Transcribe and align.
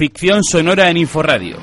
Ficción 0.00 0.42
sonora 0.42 0.88
en 0.88 0.96
Inforradio. 0.96 1.58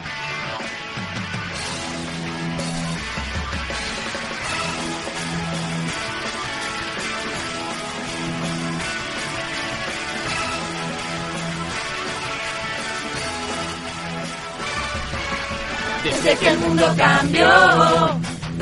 Desde 16.04 16.38
que 16.38 16.47
el 16.47 16.59
mundo 16.59 16.93
cambió, 16.95 17.49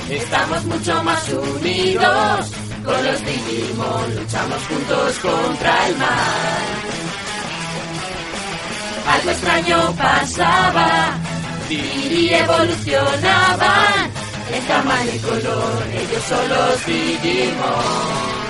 estamos 0.09 0.63
mucho 0.63 1.03
más 1.03 1.33
unidos. 1.33 2.51
Con 2.85 3.05
los 3.05 3.25
Digimon 3.25 4.15
luchamos 4.15 4.67
juntos 4.69 5.19
contra 5.19 5.87
el 5.89 5.97
mal. 5.97 6.84
Algo 9.07 9.29
extraño 9.31 9.95
pasaba, 9.95 11.17
y 11.69 12.29
evolucionaban. 12.33 14.11
Tamaño 14.67 15.11
y 15.13 15.19
color, 15.19 15.83
ellos 15.93 16.23
son 16.27 16.49
los 16.49 16.85
Digimon. 16.85 18.45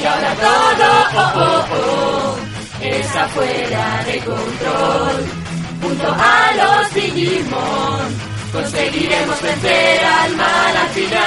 Y 0.00 0.04
ahora 0.04 0.34
todo, 0.34 0.88
oh, 1.14 1.32
oh, 1.36 1.64
oh, 1.76 2.36
es 2.80 3.16
afuera 3.16 4.02
de 4.06 4.18
control. 4.18 5.24
Junto 5.82 6.06
a 6.08 6.52
los 6.56 6.94
Digimon 6.94 8.14
conseguiremos 8.52 9.42
vencer 9.42 10.04
al 10.04 10.36
mal 10.36 10.76
al 10.76 10.88
final. 10.88 11.20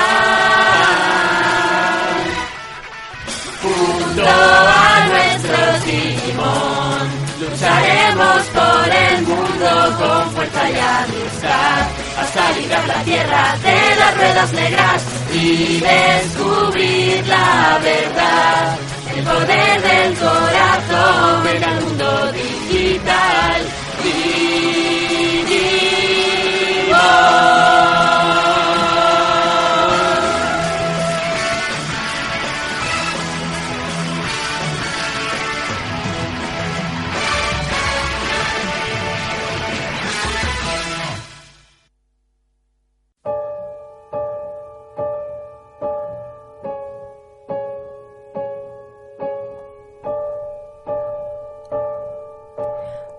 Junto 3.61 4.23
a 4.27 5.07
nuestros 5.07 5.85
Digimon 5.85 6.86
lucharemos 7.39 8.43
por 8.53 8.89
el 8.89 9.21
mundo 9.23 9.97
con 9.97 10.31
fuerza 10.31 10.69
y 10.69 10.79
amistad 10.79 11.87
hasta 12.19 12.51
librar 12.53 12.87
la 12.87 13.03
tierra 13.03 13.55
de 13.63 13.95
las 13.99 14.17
ruedas 14.17 14.53
negras 14.53 15.03
y 15.33 15.79
descubrir 15.79 17.27
la 17.27 17.79
verdad. 17.83 18.77
El 19.15 19.23
poder 19.23 19.81
del 19.81 20.13
corazón 20.15 21.47
en 21.47 21.63
el 21.63 21.81
mundo 21.81 22.31
digital. 22.31 23.67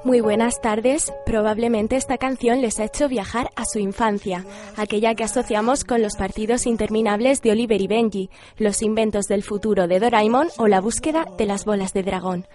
Muy 0.09 0.23
buenas 0.23 0.63
tardes. 0.63 1.13
Probablemente 1.27 1.97
esta 1.97 2.17
canción 2.17 2.63
les 2.63 2.81
ha 2.81 2.85
hecho 2.85 3.11
viajar 3.11 3.51
a 3.57 3.67
su 3.67 3.79
infancia, 3.79 4.43
aquella 4.79 5.15
que 5.15 5.23
asociamos 5.23 5.85
con 5.85 6.01
los 6.01 6.17
partidos 6.17 6.67
interminables 6.67 7.43
de 7.43 7.51
Oliver 7.51 7.79
y 7.79 7.89
Benji, 7.89 8.31
los 8.57 8.81
inventos 8.81 9.27
del 9.27 9.43
futuro 9.43 9.87
de 9.87 10.01
Doraemon 10.01 10.49
o 10.57 10.67
la 10.67 10.81
búsqueda 10.81 11.27
de 11.37 11.45
las 11.45 11.67
bolas 11.67 11.93
de 11.93 12.05
dragón. 12.05 12.47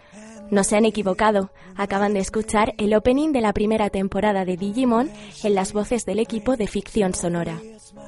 No 0.49 0.63
se 0.63 0.77
han 0.77 0.85
equivocado. 0.85 1.51
Acaban 1.75 2.15
de 2.15 2.21
escuchar 2.21 2.73
el 2.79 2.95
opening 2.95 3.33
de 3.33 3.41
la 3.41 3.53
primera 3.53 3.91
temporada 3.91 4.45
de 4.45 4.57
Digimon 4.57 5.11
en 5.43 5.53
las 5.53 5.73
voces 5.73 6.05
del 6.05 6.17
equipo 6.17 6.57
de 6.57 6.65
ficción 6.65 7.13
sonora. 7.13 7.59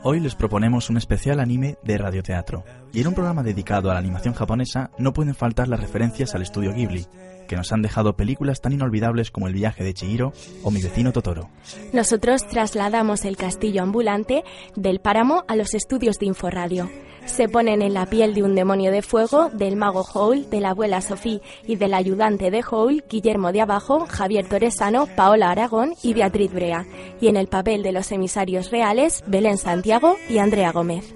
Hoy 0.01 0.21
les 0.21 0.33
proponemos 0.33 0.89
un 0.89 0.97
especial 0.97 1.39
anime 1.39 1.77
de 1.83 1.99
radioteatro. 1.99 2.63
Y 2.93 3.01
en 3.01 3.07
un 3.09 3.13
programa 3.13 3.43
dedicado 3.43 3.91
a 3.91 3.93
la 3.93 3.99
animación 3.99 4.33
japonesa 4.33 4.89
no 4.97 5.13
pueden 5.13 5.35
faltar 5.35 5.67
las 5.67 5.79
referencias 5.79 6.33
al 6.33 6.41
estudio 6.41 6.73
Ghibli, 6.73 7.05
que 7.47 7.55
nos 7.55 7.71
han 7.71 7.81
dejado 7.81 8.15
películas 8.15 8.61
tan 8.61 8.73
inolvidables 8.73 9.31
como 9.31 9.47
El 9.47 9.53
viaje 9.53 9.83
de 9.83 9.93
Chihiro 9.93 10.33
o 10.63 10.71
Mi 10.71 10.81
vecino 10.81 11.11
Totoro. 11.11 11.49
Nosotros 11.93 12.47
trasladamos 12.47 13.25
el 13.25 13.37
castillo 13.37 13.83
ambulante 13.83 14.43
del 14.75 14.99
páramo 14.99 15.43
a 15.47 15.55
los 15.55 15.73
estudios 15.73 16.17
de 16.17 16.25
Inforradio. 16.25 16.89
Se 17.25 17.49
ponen 17.49 17.81
en 17.81 17.95
la 17.95 18.05
piel 18.05 18.35
de 18.35 18.43
un 18.43 18.53
demonio 18.53 18.91
de 18.91 19.01
fuego, 19.01 19.49
del 19.49 19.75
mago 19.75 20.05
Howl, 20.13 20.47
de 20.49 20.61
la 20.61 20.69
abuela 20.69 21.01
Sofía 21.01 21.39
y 21.65 21.75
del 21.75 21.95
ayudante 21.95 22.51
de 22.51 22.63
Howl, 22.69 23.03
Guillermo 23.09 23.51
de 23.51 23.61
Abajo, 23.61 24.05
Javier 24.07 24.47
Torresano, 24.47 25.07
Paola 25.15 25.49
Aragón 25.49 25.95
y 26.03 26.13
Beatriz 26.13 26.53
Brea. 26.53 26.85
Y 27.19 27.27
en 27.27 27.35
el 27.35 27.47
papel 27.47 27.81
de 27.81 27.93
los 27.93 28.11
emisarios 28.11 28.69
reales, 28.69 29.23
Belén 29.25 29.57
Santiago 29.57 30.15
y 30.29 30.37
Andrea 30.37 30.71
Gómez. 30.71 31.15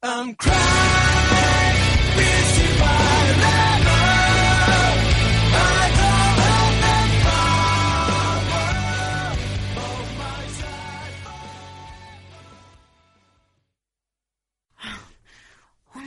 Una 0.00 0.20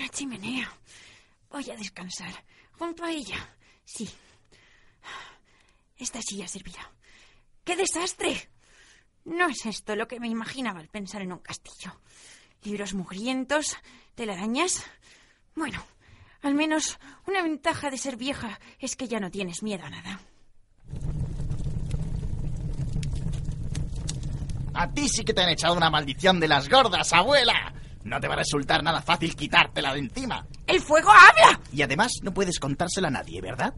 chimenea. 0.10 0.72
Voy 1.50 1.70
a 1.70 1.76
descansar. 1.76 2.32
Junto 2.80 3.04
a 3.04 3.12
ella. 3.12 3.36
Sí. 3.84 4.10
Esta 5.98 6.22
silla 6.22 6.48
servirá. 6.48 6.90
¡Qué 7.66 7.76
desastre! 7.76 8.50
No 9.26 9.50
es 9.50 9.66
esto 9.66 9.98
lo 9.98 10.08
que 10.08 10.22
me 10.22 10.30
imaginaba 10.30 10.80
al 10.80 10.88
pensar 10.88 11.22
en 11.24 11.34
un 11.34 11.40
castillo. 11.40 12.00
Libros 12.64 12.94
mugrientos, 12.94 13.78
telarañas. 14.16 14.86
Bueno, 15.56 15.84
al 16.44 16.54
menos 16.54 17.00
una 17.28 17.42
ventaja 17.42 17.90
de 17.90 17.98
ser 17.98 18.18
vieja 18.18 18.60
es 18.80 18.96
que 18.96 19.08
ya 19.08 19.20
no 19.20 19.32
tienes 19.32 19.64
miedo 19.64 19.86
a 19.86 19.90
nada. 19.90 20.20
A 24.74 24.88
ti 24.92 25.10
sí 25.10 25.24
que 25.24 25.34
te 25.34 25.42
han 25.42 25.50
echado 25.50 25.76
una 25.76 25.90
maldición 25.90 26.40
de 26.40 26.48
las 26.48 26.70
gordas, 26.70 27.12
abuela. 27.14 27.74
No 28.04 28.20
te 28.20 28.28
va 28.28 28.34
a 28.34 28.38
resultar 28.38 28.84
nada 28.84 29.02
fácil 29.02 29.36
quitártela 29.36 29.94
de 29.94 30.00
encima. 30.00 30.46
¡El 30.66 30.82
fuego 30.82 31.10
habla! 31.12 31.60
Y 31.72 31.82
además 31.82 32.12
no 32.24 32.34
puedes 32.34 32.60
contársela 32.60 33.10
a 33.10 33.12
nadie, 33.12 33.42
¿verdad? 33.42 33.74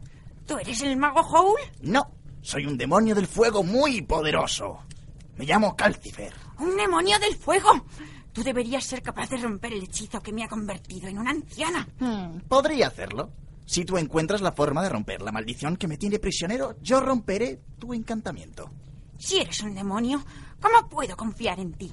¿Tú 0.46 0.58
eres 0.58 0.82
el 0.82 0.96
mago 0.96 1.20
Howl? 1.20 1.60
No, 1.80 2.02
soy 2.42 2.66
un 2.66 2.78
demonio 2.78 3.14
del 3.14 3.26
fuego 3.26 3.62
muy 3.62 4.02
poderoso. 4.02 4.84
Me 5.36 5.44
llamo 5.44 5.74
Calcifer. 5.74 6.32
¡Un 6.58 6.76
demonio 6.76 7.18
del 7.18 7.34
fuego! 7.34 7.84
Tú 8.34 8.42
deberías 8.42 8.84
ser 8.84 9.00
capaz 9.00 9.30
de 9.30 9.36
romper 9.38 9.72
el 9.72 9.84
hechizo 9.84 10.20
que 10.20 10.32
me 10.32 10.44
ha 10.44 10.48
convertido 10.48 11.08
en 11.08 11.18
una 11.18 11.30
anciana. 11.30 11.88
Hmm, 12.00 12.40
podría 12.48 12.88
hacerlo. 12.88 13.30
Si 13.64 13.84
tú 13.86 13.96
encuentras 13.96 14.42
la 14.42 14.52
forma 14.52 14.82
de 14.82 14.90
romper 14.90 15.22
la 15.22 15.32
maldición 15.32 15.76
que 15.76 15.88
me 15.88 15.96
tiene 15.96 16.18
prisionero, 16.18 16.76
yo 16.82 17.00
romperé 17.00 17.60
tu 17.78 17.94
encantamiento. 17.94 18.68
Si 19.18 19.38
eres 19.38 19.60
un 19.62 19.74
demonio, 19.74 20.22
¿cómo 20.60 20.88
puedo 20.88 21.16
confiar 21.16 21.60
en 21.60 21.72
ti? 21.72 21.92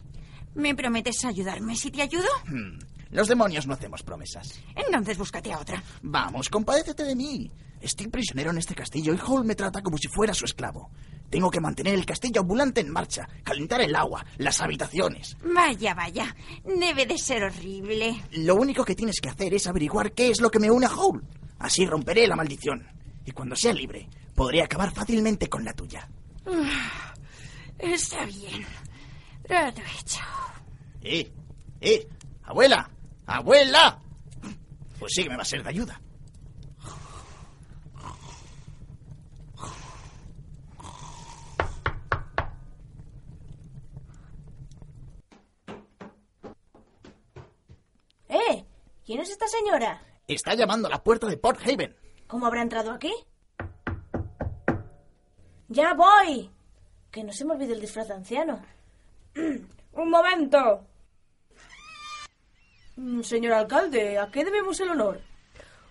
¿Me 0.56 0.76
prometes 0.76 1.24
ayudarme 1.24 1.76
si 1.78 1.92
te 1.92 2.02
ayudo? 2.02 2.28
Hmm, 2.48 2.80
Los 3.12 3.28
demonios 3.28 3.68
no 3.68 3.74
hacemos 3.76 4.04
promesas. 4.04 4.60
Entonces 4.76 5.18
búscate 5.18 5.54
a 5.54 5.60
otra. 5.60 5.82
Vamos, 6.02 6.50
compadécete 6.50 7.04
de 7.04 7.16
mí. 7.16 7.50
Estoy 7.80 8.08
prisionero 8.08 8.52
en 8.52 8.58
este 8.58 8.76
castillo 8.76 9.14
y 9.14 9.20
Hall 9.26 9.46
me 9.46 9.56
trata 9.56 9.82
como 9.82 9.98
si 9.98 10.08
fuera 10.08 10.34
su 10.34 10.46
esclavo. 10.46 10.90
Tengo 11.32 11.50
que 11.50 11.62
mantener 11.62 11.94
el 11.94 12.06
castillo 12.06 12.42
ambulante 12.42 12.82
en 12.82 12.92
marcha, 12.92 13.26
calentar 13.44 13.80
el 13.80 13.96
agua, 13.96 14.26
las 14.38 14.60
habitaciones. 14.60 15.38
Vaya, 15.42 15.94
vaya. 15.94 16.36
Debe 16.66 17.06
de 17.06 17.18
ser 17.18 17.46
horrible. 17.46 18.22
Lo 18.32 18.56
único 18.56 18.84
que 18.84 18.96
tienes 18.96 19.22
que 19.22 19.30
hacer 19.30 19.54
es 19.54 19.66
averiguar 19.66 20.12
qué 20.12 20.30
es 20.30 20.42
lo 20.42 20.52
que 20.52 20.60
me 20.60 20.70
une 20.70 20.88
a 20.88 20.90
Hall. 20.90 21.24
Así 21.58 21.86
romperé 21.86 22.28
la 22.28 22.36
maldición. 22.36 22.86
Y 23.26 23.32
cuando 23.32 23.56
sea 23.56 23.72
libre, 23.72 24.10
podré 24.36 24.62
acabar 24.62 24.92
fácilmente 24.92 25.48
con 25.48 25.64
la 25.64 25.74
tuya. 25.74 26.06
Está 27.80 28.26
bien. 28.26 28.66
Trato 29.48 29.82
hecho. 29.82 30.20
¡Eh! 31.02 31.32
¡Eh! 31.80 32.08
¡Abuela! 32.44 32.92
¡Abuela! 33.26 34.02
Pues 35.00 35.14
sí 35.16 35.24
que 35.24 35.30
me 35.30 35.38
va 35.38 35.44
a 35.44 35.46
ser 35.46 35.64
de 35.64 35.70
ayuda. 35.70 36.02
¡Eh! 48.32 48.66
¿Quién 49.12 49.24
es 49.24 49.30
esta 49.30 49.48
señora? 49.50 50.02
Está 50.26 50.54
llamando 50.56 50.88
a 50.88 50.92
la 50.92 51.04
puerta 51.04 51.28
de 51.28 51.36
Port 51.36 51.60
Haven. 51.68 51.94
¿Cómo 52.28 52.46
habrá 52.46 52.62
entrado 52.62 52.92
aquí? 52.92 53.12
¡Ya 55.68 55.94
voy! 55.94 56.50
Que 57.12 57.22
no 57.22 57.34
se 57.34 57.44
me 57.44 57.56
olvide 57.56 57.74
el 57.74 57.82
disfraz 57.82 58.08
de 58.08 58.14
anciano. 58.14 58.62
¡Un 59.36 60.10
momento! 60.10 60.88
Mm, 62.96 63.22
Señor 63.24 63.52
alcalde, 63.52 64.18
¿a 64.18 64.32
qué 64.32 64.46
debemos 64.46 64.80
el 64.80 64.92
honor? 64.92 65.20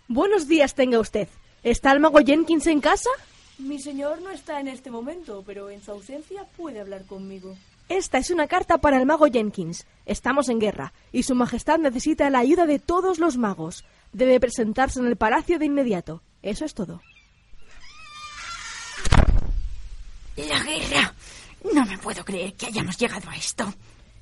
Buenos 0.09 0.49
días 0.49 0.75
tenga 0.75 0.99
usted. 0.99 1.29
¿Está 1.63 1.93
el 1.93 2.01
mago 2.01 2.21
Jenkins 2.21 2.69
en 2.69 2.81
casa? 2.81 3.11
Mi 3.59 3.79
señor 3.79 4.23
no 4.23 4.31
está 4.31 4.61
en 4.61 4.69
este 4.69 4.91
momento, 4.91 5.43
pero 5.45 5.69
en 5.69 5.83
su 5.83 5.91
ausencia 5.91 6.47
puede 6.57 6.81
hablar 6.81 7.05
conmigo. 7.05 7.55
Esta 7.91 8.19
es 8.19 8.31
una 8.31 8.47
carta 8.47 8.79
para 8.79 8.99
el 8.99 9.05
mago 9.05 9.27
Jenkins. 9.27 9.85
Estamos 10.07 10.49
en 10.49 10.61
guerra 10.61 10.93
y 11.11 11.25
su 11.25 11.35
majestad 11.35 11.79
necesita 11.79 12.31
la 12.31 12.39
ayuda 12.39 12.65
de 12.65 12.79
todos 12.79 13.19
los 13.19 13.37
magos. 13.37 13.85
Debe 14.13 14.39
presentarse 14.39 15.01
en 15.01 15.07
el 15.09 15.17
palacio 15.17 15.59
de 15.59 15.65
inmediato. 15.67 16.23
Eso 16.41 16.65
es 16.65 16.73
todo. 16.73 17.03
La 20.37 20.61
guerra. 20.63 21.15
No 21.75 21.85
me 21.85 21.99
puedo 21.99 22.25
creer 22.25 22.55
que 22.55 22.67
hayamos 22.67 22.97
llegado 22.97 23.29
a 23.29 23.35
esto. 23.35 23.75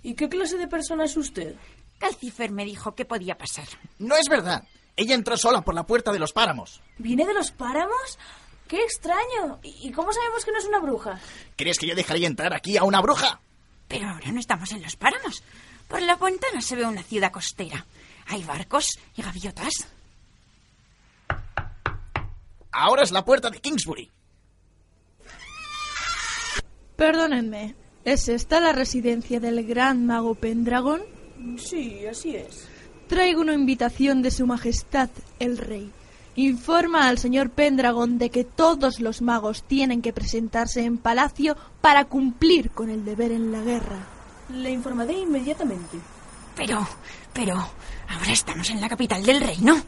¿Y 0.02 0.14
qué 0.14 0.30
clase 0.30 0.56
de 0.56 0.66
persona 0.66 1.04
es 1.04 1.14
usted? 1.18 1.54
Calcifer 1.98 2.50
me 2.50 2.64
dijo 2.64 2.94
que 2.94 3.04
podía 3.04 3.36
pasar. 3.36 3.68
No 3.98 4.16
es 4.16 4.30
verdad. 4.30 4.66
Ella 4.96 5.14
entró 5.14 5.36
sola 5.36 5.60
por 5.60 5.74
la 5.74 5.84
puerta 5.84 6.10
de 6.10 6.18
los 6.18 6.32
páramos. 6.32 6.80
¿Viene 6.96 7.26
de 7.26 7.34
los 7.34 7.50
páramos? 7.50 8.18
¡Qué 8.66 8.82
extraño! 8.82 9.60
¿Y 9.62 9.92
cómo 9.92 10.10
sabemos 10.10 10.42
que 10.46 10.52
no 10.52 10.58
es 10.58 10.64
una 10.64 10.78
bruja? 10.78 11.20
¿Crees 11.54 11.78
que 11.78 11.86
yo 11.86 11.94
dejaría 11.94 12.26
entrar 12.28 12.54
aquí 12.54 12.78
a 12.78 12.84
una 12.84 13.02
bruja? 13.02 13.42
Pero 13.88 14.08
ahora 14.08 14.30
no 14.30 14.40
estamos 14.40 14.70
en 14.72 14.82
los 14.82 14.96
páramos. 14.96 15.42
Por 15.88 16.02
la 16.02 16.16
ventana 16.16 16.60
se 16.60 16.76
ve 16.76 16.84
una 16.84 17.02
ciudad 17.02 17.32
costera. 17.32 17.84
Hay 18.26 18.44
barcos 18.44 18.98
y 19.16 19.22
gaviotas. 19.22 19.88
Ahora 22.70 23.02
es 23.02 23.10
la 23.10 23.24
puerta 23.24 23.50
de 23.50 23.60
Kingsbury. 23.60 24.10
Perdónenme, 26.96 27.74
¿es 28.04 28.28
esta 28.28 28.60
la 28.60 28.72
residencia 28.72 29.40
del 29.40 29.64
gran 29.66 30.04
mago 30.04 30.34
Pendragon? 30.34 31.00
Sí, 31.56 32.06
así 32.06 32.36
es. 32.36 32.68
Traigo 33.06 33.40
una 33.40 33.54
invitación 33.54 34.20
de 34.20 34.30
su 34.30 34.46
majestad, 34.46 35.08
el 35.38 35.56
rey. 35.56 35.90
Informa 36.38 37.08
al 37.08 37.18
señor 37.18 37.50
Pendragon 37.50 38.16
de 38.16 38.30
que 38.30 38.44
todos 38.44 39.00
los 39.00 39.22
magos 39.22 39.64
tienen 39.64 40.00
que 40.00 40.12
presentarse 40.12 40.84
en 40.84 40.96
palacio 40.96 41.56
para 41.80 42.04
cumplir 42.04 42.70
con 42.70 42.90
el 42.90 43.04
deber 43.04 43.32
en 43.32 43.50
la 43.50 43.60
guerra. 43.60 44.06
Le 44.50 44.70
informaré 44.70 45.14
inmediatamente. 45.14 45.98
Pero, 46.54 46.86
pero, 47.32 47.54
ahora 47.56 48.30
estamos 48.30 48.70
en 48.70 48.80
la 48.80 48.88
capital 48.88 49.24
del 49.24 49.40
reino. 49.40 49.82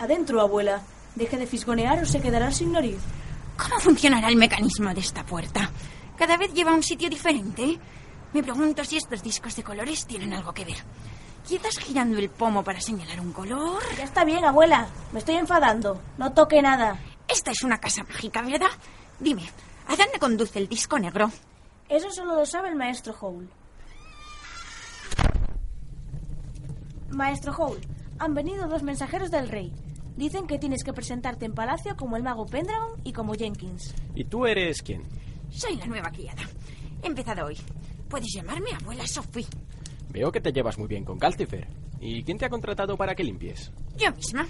Adentro, 0.00 0.40
abuela. 0.40 0.80
Deje 1.14 1.36
de 1.36 1.46
fisgonear 1.46 2.02
o 2.02 2.06
se 2.06 2.22
quedará 2.22 2.50
sin 2.52 2.72
nariz. 2.72 2.96
¿Cómo 3.58 3.78
funcionará 3.78 4.28
el 4.28 4.36
mecanismo 4.36 4.94
de 4.94 5.00
esta 5.00 5.26
puerta? 5.26 5.70
Cada 6.16 6.38
vez 6.38 6.54
lleva 6.54 6.70
a 6.70 6.76
un 6.76 6.82
sitio 6.82 7.10
diferente. 7.10 7.78
Me 8.32 8.42
pregunto 8.42 8.82
si 8.82 8.96
estos 8.96 9.22
discos 9.22 9.54
de 9.54 9.62
colores 9.62 10.06
tienen 10.06 10.32
algo 10.32 10.54
que 10.54 10.64
ver. 10.64 10.78
Quizás 11.46 11.78
girando 11.78 12.18
el 12.18 12.28
pomo 12.28 12.64
para 12.64 12.80
señalar 12.80 13.20
un 13.20 13.32
color. 13.32 13.80
Ya 13.96 14.04
está 14.04 14.24
bien, 14.24 14.44
abuela. 14.44 14.88
Me 15.12 15.20
estoy 15.20 15.36
enfadando. 15.36 16.00
No 16.18 16.32
toque 16.32 16.60
nada. 16.60 16.98
Esta 17.28 17.52
es 17.52 17.62
una 17.62 17.78
casa 17.78 18.02
mágica, 18.02 18.42
¿verdad? 18.42 18.66
Dime, 19.20 19.48
¿a 19.86 19.96
dónde 19.96 20.18
conduce 20.18 20.58
el 20.58 20.68
disco 20.68 20.98
negro? 20.98 21.30
Eso 21.88 22.10
solo 22.10 22.34
lo 22.34 22.46
sabe 22.46 22.68
el 22.68 22.74
maestro 22.76 23.14
Howl. 23.20 23.48
Maestro 27.10 27.52
Howl, 27.56 27.80
han 28.18 28.34
venido 28.34 28.66
dos 28.66 28.82
mensajeros 28.82 29.30
del 29.30 29.48
rey. 29.48 29.72
Dicen 30.16 30.46
que 30.46 30.58
tienes 30.58 30.82
que 30.82 30.92
presentarte 30.92 31.44
en 31.46 31.54
palacio 31.54 31.96
como 31.96 32.16
el 32.16 32.22
mago 32.22 32.46
Pendragon 32.46 33.00
y 33.04 33.12
como 33.12 33.34
Jenkins. 33.34 33.94
¿Y 34.14 34.24
tú 34.24 34.46
eres 34.46 34.82
quién? 34.82 35.02
Soy 35.50 35.76
la 35.76 35.86
nueva 35.86 36.10
criada. 36.10 36.42
He 37.02 37.06
empezado 37.06 37.46
hoy. 37.46 37.56
Puedes 38.08 38.32
llamarme 38.34 38.70
abuela 38.72 39.06
Sophie. 39.06 39.46
Veo 40.16 40.32
que 40.32 40.40
te 40.40 40.50
llevas 40.50 40.78
muy 40.78 40.88
bien 40.88 41.04
con 41.04 41.18
Calcifer. 41.18 41.68
¿Y 42.00 42.22
quién 42.22 42.38
te 42.38 42.46
ha 42.46 42.48
contratado 42.48 42.96
para 42.96 43.14
que 43.14 43.22
limpies? 43.22 43.70
Yo 43.98 44.10
misma. 44.12 44.46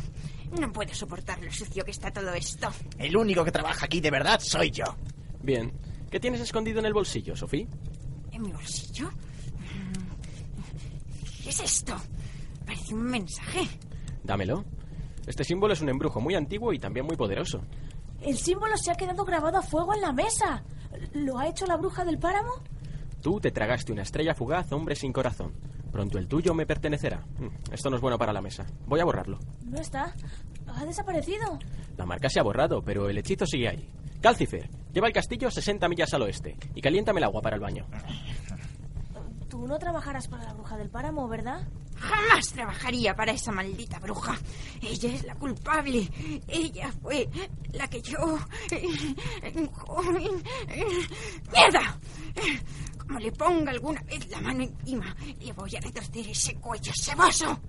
No 0.61 0.71
puedo 0.71 0.95
soportar 0.95 1.43
lo 1.43 1.51
sucio 1.51 1.85
que 1.85 1.91
está 1.91 2.09
todo 2.13 2.33
esto. 2.35 2.69
El 2.97 3.17
único 3.17 3.45
que 3.45 3.51
trabaja 3.51 3.87
aquí 3.87 4.01
de 4.01 4.13
verdad 4.13 4.39
soy 4.39 4.71
yo. 4.71 4.85
Bien. 5.43 5.73
¿Qué 6.09 6.21
tienes 6.21 6.41
escondido 6.41 6.79
en 6.79 6.87
el 6.87 6.95
bolsillo, 6.95 7.35
Sofía? 7.35 7.67
¿En 8.31 8.43
mi 8.43 8.53
bolsillo? 8.53 9.11
¿Qué 11.43 11.51
es 11.51 11.59
esto? 11.59 11.97
Parece 12.65 12.95
un 12.95 13.03
mensaje. 13.03 13.63
Dámelo. 14.23 14.65
Este 15.27 15.43
símbolo 15.43 15.73
es 15.73 15.81
un 15.81 15.89
embrujo 15.89 16.21
muy 16.21 16.37
antiguo 16.37 16.73
y 16.73 16.79
también 16.79 17.07
muy 17.07 17.17
poderoso. 17.17 17.61
El 18.23 18.39
símbolo 18.39 18.77
se 18.77 18.93
ha 18.93 18.95
quedado 18.95 19.25
grabado 19.25 19.59
a 19.59 19.63
fuego 19.63 19.95
en 19.95 20.01
la 20.01 20.13
mesa. 20.13 20.63
¿Lo 21.13 21.41
ha 21.41 21.49
hecho 21.49 21.67
la 21.67 21.77
bruja 21.77 22.05
del 22.05 22.21
páramo? 22.21 22.53
Tú 23.27 23.41
te 23.41 23.51
tragaste 23.51 23.91
una 23.91 24.03
estrella 24.03 24.37
fugaz, 24.37 24.71
hombre 24.71 24.95
sin 24.95 25.13
corazón. 25.13 25.53
Pronto 25.91 26.17
el 26.17 26.29
tuyo 26.29 26.55
me 26.55 26.65
pertenecerá. 26.65 27.27
Mm, 27.41 27.73
Esto 27.73 27.91
no 27.91 27.97
es 27.97 28.01
bueno 28.01 28.17
para 28.17 28.33
la 28.33 28.41
mesa. 28.41 28.65
Voy 28.87 29.01
a 29.01 29.05
borrarlo. 29.05 29.41
No 29.65 29.81
está. 29.81 30.15
Ha 30.69 30.85
desaparecido. 30.85 31.59
La 31.97 32.07
marca 32.07 32.29
se 32.29 32.39
ha 32.39 32.45
borrado, 32.45 32.83
pero 32.83 33.09
el 33.09 33.19
hechizo 33.19 33.45
sigue 33.45 33.69
ahí. 33.69 33.91
Calcifer, 34.23 34.71
lleva 34.93 35.09
el 35.09 35.13
castillo 35.13 35.51
60 35.51 35.89
millas 35.89 36.15
al 36.15 36.23
oeste 36.23 36.57
y 36.73 36.81
caliéntame 36.81 37.19
el 37.19 37.25
agua 37.25 37.43
para 37.43 37.57
el 37.57 37.63
baño. 37.63 37.85
Tú 39.49 39.67
no 39.67 39.77
trabajarás 39.77 40.29
para 40.29 40.45
la 40.45 40.53
bruja 40.53 40.77
del 40.77 40.89
páramo, 40.91 41.27
¿verdad? 41.27 41.67
Jamás 41.97 42.53
trabajaría 42.53 43.15
para 43.17 43.33
esa 43.33 43.51
maldita 43.51 43.99
bruja. 43.99 44.37
Ella 44.83 45.13
es 45.13 45.25
la 45.25 45.35
culpable. 45.35 46.09
Ella 46.47 46.93
fue 47.03 47.29
la 47.73 47.89
que 47.89 48.01
yo... 48.03 48.39
Joven... 49.73 50.43
¡Mierda! 51.53 51.99
Como 53.07 53.21
le 53.21 53.33
ponga 53.33 53.71
alguna 53.71 54.03
vez 54.03 54.29
la 54.29 54.41
mano 54.41 54.63
encima, 54.63 55.15
le 55.41 55.53
voy 55.53 55.77
a 55.77 55.81
retorcer 55.81 56.29
ese 56.29 56.55
cuello 56.57 56.93
ceboso. 56.95 57.61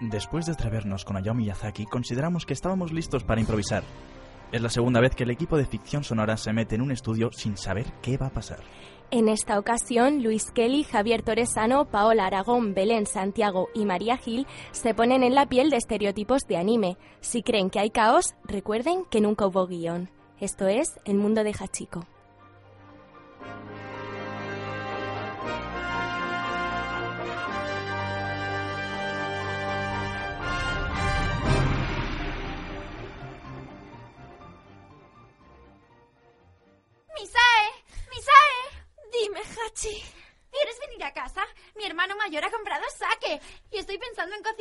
Después 0.00 0.46
de 0.46 0.52
atrevernos 0.52 1.04
con 1.04 1.16
Hayao 1.16 1.34
Miyazaki, 1.34 1.86
consideramos 1.86 2.44
que 2.44 2.52
estábamos 2.52 2.92
listos 2.92 3.24
para 3.24 3.40
improvisar. 3.40 3.84
Es 4.54 4.62
la 4.62 4.70
segunda 4.70 5.00
vez 5.00 5.16
que 5.16 5.24
el 5.24 5.32
equipo 5.32 5.56
de 5.56 5.66
ficción 5.66 6.04
sonora 6.04 6.36
se 6.36 6.52
mete 6.52 6.76
en 6.76 6.82
un 6.82 6.92
estudio 6.92 7.32
sin 7.32 7.56
saber 7.56 7.86
qué 8.00 8.16
va 8.16 8.26
a 8.26 8.30
pasar. 8.30 8.60
En 9.10 9.28
esta 9.28 9.58
ocasión, 9.58 10.22
Luis 10.22 10.52
Kelly, 10.52 10.84
Javier 10.84 11.22
Torresano, 11.22 11.86
Paola 11.86 12.26
Aragón, 12.26 12.72
Belén 12.72 13.06
Santiago 13.06 13.66
y 13.74 13.84
María 13.84 14.16
Gil 14.16 14.46
se 14.70 14.94
ponen 14.94 15.24
en 15.24 15.34
la 15.34 15.46
piel 15.46 15.70
de 15.70 15.78
estereotipos 15.78 16.46
de 16.46 16.56
anime. 16.56 16.96
Si 17.20 17.42
creen 17.42 17.68
que 17.68 17.80
hay 17.80 17.90
caos, 17.90 18.34
recuerden 18.44 19.06
que 19.10 19.20
nunca 19.20 19.44
hubo 19.44 19.66
guion. 19.66 20.08
Esto 20.38 20.68
es 20.68 21.00
El 21.04 21.16
mundo 21.16 21.42
de 21.42 21.52
Hachiko. 21.52 22.06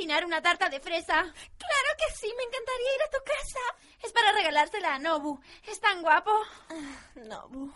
Cocinar 0.03 0.25
una 0.25 0.41
tarta 0.41 0.67
de 0.67 0.81
fresa. 0.81 1.21
Claro 1.21 1.89
que 1.97 2.13
sí, 2.13 2.27
me 2.35 2.43
encantaría 2.43 2.95
ir 2.95 3.01
a 3.03 3.09
tu 3.09 3.23
casa. 3.23 3.59
Es 4.03 4.11
para 4.11 4.33
regalársela 4.33 4.95
a 4.95 4.99
Nobu. 4.99 5.39
Es 5.65 5.79
tan 5.79 6.01
guapo. 6.01 6.31
Nobu. 7.15 7.71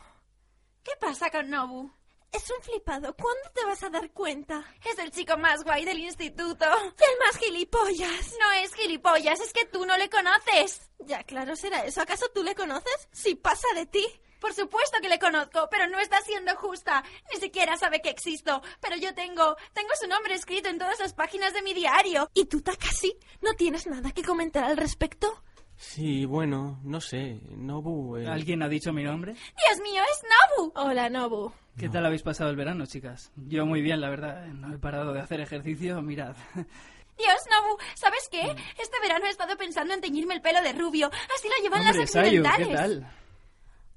¿Qué 0.84 0.92
pasa 1.00 1.30
con 1.30 1.50
Nobu? 1.50 1.90
Es 2.34 2.52
un 2.52 2.62
flipado. 2.62 3.16
¿Cuándo 3.16 3.50
te 3.54 3.64
vas 3.64 3.82
a 3.84 3.90
dar 3.90 4.12
cuenta? 4.12 4.62
Es 4.84 5.00
el 5.00 5.12
chico 5.12 5.38
más 5.38 5.64
guay 5.64 5.86
del 5.86 6.00
instituto. 6.00 6.66
Y 6.66 7.04
el 7.12 7.20
más 7.26 7.38
gilipollas. 7.38 8.34
No 8.38 8.52
es 8.52 8.74
gilipollas, 8.74 9.40
es 9.40 9.54
que 9.54 9.64
tú 9.64 9.86
no 9.86 9.96
le 9.96 10.10
conoces. 10.10 10.82
Ya, 11.00 11.24
claro, 11.24 11.56
será 11.56 11.86
eso. 11.86 12.02
¿Acaso 12.02 12.28
tú 12.36 12.44
le 12.44 12.56
conoces? 12.56 13.08
Si 13.14 13.36
pasa 13.36 13.68
de 13.74 13.86
ti. 13.86 14.06
Por 14.40 14.54
supuesto 14.54 14.98
que 15.02 15.10
le 15.10 15.20
conozco, 15.20 15.68
pero 15.72 15.88
no 15.88 16.00
está 16.00 16.22
siendo 16.22 16.56
justa. 16.56 17.04
Ni 17.34 17.40
siquiera 17.40 17.76
sabe 17.78 18.02
que 18.02 18.10
existo. 18.10 18.62
Pero 18.82 18.96
yo 18.98 19.14
tengo, 19.14 19.56
tengo 19.74 19.90
su 20.00 20.08
nombre 20.08 20.34
escrito 20.36 20.70
en 20.70 20.78
todas 20.78 21.00
las 21.00 21.14
páginas 21.14 21.54
de 21.54 21.62
mi 21.62 21.74
diario. 21.74 22.30
¿Y 22.34 22.46
tú, 22.46 22.62
Takashi? 22.62 23.18
¿No 23.42 23.54
tienes 23.54 23.88
nada 23.88 24.12
que 24.12 24.24
comentar 24.24 24.64
al 24.64 24.78
respecto? 24.78 25.44
Sí, 25.76 26.26
bueno, 26.26 26.80
no 26.84 27.00
sé. 27.02 27.40
Nobu. 27.52 28.18
eh, 28.18 28.28
¿Alguien 28.28 28.64
ha 28.64 28.68
dicho 28.70 28.92
mi 28.94 29.04
nombre? 29.04 29.34
Dios 29.34 29.80
mío, 29.84 30.02
es 30.12 30.24
Nobu. 30.58 30.72
Hola, 30.76 31.10
Nobu. 31.10 31.52
¿Qué 31.78 31.90
tal 31.90 32.06
habéis 32.06 32.24
pasado 32.24 32.50
el 32.50 32.56
verano, 32.56 32.88
chicas? 32.88 33.32
Yo 33.36 33.66
muy 33.68 33.82
bien, 33.84 34.02
la 34.02 34.10
verdad. 34.10 34.48
No 34.48 34.74
he 34.74 34.80
parado 34.80 35.14
de 35.14 35.20
hacer 35.22 35.40
ejercicio, 35.40 36.02
mirad. 36.02 36.36
Dios, 36.56 37.38
Nobu, 37.52 37.78
¿sabes 37.96 38.28
qué? 38.32 38.42
Este 38.42 39.00
verano 39.02 39.26
he 39.28 39.30
estado 39.30 39.56
pensando 39.58 39.94
en 39.94 40.02
teñirme 40.02 40.34
el 40.36 40.42
pelo 40.42 40.62
de 40.62 40.74
rubio. 40.74 41.10
Así 41.36 41.48
lo 41.48 41.64
llevan 41.64 41.82
Hombre, 41.82 42.00
las 42.00 42.16
occidentales. 42.16 42.68
¿qué 42.68 42.74
tal? 42.74 43.12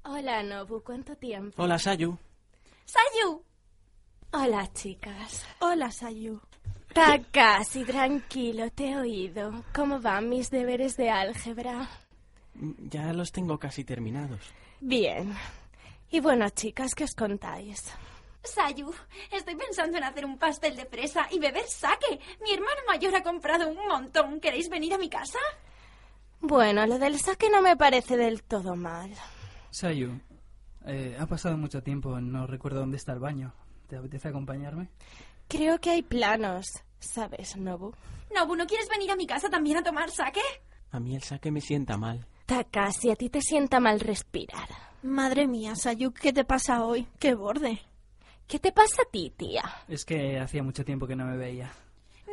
Hola, 0.03 0.41
Nobu, 0.43 0.81
¿cuánto 0.83 1.15
tiempo? 1.15 1.61
Hola, 1.61 1.77
Sayu. 1.77 2.17
Sayu. 2.85 3.43
Hola, 4.33 4.71
chicas. 4.73 5.45
Hola, 5.59 5.91
Sayu. 5.91 6.41
Takashi, 6.93 7.85
tranquilo, 7.85 8.69
te 8.71 8.89
he 8.89 8.97
oído. 8.97 9.63
¿Cómo 9.73 9.99
van 9.99 10.27
mis 10.27 10.49
deberes 10.49 10.97
de 10.97 11.09
álgebra? 11.09 11.87
Ya 12.89 13.13
los 13.13 13.31
tengo 13.31 13.57
casi 13.57 13.83
terminados. 13.83 14.41
Bien. 14.81 15.33
Y 16.09 16.19
bueno, 16.19 16.49
chicas, 16.49 16.93
¿qué 16.95 17.05
os 17.05 17.15
contáis? 17.15 17.93
Sayu, 18.43 18.91
estoy 19.31 19.55
pensando 19.55 19.97
en 19.97 20.03
hacer 20.03 20.25
un 20.25 20.37
pastel 20.37 20.75
de 20.75 20.85
fresa 20.85 21.27
y 21.29 21.39
beber 21.39 21.65
sake. 21.67 22.19
Mi 22.41 22.51
hermano 22.53 22.81
mayor 22.87 23.15
ha 23.15 23.23
comprado 23.23 23.69
un 23.69 23.87
montón. 23.87 24.39
¿Queréis 24.41 24.67
venir 24.67 24.93
a 24.93 24.97
mi 24.97 25.09
casa? 25.09 25.39
Bueno, 26.41 26.85
lo 26.87 26.97
del 26.97 27.19
saque 27.19 27.49
no 27.49 27.61
me 27.61 27.77
parece 27.77 28.17
del 28.17 28.41
todo 28.43 28.75
mal. 28.75 29.11
Sayu, 29.71 30.19
eh, 30.85 31.15
ha 31.19 31.25
pasado 31.25 31.57
mucho 31.57 31.81
tiempo, 31.81 32.19
no 32.19 32.45
recuerdo 32.45 32.81
dónde 32.81 32.97
está 32.97 33.13
el 33.13 33.19
baño. 33.19 33.53
¿Te 33.87 33.97
apetece 33.97 34.27
acompañarme? 34.27 34.89
Creo 35.47 35.79
que 35.79 35.89
hay 35.91 36.01
planos, 36.01 36.67
¿sabes, 36.99 37.57
Nobu? 37.57 37.93
Nobu, 38.35 38.55
¿no 38.55 38.65
quieres 38.67 38.87
venir 38.89 39.11
a 39.11 39.15
mi 39.15 39.27
casa 39.27 39.49
también 39.49 39.77
a 39.77 39.83
tomar 39.83 40.09
sake? 40.09 40.41
A 40.91 40.99
mí 40.99 41.15
el 41.15 41.23
saque 41.23 41.51
me 41.51 41.61
sienta 41.61 41.97
mal. 41.97 42.25
Takashi, 42.45 43.11
a 43.11 43.15
ti 43.15 43.29
te 43.29 43.41
sienta 43.41 43.79
mal 43.79 43.99
respirar. 43.99 44.67
Madre 45.03 45.47
mía, 45.47 45.75
Sayuk, 45.75 46.19
¿qué 46.19 46.31
te 46.33 46.43
pasa 46.43 46.83
hoy? 46.85 47.07
¡Qué 47.19 47.33
borde! 47.33 47.81
¿Qué 48.47 48.59
te 48.59 48.71
pasa 48.73 49.01
a 49.01 49.09
ti, 49.09 49.33
tía? 49.35 49.63
Es 49.87 50.03
que 50.03 50.37
hacía 50.37 50.61
mucho 50.61 50.83
tiempo 50.83 51.07
que 51.07 51.15
no 51.15 51.25
me 51.25 51.37
veía. 51.37 51.71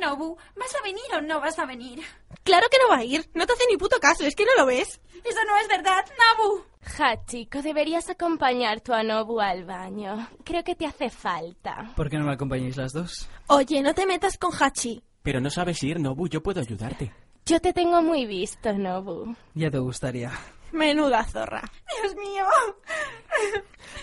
Nobu, 0.00 0.36
¿vas 0.56 0.74
a 0.74 0.82
venir 0.82 1.02
o 1.16 1.20
no 1.20 1.40
vas 1.40 1.58
a 1.58 1.66
venir? 1.66 2.00
Claro 2.44 2.66
que 2.70 2.78
no 2.82 2.88
va 2.88 2.98
a 2.98 3.04
ir. 3.04 3.28
No 3.34 3.46
te 3.46 3.52
hace 3.52 3.64
ni 3.70 3.76
puto 3.76 3.98
caso, 4.00 4.24
es 4.24 4.34
que 4.34 4.44
no 4.44 4.54
lo 4.56 4.66
ves. 4.66 5.00
Eso 5.24 5.40
no 5.46 5.56
es 5.58 5.68
verdad, 5.68 6.04
Nobu. 6.38 6.64
Hachiko, 6.98 7.60
deberías 7.62 8.08
acompañar 8.08 8.80
tu 8.80 8.92
a 8.94 9.02
Nobu 9.02 9.40
al 9.40 9.64
baño. 9.64 10.28
Creo 10.44 10.64
que 10.64 10.74
te 10.74 10.86
hace 10.86 11.10
falta. 11.10 11.92
¿Por 11.96 12.08
qué 12.08 12.16
no 12.18 12.24
me 12.24 12.32
acompañáis 12.32 12.76
las 12.76 12.92
dos? 12.92 13.28
Oye, 13.48 13.82
no 13.82 13.94
te 13.94 14.06
metas 14.06 14.38
con 14.38 14.52
Hachi. 14.52 15.02
Pero 15.22 15.40
no 15.40 15.50
sabes 15.50 15.82
ir, 15.82 16.00
Nobu, 16.00 16.28
yo 16.28 16.42
puedo 16.42 16.60
ayudarte. 16.60 17.12
Yo 17.44 17.60
te 17.60 17.72
tengo 17.72 18.00
muy 18.02 18.26
visto, 18.26 18.72
Nobu. 18.72 19.34
Ya 19.54 19.70
te 19.70 19.78
gustaría. 19.78 20.32
Menuda 20.72 21.24
zorra. 21.24 21.62
Dios 22.02 22.14
mío. 22.14 22.44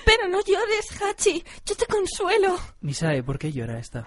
Pero 0.06 0.28
no 0.28 0.40
llores, 0.42 1.02
Hachi. 1.02 1.44
Yo 1.66 1.75
te 1.75 1.86
consuelo. 1.86 2.56
Misae, 2.82 3.24
¿por 3.24 3.38
qué 3.40 3.52
llora 3.52 3.80
esta? 3.80 4.06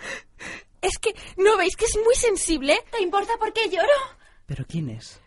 Es 0.83 0.99
que, 0.99 1.15
¿no 1.37 1.57
veis 1.57 1.77
que 1.77 1.85
es 1.87 1.97
muy 2.05 2.15
sensible? 2.15 2.79
¿Te 2.91 3.03
importa 3.03 3.33
por 3.39 3.53
qué 3.53 3.69
lloro? 3.69 3.89
¿Pero 4.47 4.65
quién 4.67 4.91
es? 4.91 5.21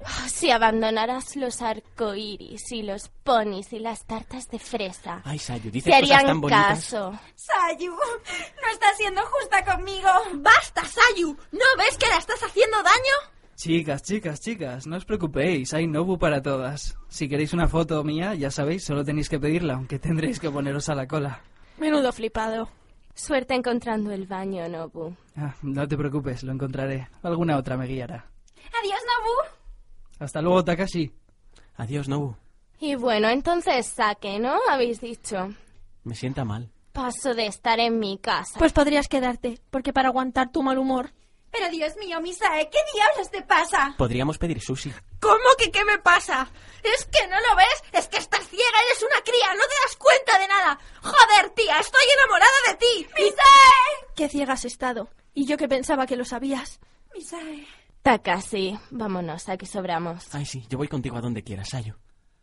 Oh, 0.00 0.28
si 0.28 0.50
abandonaras 0.50 1.36
los 1.36 1.62
arcoíris 1.62 2.70
y 2.72 2.82
los 2.82 3.08
ponis 3.24 3.72
y 3.72 3.78
las 3.78 4.04
tartas 4.06 4.48
de 4.48 4.58
fresa, 4.58 5.22
Ay, 5.24 5.38
Sayu, 5.38 5.70
dices 5.70 5.84
te 5.84 5.90
cosas 6.00 6.02
harían 6.16 6.26
tan 6.26 6.40
bonitas. 6.42 6.66
caso. 6.66 7.18
Sayu, 7.34 7.92
no 7.92 8.68
estás 8.72 8.96
siendo 8.98 9.22
justa 9.22 9.64
conmigo. 9.64 10.08
¡Basta, 10.34 10.82
Sayu! 10.84 11.34
¿No 11.52 11.64
ves 11.78 11.96
que 11.98 12.08
la 12.08 12.18
estás 12.18 12.42
haciendo 12.42 12.76
daño? 12.82 13.32
Chicas, 13.56 14.02
chicas, 14.02 14.40
chicas, 14.42 14.86
no 14.86 14.98
os 14.98 15.06
preocupéis, 15.06 15.72
hay 15.72 15.86
Nobu 15.86 16.18
para 16.18 16.42
todas. 16.42 16.94
Si 17.08 17.26
queréis 17.26 17.54
una 17.54 17.66
foto 17.68 18.04
mía, 18.04 18.34
ya 18.34 18.50
sabéis, 18.50 18.84
solo 18.84 19.02
tenéis 19.02 19.30
que 19.30 19.40
pedirla, 19.40 19.74
aunque 19.74 19.98
tendréis 19.98 20.38
que 20.40 20.50
poneros 20.50 20.90
a 20.90 20.94
la 20.94 21.06
cola. 21.08 21.40
Menudo 21.78 22.12
flipado. 22.12 22.68
Suerte 23.16 23.54
encontrando 23.54 24.10
el 24.12 24.26
baño, 24.26 24.68
Nobu. 24.68 25.16
Ah, 25.36 25.54
no 25.62 25.88
te 25.88 25.96
preocupes, 25.96 26.42
lo 26.42 26.52
encontraré. 26.52 27.08
Alguna 27.22 27.56
otra 27.56 27.78
me 27.78 27.86
guiará. 27.86 28.26
Adiós, 28.78 29.00
Nobu. 29.00 29.56
Hasta 30.18 30.42
luego, 30.42 30.62
Takashi. 30.62 31.10
Adiós, 31.76 32.08
Nobu. 32.08 32.36
Y 32.78 32.94
bueno, 32.94 33.28
entonces 33.30 33.86
saque, 33.86 34.38
¿no? 34.38 34.58
Habéis 34.68 35.00
dicho. 35.00 35.48
Me 36.04 36.14
sienta 36.14 36.44
mal. 36.44 36.70
Paso 36.92 37.34
de 37.34 37.46
estar 37.46 37.80
en 37.80 37.98
mi 37.98 38.18
casa. 38.18 38.58
Pues 38.58 38.74
podrías 38.74 39.08
quedarte, 39.08 39.60
porque 39.70 39.94
para 39.94 40.08
aguantar 40.08 40.52
tu 40.52 40.62
mal 40.62 40.76
humor. 40.76 41.12
Pero 41.50 41.70
Dios 41.70 41.96
mío, 41.96 42.20
Misae, 42.20 42.68
¿qué 42.70 42.78
diablos 42.94 43.30
te 43.30 43.42
pasa? 43.42 43.94
Podríamos 43.96 44.36
pedir 44.38 44.60
sushi. 44.60 44.92
¿Cómo 45.20 45.44
que 45.58 45.70
qué 45.70 45.84
me 45.84 45.98
pasa? 45.98 46.48
¿Es 46.82 47.04
que 47.06 47.26
no 47.28 47.36
lo 47.40 47.56
ves? 47.56 47.82
Es 47.92 48.08
que 48.08 48.18
estás 48.18 48.46
ciega, 48.48 48.78
eres 48.86 49.02
una 49.02 49.20
cría, 49.24 49.54
no 49.54 49.62
te 49.62 49.74
das 49.84 49.96
cuenta 49.96 50.38
de 50.38 50.48
nada. 50.48 50.78
Joder, 51.02 51.50
tía, 51.50 51.78
estoy 51.78 52.02
enamorada 52.18 52.52
de 52.68 52.74
ti. 52.74 53.06
¡Misae! 53.16 54.12
Qué 54.14 54.28
ciega 54.28 54.52
has 54.52 54.64
estado. 54.64 55.08
Y 55.34 55.46
yo 55.46 55.56
que 55.56 55.68
pensaba 55.68 56.06
que 56.06 56.16
lo 56.16 56.24
sabías. 56.24 56.78
Misae. 57.14 57.66
Takashi, 58.02 58.78
vámonos, 58.90 59.48
aquí 59.48 59.66
sobramos. 59.66 60.32
Ay, 60.34 60.46
sí, 60.46 60.64
yo 60.68 60.78
voy 60.78 60.88
contigo 60.88 61.16
a 61.16 61.20
donde 61.20 61.42
quieras, 61.42 61.70
Sayu. 61.70 61.94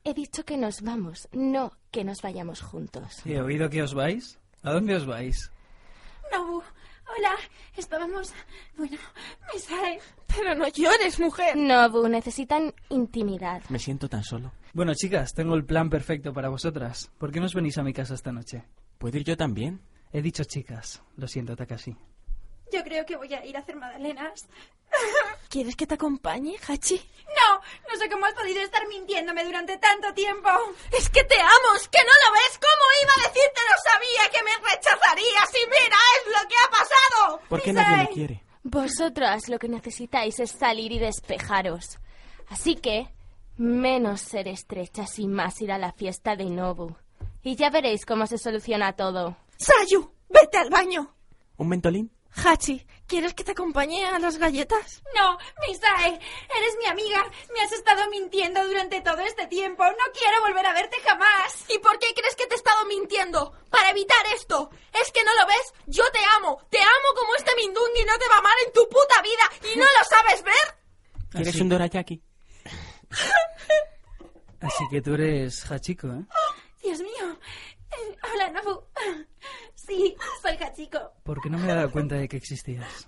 He 0.03 0.13
dicho 0.13 0.43
que 0.43 0.57
nos 0.57 0.81
vamos, 0.81 1.29
no 1.31 1.71
que 1.89 2.03
nos 2.03 2.21
vayamos 2.21 2.61
juntos. 2.61 3.21
¿He 3.25 3.39
oído 3.39 3.69
que 3.69 3.81
os 3.81 3.93
vais? 3.93 4.37
¿A 4.61 4.71
dónde 4.71 4.95
os 4.95 5.05
vais? 5.05 5.49
Nobu, 6.33 6.61
hola. 7.07 7.35
Estábamos... 7.75 8.33
Bueno, 8.75 8.97
Misae. 9.53 9.99
Pero 10.27 10.55
no 10.55 10.67
llores, 10.67 11.19
mujer. 11.19 11.55
Nobu, 11.55 12.07
necesitan 12.07 12.73
intimidad. 12.89 13.61
Me 13.69 13.79
siento 13.79 14.07
tan 14.09 14.23
solo. 14.23 14.51
Bueno, 14.73 14.93
chicas, 14.95 15.33
tengo 15.33 15.55
el 15.55 15.65
plan 15.65 15.89
perfecto 15.89 16.33
para 16.33 16.49
vosotras. 16.49 17.11
¿Por 17.17 17.31
qué 17.31 17.39
no 17.39 17.45
os 17.45 17.53
venís 17.53 17.77
a 17.77 17.83
mi 17.83 17.93
casa 17.93 18.15
esta 18.15 18.31
noche? 18.31 18.63
¿Puedo 18.97 19.17
ir 19.17 19.23
yo 19.23 19.37
también? 19.37 19.81
He 20.11 20.21
dicho 20.21 20.43
chicas. 20.43 21.01
Lo 21.17 21.27
siento, 21.27 21.55
Takashi. 21.55 21.95
Yo 22.71 22.83
creo 22.83 23.05
que 23.05 23.15
voy 23.15 23.31
a 23.33 23.45
ir 23.45 23.55
a 23.55 23.59
hacer 23.59 23.75
magdalenas. 23.75 24.47
¿Quieres 25.49 25.75
que 25.75 25.85
te 25.85 25.93
acompañe, 25.93 26.55
Hachi? 26.67 26.97
No, 26.97 27.61
no 27.89 27.97
sé 27.97 28.09
cómo 28.09 28.25
has 28.25 28.33
podido 28.33 28.61
estar 28.61 28.87
mintiéndome 28.87 29.43
durante 29.45 29.77
tanto 29.77 30.11
tiempo. 30.13 30.49
Es 30.91 31.09
que 31.09 31.23
te 31.23 31.39
amo, 31.39 31.75
es 31.75 31.87
que 31.87 31.99
no 31.99 32.13
lo 32.25 32.33
ves. 32.33 32.57
¿Cómo 32.57 32.85
iba 33.03 33.13
a 33.13 33.27
decirte? 33.27 33.61
No 33.69 33.77
sabía 33.91 34.31
que 34.33 34.43
me 34.43 34.69
rechazarías 34.69 35.49
y 35.53 35.65
mira, 35.67 35.97
es 36.17 36.41
lo 36.41 36.47
que 36.49 36.55
ha 36.57 36.69
pasado. 36.71 37.41
¿Por 37.53 37.61
qué 37.61 37.71
nadie 37.71 37.97
me 37.97 38.09
quiere? 38.09 38.43
Vosotras 38.63 39.47
lo 39.47 39.59
que 39.59 39.69
necesitáis 39.69 40.39
es 40.39 40.49
salir 40.49 40.91
y 40.91 40.97
despejaros. 40.97 41.99
Así 42.49 42.73
que, 42.73 43.07
menos 43.57 44.21
ser 44.21 44.47
estrechas 44.47 45.19
y 45.19 45.27
más 45.27 45.61
ir 45.61 45.71
a 45.71 45.77
la 45.77 45.91
fiesta 45.91 46.35
de 46.35 46.45
Nobu. 46.45 46.95
Y 47.43 47.55
ya 47.55 47.69
veréis 47.69 48.07
cómo 48.07 48.25
se 48.25 48.39
soluciona 48.39 48.93
todo. 48.93 49.37
Sayu, 49.57 50.11
vete 50.29 50.57
al 50.57 50.71
baño. 50.71 51.13
¿Un 51.57 51.67
mentolín? 51.67 52.11
Hachi, 52.31 52.87
¿quieres 53.13 53.35
que 53.35 53.43
te 53.43 53.51
acompañe 53.51 54.03
a 54.07 54.17
las 54.17 54.39
galletas? 54.39 55.03
No, 55.15 55.37
Misae, 55.67 56.19
eres 56.57 56.75
mi 56.79 56.87
amiga. 56.87 57.23
Me 57.53 57.61
has 57.61 57.71
estado 57.71 58.09
mintiendo 58.09 58.65
durante 58.65 59.01
todo 59.01 59.19
este 59.19 59.45
tiempo. 59.45 59.83
No 59.85 60.05
quiero 60.17 60.41
volver 60.41 60.65
a 60.65 60.73
verte 60.73 60.97
jamás. 61.05 61.63
¿Y 61.69 61.77
por 61.77 61.99
qué 61.99 62.07
crees 62.15 62.35
que 62.35 62.47
te 62.47 62.55
he 62.55 62.57
estado 62.57 62.83
mintiendo? 62.87 63.53
Para 63.69 63.91
evitar 63.91 64.25
esto. 64.35 64.71
¿Es 64.99 65.11
que 65.11 65.23
no 65.23 65.31
lo 65.35 65.45
ves? 65.45 65.73
Yo 65.85 66.03
te 66.11 66.17
amo. 66.37 66.59
Te 66.71 66.79
amo 66.79 67.09
como 67.15 67.35
este 67.35 67.51
mindungui 67.55 68.03
no 68.03 68.17
te 68.17 68.27
va 68.29 68.35
a 68.35 68.39
amar 68.39 68.57
en 68.65 68.73
tu 68.73 68.89
puta 68.89 69.21
vida. 69.21 69.71
¿Y 69.73 69.77
no 69.77 69.85
lo 69.85 70.03
sabes 70.09 70.41
ver? 70.43 70.75
¿Quieres 71.29 71.49
Así- 71.49 71.61
un 71.61 71.69
dorayaki? 71.69 72.19
Así 74.59 74.83
que 74.89 75.01
tú 75.03 75.13
eres 75.13 75.69
Hachiko, 75.69 76.07
¿eh? 76.07 76.23
Dios 76.81 76.99
mío. 76.99 77.37
Eh, 77.93 78.17
hola, 78.33 78.51
Nobu. 78.51 78.83
Sí, 79.75 80.15
soy 80.41 80.57
Hachiko. 80.57 81.13
¿Por 81.23 81.41
qué 81.41 81.49
no 81.49 81.57
me 81.57 81.69
he 81.69 81.75
dado 81.75 81.91
cuenta 81.91 82.15
de 82.15 82.27
que 82.27 82.37
existías? 82.37 83.07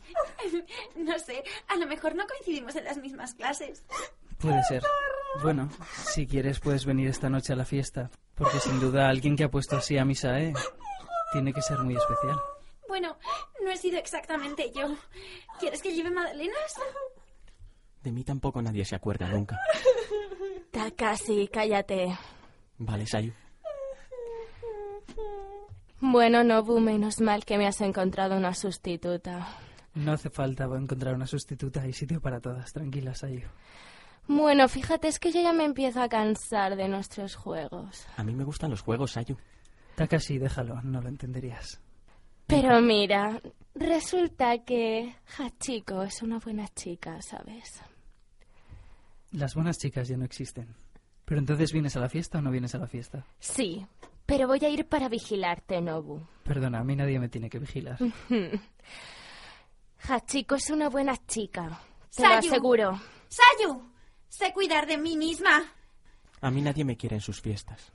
No 0.95 1.17
sé, 1.19 1.43
a 1.67 1.75
lo 1.77 1.87
mejor 1.87 2.15
no 2.15 2.25
coincidimos 2.27 2.75
en 2.75 2.83
las 2.85 2.97
mismas 2.97 3.33
clases. 3.35 3.83
Puede 4.37 4.61
ser. 4.63 4.83
Bueno, 5.41 5.69
si 6.13 6.27
quieres 6.27 6.59
puedes 6.59 6.85
venir 6.85 7.07
esta 7.07 7.29
noche 7.29 7.53
a 7.53 7.55
la 7.55 7.65
fiesta, 7.65 8.09
porque 8.35 8.59
sin 8.59 8.79
duda 8.79 9.09
alguien 9.09 9.35
que 9.35 9.45
ha 9.45 9.49
puesto 9.49 9.77
así 9.77 9.97
a 9.97 10.05
Misae 10.05 10.53
tiene 11.31 11.53
que 11.53 11.61
ser 11.61 11.79
muy 11.79 11.95
especial. 11.95 12.39
Bueno, 12.87 13.17
no 13.63 13.71
he 13.71 13.77
sido 13.77 13.97
exactamente 13.97 14.71
yo. 14.71 14.95
¿Quieres 15.59 15.81
que 15.81 15.93
lleve 15.93 16.11
magdalenas? 16.11 16.75
De 18.03 18.11
mí 18.11 18.23
tampoco 18.23 18.61
nadie 18.61 18.85
se 18.85 18.95
acuerda 18.95 19.27
nunca. 19.27 19.59
Takashi, 20.71 21.47
cállate. 21.47 22.17
Vale, 22.77 23.05
Sayu. 23.07 23.33
Bueno, 26.11 26.43
Nobu, 26.43 26.79
menos 26.79 27.19
mal 27.19 27.45
que 27.45 27.57
me 27.57 27.65
has 27.65 27.81
encontrado 27.81 28.37
una 28.37 28.53
sustituta. 28.53 29.47
No 29.95 30.11
hace 30.11 30.29
falta 30.29 30.65
encontrar 30.65 31.15
una 31.15 31.25
sustituta, 31.25 31.81
hay 31.81 31.93
sitio 31.93 32.21
para 32.21 32.39
todas. 32.39 32.71
Tranquila, 32.71 33.15
Sayu. 33.15 33.47
Bueno, 34.27 34.67
fíjate, 34.67 35.07
es 35.07 35.17
que 35.19 35.31
yo 35.31 35.41
ya 35.41 35.51
me 35.51 35.65
empiezo 35.65 36.03
a 36.03 36.07
cansar 36.07 36.75
de 36.75 36.87
nuestros 36.87 37.33
juegos. 37.33 38.05
A 38.17 38.23
mí 38.23 38.35
me 38.35 38.43
gustan 38.43 38.69
los 38.69 38.81
juegos, 38.81 39.13
Sayu. 39.13 39.35
Takashi, 39.95 40.37
déjalo, 40.37 40.79
no 40.83 41.01
lo 41.01 41.09
entenderías. 41.09 41.81
Pero 42.45 42.79
mira, 42.81 43.41
resulta 43.73 44.59
que 44.63 45.15
Hachiko 45.37 46.03
es 46.03 46.21
una 46.21 46.37
buena 46.37 46.67
chica, 46.67 47.19
¿sabes? 47.23 47.81
Las 49.31 49.55
buenas 49.55 49.79
chicas 49.79 50.07
ya 50.07 50.17
no 50.17 50.25
existen. 50.25 50.75
Pero 51.25 51.39
entonces, 51.39 51.73
¿vienes 51.73 51.95
a 51.95 51.99
la 51.99 52.09
fiesta 52.09 52.37
o 52.37 52.41
no 52.43 52.51
vienes 52.51 52.75
a 52.75 52.77
la 52.77 52.85
fiesta? 52.85 53.25
Sí, 53.39 53.87
pero 54.25 54.47
voy 54.47 54.59
a 54.63 54.69
ir 54.69 54.87
para 54.87 55.09
vigilarte, 55.09 55.81
Nobu. 55.81 56.21
Perdona, 56.43 56.79
a 56.79 56.83
mí 56.83 56.95
nadie 56.95 57.19
me 57.19 57.29
tiene 57.29 57.49
que 57.49 57.59
vigilar. 57.59 57.97
Hachiko 60.07 60.55
es 60.55 60.69
una 60.69 60.89
buena 60.89 61.15
chica. 61.25 61.79
Te 62.15 62.23
lo 62.23 62.29
Sayu. 62.29 62.51
aseguro. 62.51 63.01
Sayu, 63.27 63.81
sé 64.29 64.53
cuidar 64.53 64.85
de 64.87 64.97
mí 64.97 65.17
misma. 65.17 65.63
A 66.41 66.51
mí 66.51 66.61
nadie 66.61 66.85
me 66.85 66.95
quiere 66.97 67.15
en 67.15 67.21
sus 67.21 67.41
fiestas. 67.41 67.91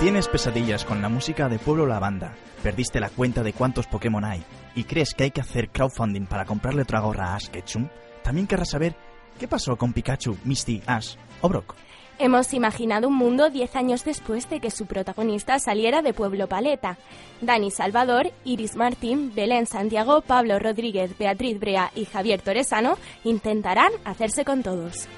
Tienes 0.00 0.28
pesadillas 0.28 0.86
con 0.86 1.02
la 1.02 1.10
música 1.10 1.50
de 1.50 1.58
Pueblo 1.58 1.84
Lavanda, 1.84 2.34
perdiste 2.62 3.00
la 3.00 3.10
cuenta 3.10 3.42
de 3.42 3.52
cuántos 3.52 3.86
Pokémon 3.86 4.24
hay 4.24 4.42
y 4.74 4.84
crees 4.84 5.12
que 5.12 5.24
hay 5.24 5.30
que 5.30 5.42
hacer 5.42 5.68
crowdfunding 5.68 6.24
para 6.24 6.46
comprarle 6.46 6.82
otra 6.82 7.00
gorra 7.00 7.26
a 7.26 7.34
Ash 7.36 7.48
Ketchum, 7.48 7.86
también 8.22 8.46
querrás 8.46 8.70
saber 8.70 8.96
qué 9.38 9.46
pasó 9.46 9.76
con 9.76 9.92
Pikachu, 9.92 10.38
Misty, 10.44 10.80
Ash 10.86 11.16
o 11.42 11.50
Brock. 11.50 11.74
Hemos 12.18 12.54
imaginado 12.54 13.08
un 13.08 13.14
mundo 13.14 13.50
10 13.50 13.76
años 13.76 14.02
después 14.02 14.48
de 14.48 14.60
que 14.60 14.70
su 14.70 14.86
protagonista 14.86 15.58
saliera 15.58 16.00
de 16.00 16.14
Pueblo 16.14 16.48
Paleta. 16.48 16.96
Dani 17.42 17.70
Salvador, 17.70 18.32
Iris 18.44 18.76
Martín, 18.76 19.32
Belén 19.34 19.66
Santiago, 19.66 20.22
Pablo 20.22 20.58
Rodríguez, 20.58 21.16
Beatriz 21.18 21.60
Brea 21.60 21.92
y 21.94 22.06
Javier 22.06 22.40
Toresano 22.40 22.96
intentarán 23.24 23.92
hacerse 24.06 24.46
con 24.46 24.62
todos. 24.62 25.08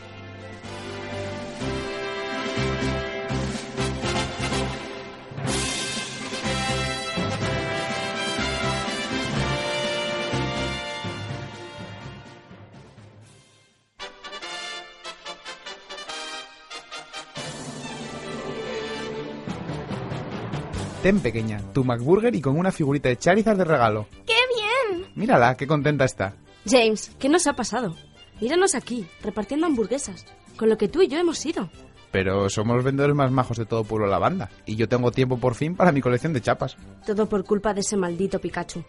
Ten 21.02 21.18
pequeña, 21.18 21.60
tu 21.72 21.82
McBurger 21.82 22.32
y 22.32 22.40
con 22.40 22.56
una 22.56 22.70
figurita 22.70 23.08
de 23.08 23.16
Charizard 23.16 23.58
de 23.58 23.64
regalo. 23.64 24.06
¡Qué 24.24 24.36
bien! 24.54 25.06
Mírala, 25.16 25.56
qué 25.56 25.66
contenta 25.66 26.04
está. 26.04 26.34
James, 26.64 27.10
¿qué 27.18 27.28
nos 27.28 27.48
ha 27.48 27.54
pasado? 27.54 27.96
Míranos 28.40 28.76
aquí, 28.76 29.04
repartiendo 29.20 29.66
hamburguesas, 29.66 30.24
con 30.56 30.68
lo 30.68 30.78
que 30.78 30.86
tú 30.86 31.02
y 31.02 31.08
yo 31.08 31.18
hemos 31.18 31.44
ido. 31.44 31.68
Pero 32.12 32.48
somos 32.48 32.76
los 32.76 32.84
vendedores 32.84 33.16
más 33.16 33.32
majos 33.32 33.56
de 33.56 33.66
todo 33.66 33.82
Pueblo 33.82 34.06
Lavanda. 34.06 34.48
Y 34.64 34.76
yo 34.76 34.88
tengo 34.88 35.10
tiempo 35.10 35.38
por 35.38 35.56
fin 35.56 35.74
para 35.74 35.90
mi 35.90 36.00
colección 36.00 36.34
de 36.34 36.40
chapas. 36.42 36.76
Todo 37.04 37.28
por 37.28 37.42
culpa 37.44 37.74
de 37.74 37.80
ese 37.80 37.96
maldito 37.96 38.38
Pikachu. 38.38 38.84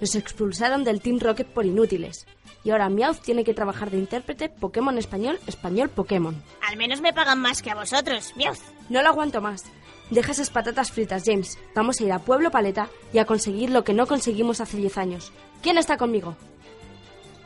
Nos 0.00 0.14
expulsaron 0.14 0.82
del 0.82 1.02
Team 1.02 1.18
Rocket 1.18 1.48
por 1.48 1.66
inútiles. 1.66 2.26
Y 2.64 2.70
ahora 2.70 2.88
Meowth 2.88 3.20
tiene 3.20 3.44
que 3.44 3.52
trabajar 3.52 3.90
de 3.90 3.98
intérprete 3.98 4.48
Pokémon 4.48 4.96
español, 4.96 5.38
español 5.46 5.90
Pokémon. 5.90 6.42
Al 6.66 6.78
menos 6.78 7.02
me 7.02 7.12
pagan 7.12 7.40
más 7.40 7.60
que 7.60 7.70
a 7.70 7.74
vosotros, 7.74 8.32
Meowth. 8.36 8.60
No 8.88 9.02
lo 9.02 9.08
aguanto 9.08 9.40
más. 9.42 9.64
Deja 10.10 10.32
esas 10.32 10.50
patatas 10.50 10.90
fritas, 10.90 11.22
James. 11.24 11.58
Vamos 11.74 12.00
a 12.00 12.04
ir 12.04 12.12
a 12.12 12.18
Pueblo 12.18 12.50
Paleta 12.50 12.88
y 13.12 13.18
a 13.18 13.24
conseguir 13.24 13.70
lo 13.70 13.84
que 13.84 13.94
no 13.94 14.06
conseguimos 14.06 14.60
hace 14.60 14.76
10 14.76 14.98
años. 14.98 15.32
¿Quién 15.62 15.78
está 15.78 15.96
conmigo? 15.96 16.36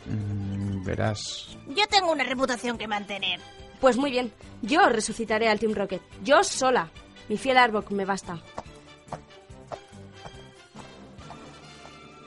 Mm, 0.07 0.85
verás. 0.85 1.57
Yo 1.69 1.87
tengo 1.89 2.11
una 2.11 2.25
reputación 2.25 2.79
que 2.79 2.89
mantener. 2.89 3.41
Pues 3.81 3.97
muy 3.97 4.11
bien. 4.11 4.33
Yo 4.63 4.89
resucitaré 4.89 5.49
al 5.49 5.59
Team 5.59 5.75
Rocket. 5.75 6.01
Yo 6.23 6.43
sola. 6.43 6.91
Mi 7.29 7.37
fiel 7.37 7.59
Arbok 7.59 7.91
me 7.91 8.05
basta. 8.05 8.39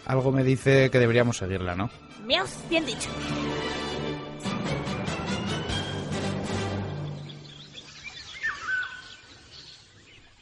Algo 0.05 0.31
me 0.31 0.43
dice 0.43 0.89
que 0.89 0.99
deberíamos 0.99 1.37
seguirla, 1.37 1.75
¿no? 1.75 1.89
Bien 2.69 2.85
dicho. 2.85 3.09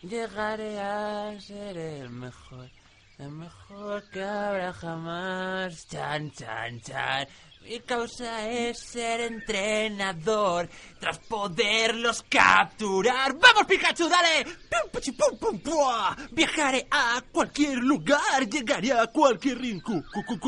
Llegaré 0.09 0.79
a 0.79 1.35
ser 1.41 1.75
el 1.75 2.11
mejor, 2.11 2.69
el 3.17 3.31
mejor 3.31 4.07
que 4.11 4.23
habrá 4.23 4.71
jamás. 4.71 5.87
Chan, 5.87 6.31
chan, 6.31 6.79
chan. 6.81 7.27
Mi 7.63 7.79
causa 7.79 8.47
es 8.47 8.77
ser 8.77 9.21
entrenador 9.21 10.69
tras 10.99 11.17
poderlos 11.17 12.23
capturar. 12.29 13.33
¡Vamos, 13.33 13.65
Pikachu, 13.67 14.07
dale! 14.07 14.45
¡Pum, 14.45 14.91
puchi, 14.91 15.11
pum, 15.13 15.39
pum, 15.39 15.59
pua! 15.59 16.15
Viajaré 16.31 16.87
a 16.91 17.23
cualquier 17.31 17.79
lugar, 17.79 18.47
llegaré 18.47 18.93
a 18.93 19.07
cualquier 19.07 19.57
rincón. 19.57 20.05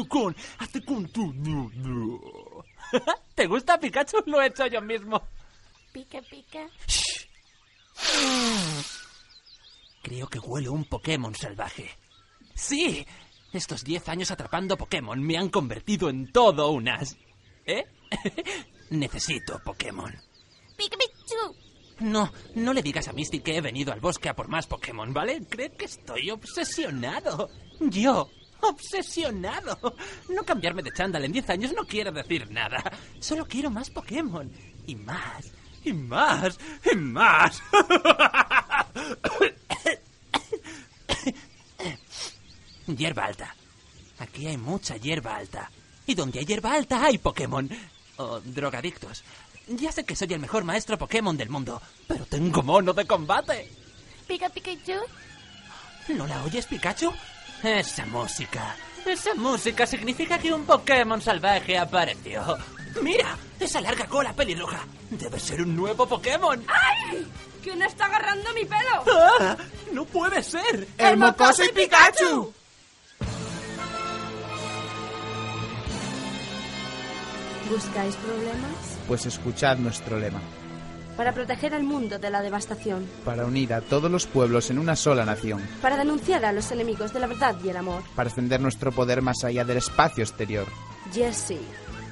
con, 0.08 0.36
Hazte 0.60 0.86
con 0.86 1.08
tu... 1.12 1.34
¿Te 3.34 3.48
gusta 3.48 3.80
Pikachu? 3.80 4.18
Lo 4.28 4.40
he 4.40 4.48
hecho 4.48 4.68
yo 4.68 4.82
mismo. 4.82 5.20
Pica, 5.92 6.22
pica. 6.22 6.70
Creo 10.08 10.30
que 10.30 10.40
huelo 10.40 10.72
un 10.72 10.86
Pokémon 10.86 11.36
salvaje. 11.36 11.90
¡Sí! 12.56 13.06
Estos 13.52 13.84
10 13.84 14.08
años 14.08 14.32
atrapando 14.32 14.78
Pokémon 14.78 15.22
me 15.22 15.38
han 15.38 15.50
convertido 15.50 16.08
en 16.08 16.32
todo 16.32 16.72
un 16.72 16.88
as. 16.88 17.18
¿Eh? 17.66 17.84
Necesito 18.90 19.60
Pokémon. 19.66 20.16
Pica, 20.78 20.96
pichu. 20.96 21.56
No, 22.00 22.32
no 22.56 22.72
le 22.72 22.82
digas 22.82 23.10
a 23.10 23.12
Misty 23.12 23.42
que 23.42 23.58
he 23.58 23.60
venido 23.60 23.92
al 23.92 24.00
bosque 24.00 24.30
a 24.30 24.34
por 24.34 24.48
más 24.48 24.66
Pokémon, 24.66 25.14
¿vale? 25.14 25.42
Cree 25.50 25.74
que 25.74 25.84
estoy 25.84 26.32
obsesionado. 26.32 27.50
Yo, 27.82 28.30
obsesionado. 28.62 29.94
No 30.30 30.44
cambiarme 30.44 30.84
de 30.84 30.94
chándal 30.94 31.26
en 31.26 31.34
10 31.34 31.50
años 31.50 31.74
no 31.74 31.84
quiere 31.84 32.14
decir 32.14 32.50
nada. 32.50 32.82
Solo 33.20 33.46
quiero 33.46 33.70
más 33.70 33.90
Pokémon. 33.90 34.50
Y 34.86 34.96
más, 34.96 35.52
y 35.84 35.92
más, 35.92 36.58
y 36.90 36.96
más. 36.96 37.62
hierba 42.96 43.26
alta. 43.26 43.56
Aquí 44.20 44.48
hay 44.48 44.58
mucha 44.58 44.98
hierba 44.98 45.36
alta. 45.36 45.70
Y 46.06 46.16
donde 46.16 46.40
hay 46.40 46.46
hierba 46.46 46.74
alta 46.74 47.04
hay 47.04 47.18
Pokémon. 47.18 47.70
O 48.18 48.40
drogadictos. 48.40 49.24
Ya 49.68 49.92
sé 49.92 50.06
que 50.06 50.16
soy 50.16 50.34
el 50.34 50.40
mejor 50.40 50.64
maestro 50.64 50.98
Pokémon 50.98 51.36
del 51.36 51.50
mundo, 51.50 51.82
pero 52.08 52.26
tengo 52.26 52.64
mono 52.64 52.94
de 52.94 53.06
combate. 53.06 53.70
Pica, 54.26 54.50
Pikachu. 54.50 55.00
¿No 56.10 56.26
la 56.26 56.42
oyes, 56.44 56.66
Pikachu? 56.66 57.12
Esa 57.62 58.06
música. 58.06 58.76
Esa 59.06 59.36
música 59.36 59.86
significa 59.86 60.38
que 60.40 60.54
un 60.54 60.66
Pokémon 60.66 61.22
salvaje 61.22 61.78
apareció. 61.78 62.58
Mira, 63.02 63.38
esa 63.60 63.82
larga 63.82 64.06
cola 64.06 64.34
pelirroja. 64.34 64.86
Debe 65.10 65.40
ser 65.40 65.62
un 65.62 65.76
nuevo 65.76 66.08
Pokémon. 66.08 66.64
¡Ay! 66.68 67.28
¿Quién 67.62 67.82
está 67.82 68.06
agarrando 68.06 68.54
mi 68.54 68.64
pelo? 68.64 69.04
¡Ah! 69.40 69.58
¡No 69.92 70.06
puede 70.06 70.42
ser! 70.42 70.88
¡El 70.98 71.18
mocoso 71.18 71.64
y 71.66 71.70
Pikachu! 71.70 72.54
¿Buscáis 77.70 78.16
problemas? 78.16 78.98
Pues 79.08 79.26
escuchad 79.26 79.78
nuestro 79.78 80.18
lema. 80.18 80.40
Para 81.18 81.34
proteger 81.34 81.74
al 81.74 81.84
mundo 81.84 82.20
de 82.20 82.30
la 82.30 82.42
devastación. 82.42 83.06
Para 83.26 83.46
unir 83.46 83.74
a 83.74 83.82
todos 83.82 84.10
los 84.10 84.28
pueblos 84.28 84.70
en 84.70 84.78
una 84.80 84.96
sola 84.96 85.26
nación. 85.26 85.68
Para 85.82 85.98
denunciar 85.98 86.46
a 86.46 86.54
los 86.54 86.72
enemigos 86.72 87.12
de 87.14 87.20
la 87.20 87.28
verdad 87.28 87.56
y 87.64 87.70
el 87.70 87.78
amor. 87.78 88.04
Para 88.16 88.30
extender 88.30 88.62
nuestro 88.62 88.92
poder 88.92 89.22
más 89.22 89.44
allá 89.44 89.66
del 89.66 89.78
espacio 89.78 90.24
exterior. 90.24 90.68
Jesse. 91.12 91.60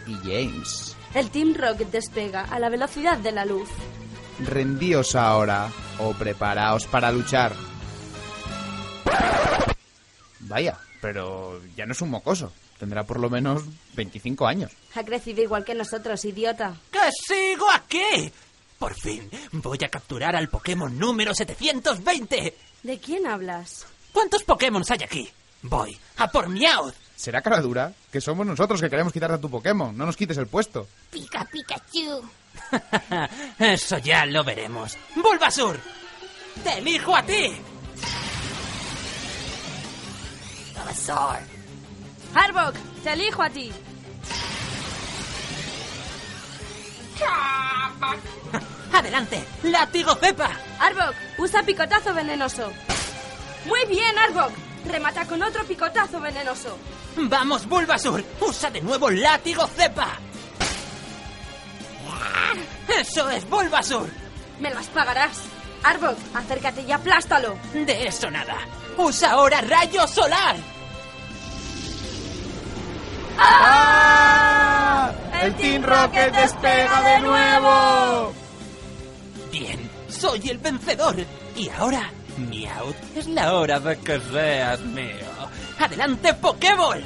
Y 0.08 0.14
James. 0.24 0.96
El 1.14 1.30
Team 1.30 1.54
Rocket 1.56 1.90
despega 1.90 2.42
a 2.42 2.60
la 2.60 2.70
velocidad 2.70 3.18
de 3.18 3.32
la 3.32 3.46
luz. 3.46 3.70
Rendíos 4.40 5.16
ahora 5.16 5.70
o 6.00 6.12
preparaos 6.14 6.86
para 6.88 7.12
luchar. 7.12 7.54
Vaya, 10.42 10.78
pero 11.02 11.62
ya 11.78 11.86
no 11.86 11.94
es 11.94 12.02
un 12.02 12.10
mocoso. 12.10 12.52
Tendrá 12.86 13.04
por 13.04 13.20
lo 13.20 13.32
menos 13.32 13.64
25 13.96 14.46
años. 14.46 14.72
Ha 14.94 15.04
crecido 15.04 15.42
igual 15.42 15.66
que 15.66 15.74
nosotros, 15.74 16.24
idiota. 16.24 16.76
¡Que 16.92 17.00
sigo 17.28 17.66
aquí! 17.74 18.32
Por 18.78 18.94
fin, 18.94 19.28
voy 19.54 19.80
a 19.84 19.90
capturar 19.90 20.36
al 20.36 20.50
Pokémon 20.50 20.96
número 20.96 21.34
720. 21.34 22.56
¿De 22.84 23.00
quién 23.00 23.26
hablas? 23.26 23.88
¿Cuántos 24.14 24.44
Pokémon 24.44 24.84
hay 24.88 25.04
aquí? 25.04 25.28
Voy 25.64 25.98
a 26.18 26.28
por 26.28 26.48
Meowth. 26.48 26.94
¿Será 27.16 27.42
cara 27.42 27.60
dura? 27.60 27.92
Que 28.12 28.22
somos 28.22 28.46
nosotros 28.46 28.80
que 28.80 28.90
queremos 28.92 29.12
quitarte 29.12 29.38
a 29.38 29.42
tu 29.42 29.50
Pokémon. 29.50 29.98
No 29.98 30.06
nos 30.06 30.16
quites 30.16 30.38
el 30.38 30.46
puesto. 30.46 30.88
Pica, 31.10 31.44
Pikachu. 31.52 32.22
Eso 33.58 33.98
ya 33.98 34.28
lo 34.28 34.44
veremos. 34.44 34.96
¡Bulbasur! 35.16 35.80
¡Te 36.64 36.78
elijo 36.78 37.16
a 37.16 37.24
ti! 37.24 37.52
Bulbasaur. 40.76 41.55
Arbok, 42.36 42.76
te 43.04 43.14
elijo 43.14 43.42
a 43.42 43.50
ti. 43.50 43.72
¡Adelante! 48.94 49.44
¡Látigo 49.64 50.16
cepa! 50.16 50.52
Arbok, 50.80 51.16
usa 51.38 51.64
picotazo 51.64 52.14
venenoso. 52.14 52.72
Muy 53.66 53.86
bien, 53.86 54.18
Arbok. 54.18 54.52
Remata 54.86 55.26
con 55.26 55.42
otro 55.42 55.64
picotazo 55.64 56.20
venenoso. 56.20 56.78
¡Vamos, 57.16 57.66
Bulbasur! 57.68 58.24
¡Usa 58.42 58.70
de 58.70 58.82
nuevo 58.82 59.10
látigo 59.10 59.66
cepa! 59.68 60.20
¡Eso 62.88 63.30
es, 63.30 63.50
Bulbasur! 63.50 64.10
Me 64.60 64.70
las 64.70 64.88
pagarás. 64.88 65.42
Arbok, 65.84 66.18
acércate 66.34 66.82
y 66.82 66.92
aplástalo. 66.92 67.58
De 67.74 68.08
eso 68.08 68.30
nada. 68.30 68.58
¡Usa 68.98 69.32
ahora 69.32 69.62
rayo 69.62 70.06
solar! 70.08 70.75
¡Ah! 73.38 75.12
¡El 75.42 75.56
Team 75.56 75.84
Rocket 75.84 76.34
despega 76.34 77.02
de 77.02 77.20
nuevo! 77.20 78.34
Bien, 79.52 79.90
soy 80.08 80.50
el 80.50 80.58
vencedor. 80.58 81.16
Y 81.56 81.70
ahora 81.70 82.12
Miau, 82.38 82.94
es 83.16 83.28
la 83.28 83.54
hora 83.54 83.80
de 83.80 83.98
que 84.00 84.20
seas 84.20 84.82
mío. 84.82 85.50
¡Adelante, 85.80 86.34
Pokéball! 86.34 87.04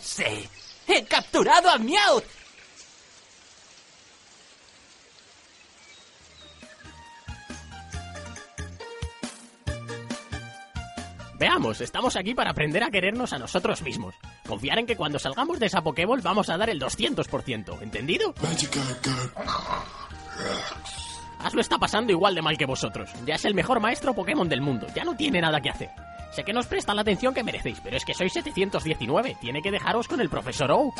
¡Sí! 0.00 0.48
¡He 0.86 1.04
capturado 1.04 1.70
a 1.70 1.78
Meowth! 1.78 2.41
Estamos 11.70 12.16
aquí 12.16 12.34
para 12.34 12.50
aprender 12.50 12.82
a 12.82 12.90
querernos 12.90 13.32
a 13.32 13.38
nosotros 13.38 13.82
mismos. 13.82 14.14
Confiar 14.46 14.78
en 14.80 14.86
que 14.86 14.96
cuando 14.96 15.18
salgamos 15.18 15.60
de 15.60 15.66
esa 15.66 15.80
Pokéball 15.80 16.20
vamos 16.20 16.50
a 16.50 16.56
dar 16.56 16.68
el 16.68 16.80
200%, 16.80 17.82
¿entendido? 17.82 18.34
Ash 21.38 21.54
lo 21.54 21.60
está 21.60 21.78
pasando 21.78 22.12
igual 22.12 22.34
de 22.34 22.42
mal 22.42 22.58
que 22.58 22.66
vosotros. 22.66 23.10
Ya 23.24 23.36
es 23.36 23.44
el 23.44 23.54
mejor 23.54 23.80
maestro 23.80 24.12
Pokémon 24.12 24.48
del 24.48 24.60
mundo, 24.60 24.88
ya 24.94 25.04
no 25.04 25.14
tiene 25.16 25.40
nada 25.40 25.60
que 25.60 25.70
hacer. 25.70 25.90
Sé 26.32 26.44
que 26.44 26.52
nos 26.54 26.66
prestan 26.66 26.96
la 26.96 27.02
atención 27.02 27.34
que 27.34 27.44
merecéis, 27.44 27.78
pero 27.84 27.96
es 27.96 28.06
que 28.06 28.14
sois 28.14 28.32
719. 28.32 29.36
Tiene 29.38 29.60
que 29.60 29.70
dejaros 29.70 30.08
con 30.08 30.18
el 30.20 30.30
profesor 30.30 30.70
Oak. 30.72 30.94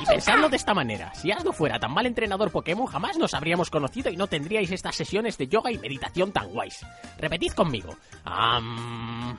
Y 0.00 0.06
pensadlo 0.06 0.48
de 0.48 0.56
esta 0.56 0.72
manera: 0.72 1.12
si 1.14 1.30
Ash 1.30 1.44
no 1.44 1.52
fuera 1.52 1.78
tan 1.78 1.92
mal 1.92 2.06
entrenador 2.06 2.50
Pokémon, 2.50 2.86
jamás 2.86 3.18
nos 3.18 3.34
habríamos 3.34 3.68
conocido 3.68 4.10
y 4.10 4.16
no 4.16 4.26
tendríais 4.26 4.72
estas 4.72 4.96
sesiones 4.96 5.36
de 5.36 5.46
yoga 5.48 5.70
y 5.70 5.78
meditación 5.78 6.32
tan 6.32 6.48
guays. 6.48 6.86
Repetid 7.18 7.52
conmigo. 7.52 7.94
Am, 8.24 9.36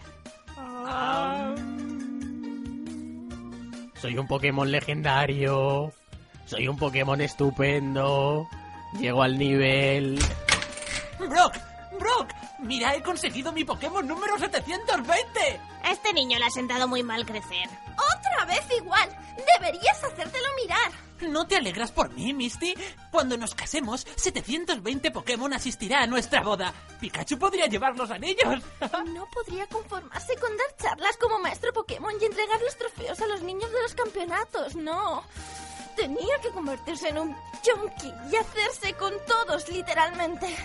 Soy 4.02 4.18
un 4.18 4.28
Pokémon 4.28 4.72
legendario. 4.72 5.92
Soy 6.46 6.68
un 6.68 6.78
Pokémon 6.78 7.20
estupendo. 7.20 8.48
Llego 9.00 9.24
al 9.24 9.38
nivel. 9.38 10.20
¡Brock! 11.20 11.58
¡Brock! 12.00 12.34
¡Mira, 12.60 12.96
he 12.96 13.02
conseguido 13.02 13.52
mi 13.52 13.64
Pokémon 13.64 14.08
número 14.08 14.38
720! 14.38 15.60
A 15.84 15.92
este 15.92 16.14
niño 16.14 16.40
le 16.40 16.46
ha 16.46 16.50
sentado 16.50 16.88
muy 16.88 17.04
mal 17.04 17.26
crecer. 17.26 17.70
¡Otra 18.18 18.46
vez 18.46 18.66
igual! 18.78 19.10
Deberías 19.60 20.04
hacértelo 20.04 20.48
mirar. 20.62 21.07
¿No 21.22 21.48
te 21.48 21.56
alegras 21.56 21.92
por 21.92 22.10
mí, 22.12 22.34
Misty? 22.34 22.76
Cuando 23.12 23.38
nos 23.38 23.56
casemos, 23.56 24.06
720 24.16 25.12
Pokémon 25.12 25.54
asistirá 25.54 26.02
a 26.04 26.08
nuestra 26.08 26.42
boda. 26.42 26.74
Pikachu 27.00 27.40
podría 27.40 27.66
llevar 27.66 27.96
los 27.96 28.12
anillos. 28.12 28.64
No 29.08 29.28
podría 29.32 29.66
conformarse 29.68 30.36
con 30.38 30.56
dar 30.58 30.76
charlas 30.78 31.18
como 31.18 31.40
maestro 31.40 31.72
Pokémon 31.74 32.14
y 32.20 32.26
entregar 32.26 32.62
los 32.62 32.78
trofeos 32.78 33.20
a 33.22 33.28
los 33.28 33.42
niños 33.42 33.72
de 33.72 33.82
los 33.82 33.96
campeonatos, 33.96 34.76
no. 34.76 35.24
Tenía 35.96 36.38
que 36.42 36.50
convertirse 36.50 37.10
en 37.10 37.18
un 37.20 37.36
junkie 37.64 38.14
y 38.32 38.36
hacerse 38.36 38.94
con 38.94 39.14
todos, 39.26 39.68
literalmente. 39.70 40.56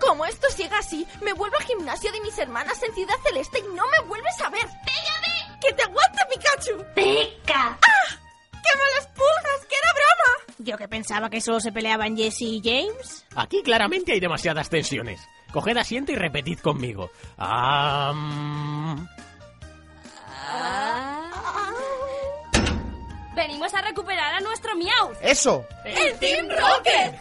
Como 0.00 0.24
esto 0.26 0.48
siga 0.50 0.78
así, 0.78 1.06
me 1.22 1.32
vuelvo 1.32 1.56
al 1.56 1.64
gimnasio 1.64 2.12
de 2.12 2.20
mis 2.20 2.38
hermanas 2.38 2.82
en 2.82 2.94
Ciudad 2.94 3.14
Celeste 3.24 3.60
y 3.60 3.74
no 3.74 3.84
me 3.88 4.00
vuelves 4.06 4.40
a 4.40 4.50
ver. 4.50 4.66
¡Pégame! 4.66 5.60
¡Que 5.60 5.72
te 5.72 5.82
aguante, 5.82 6.20
Pikachu! 6.30 6.84
¡Pica! 6.94 7.78
¡Ah! 7.80 8.23
¡Qué 8.64 8.78
malas 8.78 9.06
pulgas! 9.14 9.66
¡Que 9.68 9.76
era 9.76 9.92
broma! 9.92 10.54
Yo 10.58 10.76
que 10.78 10.88
pensaba 10.88 11.28
que 11.30 11.40
solo 11.40 11.60
se 11.60 11.72
peleaban 11.72 12.16
Jesse 12.16 12.42
y 12.42 12.62
James. 12.64 13.24
Aquí 13.36 13.62
claramente 13.62 14.12
hay 14.12 14.20
demasiadas 14.20 14.68
tensiones. 14.70 15.20
Coged 15.52 15.76
asiento 15.76 16.12
y 16.12 16.16
repetid 16.16 16.58
conmigo. 16.60 17.10
Am, 17.36 19.06
Venimos 23.34 23.74
a 23.74 23.82
recuperar 23.82 24.34
a 24.34 24.40
nuestro 24.40 24.74
Meowth. 24.76 25.16
¡Eso! 25.20 25.66
¡El 25.84 26.16
Team 26.18 26.48
Rocket! 26.48 27.20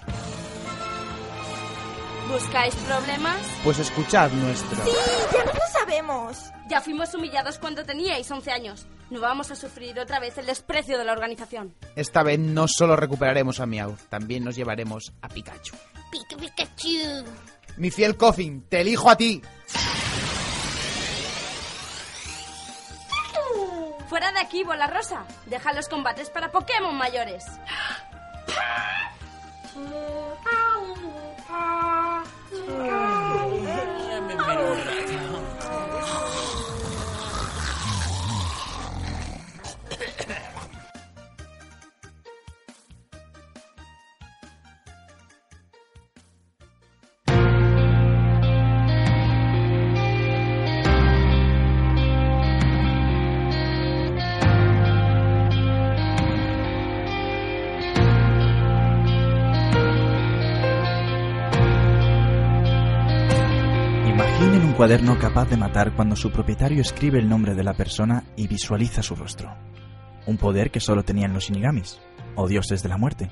¿Buscáis 2.29 2.75
problemas? 2.75 3.38
Pues 3.63 3.79
escuchad 3.79 4.32
nuestro. 4.32 4.84
Sí, 4.86 4.91
ya 5.34 5.43
no 5.43 5.51
lo 5.53 5.67
sabemos. 5.71 6.38
Ya 6.67 6.82
fuimos 6.82 7.13
humillados 7.13 7.58
cuando 7.60 7.84
teníais 7.84 8.29
11 8.29 8.51
años. 8.51 8.86
No 9.09 9.19
vamos 9.19 9.51
a 9.51 9.55
sufrir 9.55 9.99
otra 9.99 10.19
vez 10.19 10.37
el 10.37 10.45
desprecio 10.45 10.97
de 10.97 11.05
la 11.05 11.13
organización. 11.13 11.75
Esta 11.95 12.23
vez 12.23 12.39
no 12.39 12.67
solo 12.67 12.95
recuperaremos 12.95 13.59
a 13.59 13.65
Meowth, 13.65 13.99
también 14.09 14.43
nos 14.43 14.55
llevaremos 14.55 15.13
a 15.21 15.29
Pikachu. 15.29 15.75
Pica 16.11 16.37
Pikachu. 16.37 17.25
Mi 17.77 17.91
fiel 17.91 18.17
Coffin, 18.17 18.63
te 18.69 18.81
elijo 18.81 19.09
a 19.09 19.15
ti. 19.15 19.41
Fuera 24.07 24.31
de 24.31 24.39
aquí, 24.39 24.63
bola 24.63 24.85
rosa. 24.85 25.25
Deja 25.47 25.73
los 25.73 25.89
combates 25.89 26.29
para 26.29 26.51
Pokémon 26.51 26.95
mayores. 26.95 27.43
Cuaderno 64.83 65.17
capaz 65.17 65.49
de 65.49 65.55
matar 65.55 65.95
cuando 65.95 66.17
su 66.17 66.29
propietario 66.29 66.81
escribe 66.81 67.17
el 67.17 67.29
nombre 67.29 67.55
de 67.55 67.63
la 67.63 67.73
persona 67.73 68.25
y 68.35 68.47
visualiza 68.49 69.01
su 69.01 69.15
rostro. 69.15 69.55
Un 70.27 70.35
poder 70.35 70.71
que 70.71 70.81
solo 70.81 71.03
tenían 71.03 71.33
los 71.33 71.45
shinigamis, 71.45 72.01
o 72.35 72.49
dioses 72.49 72.83
de 72.83 72.89
la 72.89 72.97
muerte, 72.97 73.31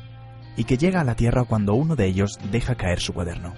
y 0.55 0.63
que 0.63 0.77
llega 0.77 1.01
a 1.01 1.03
la 1.03 1.15
Tierra 1.15 1.43
cuando 1.43 1.73
uno 1.73 1.97
de 1.97 2.05
ellos 2.05 2.39
deja 2.53 2.75
caer 2.75 3.01
su 3.01 3.11
cuaderno. 3.11 3.53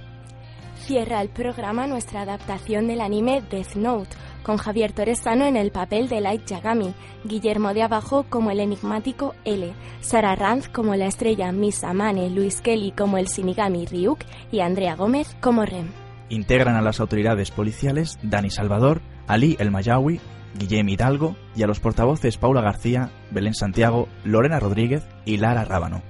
Cierra 0.80 1.22
el 1.22 1.30
programa 1.30 1.86
nuestra 1.86 2.22
adaptación 2.22 2.88
del 2.88 3.00
anime 3.00 3.44
Death 3.48 3.76
Note, 3.76 4.10
con 4.42 4.58
Javier 4.58 4.92
Torresano 4.92 5.46
en 5.46 5.56
el 5.56 5.70
papel 5.70 6.10
de 6.10 6.20
Light 6.20 6.48
Yagami, 6.48 6.96
Guillermo 7.26 7.76
de 7.76 7.84
Abajo 7.84 8.26
como 8.28 8.50
el 8.50 8.60
enigmático 8.60 9.36
L, 9.46 9.72
Sara 10.02 10.36
Ranz 10.36 10.68
como 10.68 10.96
la 10.96 11.06
estrella 11.06 11.52
Miss 11.52 11.84
Amane, 11.84 12.32
Luis 12.32 12.60
Kelly 12.60 12.92
como 12.92 13.20
el 13.20 13.28
Shinigami 13.28 13.86
Ryuk 13.86 14.22
y 14.52 14.62
Andrea 14.62 14.96
Gómez 14.96 15.38
como 15.40 15.64
Rem. 15.64 16.03
Integran 16.30 16.76
a 16.76 16.82
las 16.82 17.00
autoridades 17.00 17.52
policiales 17.52 18.18
Dani 18.24 18.50
Salvador, 18.50 19.02
Ali 19.28 19.56
El 19.60 19.72
Mayawi, 19.72 20.20
Guillem 20.58 20.90
Hidalgo 20.90 21.36
y 21.56 21.64
a 21.64 21.68
los 21.68 21.80
portavoces 21.80 22.38
Paula 22.38 22.62
García, 22.62 23.10
Belén 23.32 23.56
Santiago, 23.56 24.08
Lorena 24.24 24.60
Rodríguez 24.60 25.06
y 25.26 25.38
Lara 25.38 25.66
Rábano. 25.66 26.02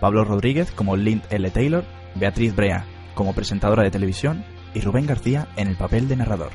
Pablo 0.00 0.24
Rodríguez 0.24 0.70
como 0.72 0.96
Lind 0.96 1.22
L. 1.30 1.50
Taylor, 1.50 1.84
Beatriz 2.14 2.54
Brea 2.54 2.84
como 3.14 3.34
presentadora 3.34 3.82
de 3.82 3.90
televisión 3.90 4.44
y 4.74 4.80
Rubén 4.80 5.06
García 5.06 5.48
en 5.56 5.68
el 5.68 5.76
papel 5.76 6.08
de 6.08 6.16
narrador. 6.16 6.50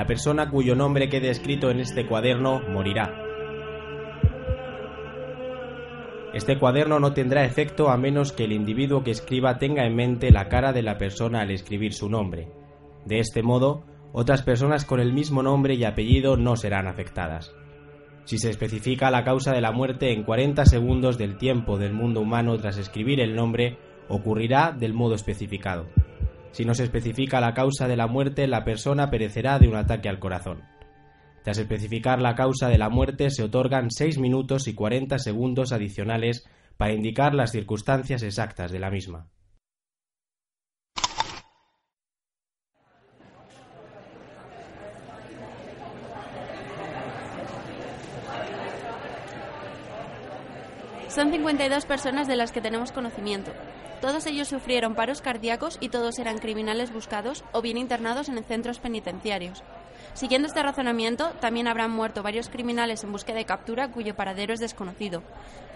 La 0.00 0.06
persona 0.06 0.48
cuyo 0.48 0.74
nombre 0.74 1.10
quede 1.10 1.28
escrito 1.28 1.68
en 1.68 1.78
este 1.78 2.06
cuaderno 2.06 2.62
morirá. 2.70 3.22
Este 6.32 6.58
cuaderno 6.58 6.98
no 6.98 7.12
tendrá 7.12 7.44
efecto 7.44 7.90
a 7.90 7.98
menos 7.98 8.32
que 8.32 8.44
el 8.44 8.52
individuo 8.52 9.04
que 9.04 9.10
escriba 9.10 9.58
tenga 9.58 9.84
en 9.84 9.94
mente 9.94 10.30
la 10.30 10.48
cara 10.48 10.72
de 10.72 10.80
la 10.80 10.96
persona 10.96 11.42
al 11.42 11.50
escribir 11.50 11.92
su 11.92 12.08
nombre. 12.08 12.48
De 13.04 13.18
este 13.18 13.42
modo, 13.42 13.84
otras 14.14 14.40
personas 14.40 14.86
con 14.86 15.00
el 15.00 15.12
mismo 15.12 15.42
nombre 15.42 15.74
y 15.74 15.84
apellido 15.84 16.38
no 16.38 16.56
serán 16.56 16.88
afectadas. 16.88 17.54
Si 18.24 18.38
se 18.38 18.48
especifica 18.48 19.10
la 19.10 19.22
causa 19.22 19.52
de 19.52 19.60
la 19.60 19.70
muerte 19.70 20.14
en 20.14 20.22
40 20.22 20.64
segundos 20.64 21.18
del 21.18 21.36
tiempo 21.36 21.76
del 21.76 21.92
mundo 21.92 22.22
humano 22.22 22.56
tras 22.56 22.78
escribir 22.78 23.20
el 23.20 23.36
nombre, 23.36 23.76
ocurrirá 24.08 24.72
del 24.72 24.94
modo 24.94 25.14
especificado. 25.14 25.88
Si 26.52 26.64
no 26.64 26.74
se 26.74 26.84
especifica 26.84 27.40
la 27.40 27.54
causa 27.54 27.86
de 27.86 27.96
la 27.96 28.06
muerte, 28.06 28.46
la 28.46 28.64
persona 28.64 29.10
perecerá 29.10 29.58
de 29.58 29.68
un 29.68 29.76
ataque 29.76 30.08
al 30.08 30.18
corazón. 30.18 30.62
Tras 31.42 31.58
especificar 31.58 32.20
la 32.20 32.34
causa 32.34 32.68
de 32.68 32.78
la 32.78 32.90
muerte, 32.90 33.30
se 33.30 33.42
otorgan 33.42 33.90
6 33.90 34.18
minutos 34.18 34.68
y 34.68 34.74
40 34.74 35.18
segundos 35.18 35.72
adicionales 35.72 36.46
para 36.76 36.92
indicar 36.92 37.34
las 37.34 37.52
circunstancias 37.52 38.22
exactas 38.22 38.72
de 38.72 38.78
la 38.78 38.90
misma. 38.90 39.28
Son 51.08 51.32
52 51.32 51.86
personas 51.86 52.28
de 52.28 52.36
las 52.36 52.52
que 52.52 52.60
tenemos 52.60 52.92
conocimiento. 52.92 53.50
Todos 54.00 54.26
ellos 54.26 54.48
sufrieron 54.48 54.94
paros 54.94 55.20
cardíacos 55.20 55.76
y 55.80 55.90
todos 55.90 56.18
eran 56.18 56.38
criminales 56.38 56.92
buscados 56.92 57.44
o 57.52 57.60
bien 57.60 57.76
internados 57.76 58.28
en 58.28 58.42
centros 58.44 58.78
penitenciarios. 58.78 59.62
Siguiendo 60.14 60.48
este 60.48 60.62
razonamiento, 60.62 61.30
también 61.40 61.68
habrán 61.68 61.90
muerto 61.90 62.22
varios 62.22 62.48
criminales 62.48 63.04
en 63.04 63.12
búsqueda 63.12 63.36
de 63.36 63.44
captura 63.44 63.90
cuyo 63.92 64.16
paradero 64.16 64.54
es 64.54 64.60
desconocido. 64.60 65.22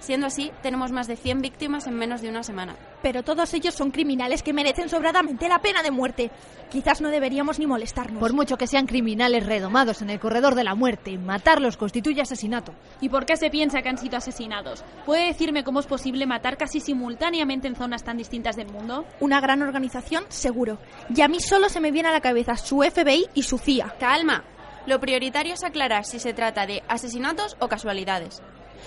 Siendo 0.00 0.26
así, 0.26 0.50
tenemos 0.62 0.90
más 0.90 1.06
de 1.06 1.16
100 1.16 1.42
víctimas 1.42 1.86
en 1.86 1.94
menos 1.94 2.22
de 2.22 2.30
una 2.30 2.42
semana. 2.42 2.76
Pero 3.04 3.22
todos 3.22 3.52
ellos 3.52 3.74
son 3.74 3.90
criminales 3.90 4.42
que 4.42 4.54
merecen 4.54 4.88
sobradamente 4.88 5.46
la 5.46 5.58
pena 5.58 5.82
de 5.82 5.90
muerte. 5.90 6.30
Quizás 6.70 7.02
no 7.02 7.10
deberíamos 7.10 7.58
ni 7.58 7.66
molestarnos. 7.66 8.18
Por 8.18 8.32
mucho 8.32 8.56
que 8.56 8.66
sean 8.66 8.86
criminales 8.86 9.44
redomados 9.44 10.00
en 10.00 10.08
el 10.08 10.18
corredor 10.18 10.54
de 10.54 10.64
la 10.64 10.74
muerte, 10.74 11.18
matarlos 11.18 11.76
constituye 11.76 12.22
asesinato. 12.22 12.72
¿Y 13.02 13.10
por 13.10 13.26
qué 13.26 13.36
se 13.36 13.50
piensa 13.50 13.82
que 13.82 13.90
han 13.90 13.98
sido 13.98 14.16
asesinados? 14.16 14.82
¿Puede 15.04 15.26
decirme 15.26 15.64
cómo 15.64 15.80
es 15.80 15.86
posible 15.86 16.24
matar 16.24 16.56
casi 16.56 16.80
simultáneamente 16.80 17.68
en 17.68 17.76
zonas 17.76 18.04
tan 18.04 18.16
distintas 18.16 18.56
del 18.56 18.72
mundo? 18.72 19.04
Una 19.20 19.38
gran 19.38 19.60
organización, 19.60 20.24
seguro. 20.30 20.78
Y 21.14 21.20
a 21.20 21.28
mí 21.28 21.40
solo 21.40 21.68
se 21.68 21.80
me 21.80 21.90
viene 21.90 22.08
a 22.08 22.12
la 22.12 22.22
cabeza 22.22 22.56
su 22.56 22.78
FBI 22.78 23.26
y 23.34 23.42
su 23.42 23.58
CIA. 23.58 23.96
Calma. 24.00 24.44
Lo 24.86 24.98
prioritario 24.98 25.52
es 25.52 25.62
aclarar 25.62 26.06
si 26.06 26.18
se 26.18 26.32
trata 26.32 26.64
de 26.64 26.82
asesinatos 26.88 27.58
o 27.60 27.68
casualidades. 27.68 28.40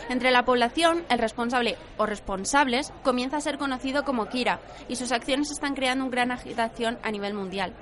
Entre 0.10 0.32
la 0.32 0.46
población, 0.46 1.04
el 1.10 1.20
responsable 1.20 1.78
o 1.98 2.06
responsables 2.06 2.94
comienza 3.04 3.38
a 3.38 3.42
ser 3.42 3.58
conocido 3.58 4.04
como 4.04 4.28
Kira 4.28 4.60
y 4.88 4.96
sus 4.96 5.12
acciones 5.12 5.52
están 5.52 5.76
creando 5.76 6.06
una 6.06 6.12
gran 6.12 6.32
agitación 6.32 6.98
a 7.04 7.12
nivel 7.12 7.34
mundial. 7.34 7.74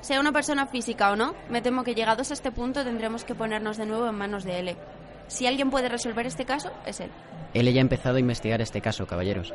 Sea 0.00 0.20
una 0.20 0.32
persona 0.32 0.66
física 0.66 1.10
o 1.12 1.16
no, 1.16 1.34
me 1.48 1.62
temo 1.62 1.82
que 1.82 1.94
llegados 1.94 2.30
a 2.30 2.34
este 2.34 2.52
punto 2.52 2.84
tendremos 2.84 3.24
que 3.24 3.34
ponernos 3.34 3.78
de 3.78 3.86
nuevo 3.86 4.06
en 4.06 4.14
manos 4.14 4.44
de 4.44 4.58
L. 4.58 4.76
Si 5.28 5.46
alguien 5.46 5.70
puede 5.70 5.88
resolver 5.88 6.26
este 6.26 6.44
caso, 6.44 6.70
es 6.84 7.00
él. 7.00 7.10
Él 7.54 7.72
ya 7.72 7.80
ha 7.80 7.82
empezado 7.82 8.16
a 8.16 8.20
investigar 8.20 8.60
este 8.60 8.82
caso, 8.82 9.06
caballeros. 9.06 9.54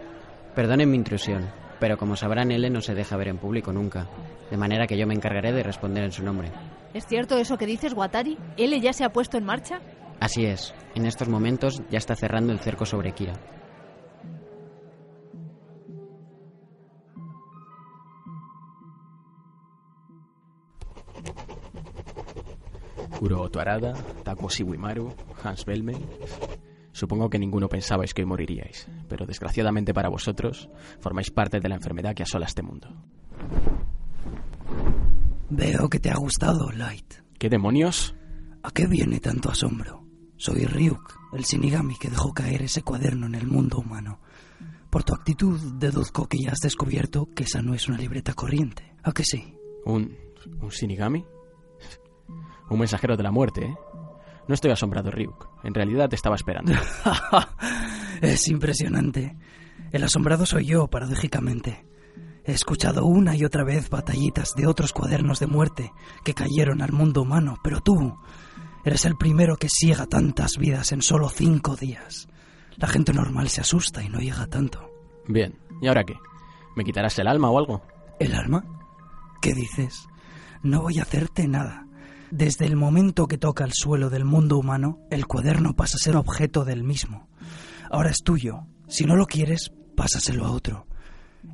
Perdonen 0.56 0.90
mi 0.90 0.98
intrusión, 0.98 1.48
pero 1.80 1.98
como 1.98 2.16
sabrán, 2.16 2.52
L 2.52 2.70
no 2.70 2.82
se 2.82 2.96
deja 2.96 3.16
ver 3.16 3.28
en 3.28 3.38
público 3.38 3.72
nunca, 3.72 4.08
de 4.50 4.58
manera 4.58 4.88
que 4.88 4.98
yo 4.98 5.06
me 5.06 5.14
encargaré 5.14 5.52
de 5.52 5.64
responder 5.64 6.04
en 6.04 6.12
su 6.12 6.24
nombre. 6.24 6.52
¿Es 6.94 7.06
cierto 7.06 7.38
eso 7.38 7.58
que 7.58 7.68
dices, 7.68 7.94
Watari? 7.94 8.38
¿L 8.58 8.80
ya 8.82 8.94
se 8.94 9.04
ha 9.04 9.14
puesto 9.14 9.38
en 9.38 9.46
marcha? 9.46 9.80
Así 10.20 10.46
es, 10.46 10.74
en 10.96 11.06
estos 11.06 11.30
momentos 11.30 11.82
ya 11.90 11.98
está 11.98 12.16
cerrando 12.16 12.52
el 12.52 12.60
cerco 12.60 12.86
sobre 12.86 13.14
Kira. 13.14 13.34
Kuro 23.18 23.42
Otoarada, 23.42 23.94
Takoshi 24.24 24.64
Wimaru, 24.64 25.14
Hans 25.44 25.66
Belmen. 25.66 26.06
Supongo 26.92 27.30
que 27.30 27.40
ninguno 27.40 27.68
pensabais 27.68 28.14
que 28.14 28.22
hoy 28.22 28.26
moriríais, 28.26 28.88
pero 29.08 29.26
desgraciadamente 29.26 29.94
para 29.94 30.10
vosotros 30.10 30.70
formáis 31.00 31.32
parte 31.32 31.60
de 31.60 31.70
la 31.70 31.76
enfermedad 31.76 32.14
que 32.14 32.24
asola 32.24 32.46
este 32.46 32.62
mundo. 32.62 32.90
Veo 35.50 35.90
que 35.90 36.00
te 36.00 36.10
ha 36.10 36.18
gustado, 36.18 36.72
Light. 36.72 37.16
¿Qué 37.38 37.50
demonios? 37.50 38.16
¿A 38.64 38.72
qué 38.72 38.86
viene 38.88 39.20
tanto 39.20 39.50
asombro? 39.50 40.09
Soy 40.40 40.64
Ryuk, 40.64 41.34
el 41.34 41.44
Shinigami 41.44 41.98
que 41.98 42.10
dejó 42.10 42.34
caer 42.34 42.62
ese 42.62 42.82
cuaderno 42.82 43.26
en 43.26 43.36
el 43.36 43.46
mundo 43.46 43.78
humano. 43.78 44.22
Por 44.90 45.04
tu 45.04 45.14
actitud 45.14 45.60
deduzco 45.74 46.30
que 46.30 46.38
ya 46.38 46.54
has 46.54 46.60
descubierto 46.60 47.28
que 47.36 47.44
esa 47.44 47.62
no 47.62 47.74
es 47.74 47.90
una 47.90 47.98
libreta 47.98 48.34
corriente. 48.34 48.96
¿A 49.04 49.12
que 49.12 49.26
sí? 49.26 49.54
¿Un, 49.84 50.18
un 50.62 50.70
Shinigami? 50.70 51.26
Un 52.70 52.80
mensajero 52.80 53.18
de 53.18 53.24
la 53.24 53.32
muerte, 53.32 53.66
¿eh? 53.66 53.76
No 54.48 54.54
estoy 54.54 54.72
asombrado, 54.72 55.12
Ryuk. 55.12 55.50
En 55.66 55.74
realidad 55.74 56.08
te 56.08 56.16
estaba 56.16 56.38
esperando. 56.38 56.72
es 58.22 58.48
impresionante. 58.48 59.38
El 59.92 60.06
asombrado 60.06 60.46
soy 60.46 60.68
yo, 60.68 60.88
paradójicamente. 60.88 61.86
He 62.46 62.54
escuchado 62.54 63.06
una 63.06 63.36
y 63.36 63.44
otra 63.44 63.66
vez 63.66 63.90
batallitas 63.90 64.54
de 64.56 64.68
otros 64.68 64.94
cuadernos 64.94 65.42
de 65.42 65.48
muerte 65.48 65.92
que 66.24 66.34
cayeron 66.34 66.82
al 66.82 66.94
mundo 66.94 67.24
humano, 67.24 67.58
pero 67.62 67.82
tú 67.82 68.18
eres 68.84 69.06
el 69.06 69.16
primero 69.16 69.58
que 69.58 69.70
ciega 69.70 70.06
tantas 70.06 70.58
vidas 70.58 70.92
en 70.92 71.02
solo 71.02 71.30
cinco 71.30 71.76
días. 71.76 72.28
La 72.78 72.88
gente 72.88 73.14
normal 73.14 73.50
se 73.50 73.62
asusta 73.62 74.04
y 74.04 74.10
no 74.10 74.20
llega 74.20 74.48
tanto. 74.48 74.90
Bien, 75.28 75.58
¿y 75.82 75.88
ahora 75.88 76.04
qué? 76.04 76.16
¿Me 76.76 76.84
quitarás 76.84 77.18
el 77.20 77.28
alma 77.28 77.50
o 77.50 77.58
algo? 77.58 77.82
¿El 78.20 78.34
alma? 78.34 78.64
¿Qué 79.42 79.54
dices? 79.54 80.08
No 80.64 80.82
voy 80.82 81.00
a 81.00 81.04
hacerte 81.04 81.48
nada. 81.48 81.86
Desde 82.32 82.66
el 82.66 82.76
momento 82.76 83.28
que 83.28 83.38
toca 83.38 83.64
el 83.64 83.74
suelo 83.74 84.10
del 84.10 84.24
mundo 84.24 84.58
humano, 84.58 85.00
el 85.10 85.26
cuaderno 85.26 85.76
pasa 85.76 85.96
a 85.96 86.04
ser 86.04 86.16
objeto 86.16 86.64
del 86.64 86.84
mismo. 86.84 87.28
Ahora 87.90 88.12
es 88.12 88.24
tuyo. 88.24 88.66
Si 88.88 89.06
no 89.06 89.16
lo 89.16 89.26
quieres, 89.26 89.72
pásaselo 89.96 90.46
a 90.46 90.52
otro. 90.52 90.88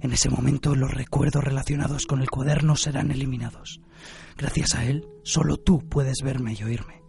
En 0.01 0.11
ese 0.11 0.29
momento 0.29 0.75
los 0.75 0.93
recuerdos 0.93 1.43
relacionados 1.43 2.05
con 2.05 2.21
el 2.21 2.29
cuaderno 2.29 2.75
serán 2.75 3.11
eliminados. 3.11 3.81
Gracias 4.37 4.75
a 4.75 4.85
él, 4.85 5.07
solo 5.23 5.57
tú 5.57 5.79
puedes 5.87 6.21
verme 6.23 6.55
y 6.59 6.63
oírme. 6.63 7.04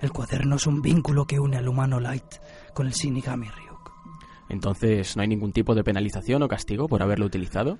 El 0.00 0.12
cuaderno 0.12 0.56
es 0.56 0.66
un 0.66 0.80
vínculo 0.80 1.26
que 1.26 1.38
une 1.38 1.56
al 1.56 1.68
humano 1.68 2.00
Light 2.00 2.36
con 2.74 2.86
el 2.86 2.92
Shinigami 2.92 3.48
Ryuk. 3.48 3.92
Entonces, 4.48 5.16
¿no 5.16 5.22
hay 5.22 5.28
ningún 5.28 5.52
tipo 5.52 5.74
de 5.74 5.84
penalización 5.84 6.42
o 6.42 6.48
castigo 6.48 6.88
por 6.88 7.02
haberlo 7.02 7.26
utilizado? 7.26 7.78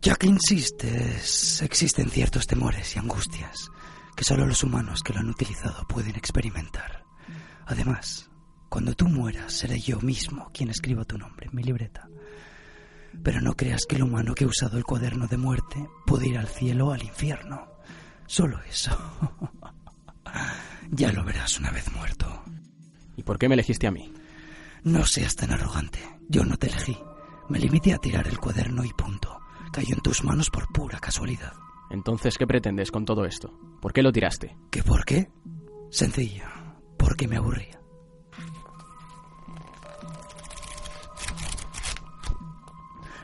Ya 0.00 0.16
que 0.16 0.26
insistes, 0.26 1.62
existen 1.62 2.10
ciertos 2.10 2.46
temores 2.46 2.96
y 2.96 2.98
angustias 2.98 3.70
que 4.16 4.24
solo 4.24 4.46
los 4.46 4.64
humanos 4.64 5.02
que 5.02 5.12
lo 5.12 5.20
han 5.20 5.28
utilizado 5.28 5.86
pueden 5.86 6.16
experimentar. 6.16 7.04
Además, 7.66 8.30
cuando 8.68 8.94
tú 8.94 9.08
mueras, 9.08 9.52
seré 9.52 9.78
yo 9.78 10.00
mismo 10.00 10.50
quien 10.52 10.70
escriba 10.70 11.04
tu 11.04 11.18
nombre 11.18 11.46
en 11.46 11.56
mi 11.56 11.62
libreta. 11.62 12.08
Pero 13.22 13.40
no 13.40 13.54
creas 13.54 13.84
que 13.86 13.96
el 13.96 14.02
humano 14.02 14.34
que 14.34 14.44
ha 14.44 14.48
usado 14.48 14.78
el 14.78 14.84
cuaderno 14.84 15.26
de 15.28 15.36
muerte 15.36 15.86
puede 16.06 16.28
ir 16.28 16.38
al 16.38 16.48
cielo 16.48 16.88
o 16.88 16.92
al 16.92 17.02
infierno. 17.02 17.68
Solo 18.26 18.58
eso. 18.68 18.96
ya 20.92 21.10
lo 21.10 21.24
verás 21.24 21.58
una 21.58 21.70
vez 21.70 21.90
muerto. 21.92 22.44
¿Y 23.16 23.22
por 23.22 23.38
qué 23.38 23.48
me 23.48 23.54
elegiste 23.54 23.86
a 23.86 23.90
mí? 23.90 24.12
No 24.84 25.04
seas 25.06 25.34
tan 25.34 25.50
arrogante. 25.50 25.98
Yo 26.28 26.44
no 26.44 26.56
te 26.56 26.68
elegí. 26.68 26.96
Me 27.48 27.58
limité 27.58 27.94
a 27.94 27.98
tirar 27.98 28.28
el 28.28 28.38
cuaderno 28.38 28.84
y 28.84 28.92
punto. 28.92 29.40
Cayó 29.72 29.94
en 29.94 30.02
tus 30.02 30.22
manos 30.22 30.50
por 30.50 30.70
pura 30.70 31.00
casualidad. 31.00 31.54
Entonces, 31.90 32.36
¿qué 32.36 32.46
pretendes 32.46 32.90
con 32.90 33.04
todo 33.04 33.24
esto? 33.24 33.58
¿Por 33.80 33.92
qué 33.92 34.02
lo 34.02 34.12
tiraste? 34.12 34.56
¿Qué 34.70 34.82
por 34.82 35.04
qué? 35.04 35.30
Sencillo. 35.90 36.44
Porque 36.98 37.26
me 37.26 37.36
aburría. 37.36 37.80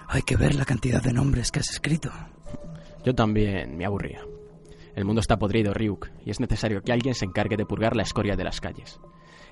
Hay 0.09 0.23
que 0.23 0.37
ver 0.37 0.55
la 0.55 0.65
cantidad 0.65 1.03
de 1.03 1.13
nombres 1.13 1.51
que 1.51 1.61
has 1.61 1.71
escrito. 1.71 2.11
Yo 3.05 3.15
también 3.15 3.77
me 3.77 3.85
aburría. 3.85 4.28
El 4.99 5.05
mundo 5.05 5.21
está 5.21 5.39
podrido, 5.39 5.73
Ryuk, 5.73 6.09
y 6.25 6.31
es 6.33 6.41
necesario 6.41 6.83
que 6.83 6.91
alguien 6.91 7.15
se 7.15 7.25
encargue 7.25 7.57
de 7.57 7.65
purgar 7.65 7.95
la 7.95 8.03
escoria 8.03 8.35
de 8.35 8.43
las 8.43 8.61
calles. 8.61 9.01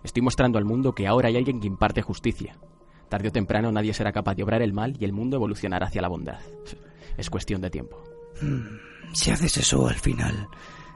Estoy 0.02 0.20
mostrando 0.20 0.58
al 0.58 0.64
mundo 0.64 0.92
que 0.92 1.06
ahora 1.06 1.28
hay 1.28 1.36
alguien 1.36 1.60
que 1.60 1.68
imparte 1.68 2.02
justicia. 2.02 2.56
Tarde 3.08 3.28
o 3.28 3.30
temprano 3.30 3.70
nadie 3.70 3.94
será 3.94 4.10
capaz 4.10 4.34
de 4.34 4.42
obrar 4.42 4.60
el 4.60 4.72
mal 4.72 4.96
y 4.98 5.04
el 5.04 5.12
mundo 5.12 5.36
evolucionará 5.36 5.86
hacia 5.86 6.02
la 6.02 6.08
bondad. 6.08 6.40
Es 7.16 7.30
cuestión 7.30 7.60
de 7.60 7.70
tiempo. 7.70 8.02
Hmm, 8.42 9.14
si 9.14 9.30
haces 9.30 9.56
eso 9.58 9.86
al 9.86 9.94
final, 9.94 10.48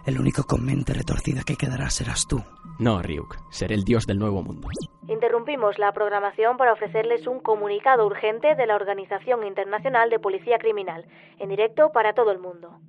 el 0.05 0.19
único 0.19 0.43
con 0.43 0.67
mente 0.67 0.95
retorcida 0.95 1.45
que 1.47 1.55
quedará 1.55 1.89
serás 1.89 2.27
tú. 2.27 2.43
No, 2.81 3.01
Ryuk, 3.03 3.37
seré 3.53 3.77
el 3.77 3.85
dios 3.85 4.05
del 4.05 4.19
nuevo 4.19 4.43
mundo. 4.43 4.67
Interrumpimos 5.07 5.79
la 5.79 5.93
programación 5.93 6.57
para 6.57 6.73
ofrecerles 6.73 7.29
un 7.29 7.39
comunicado 7.39 8.05
urgente 8.05 8.57
de 8.57 8.67
la 8.67 8.75
Organización 8.75 9.47
Internacional 9.47 10.11
de 10.11 10.19
Policía 10.19 10.59
Criminal, 10.59 11.07
en 11.39 11.51
directo 11.51 11.93
para 11.93 12.15
todo 12.15 12.33
el 12.33 12.41
mundo. 12.41 12.81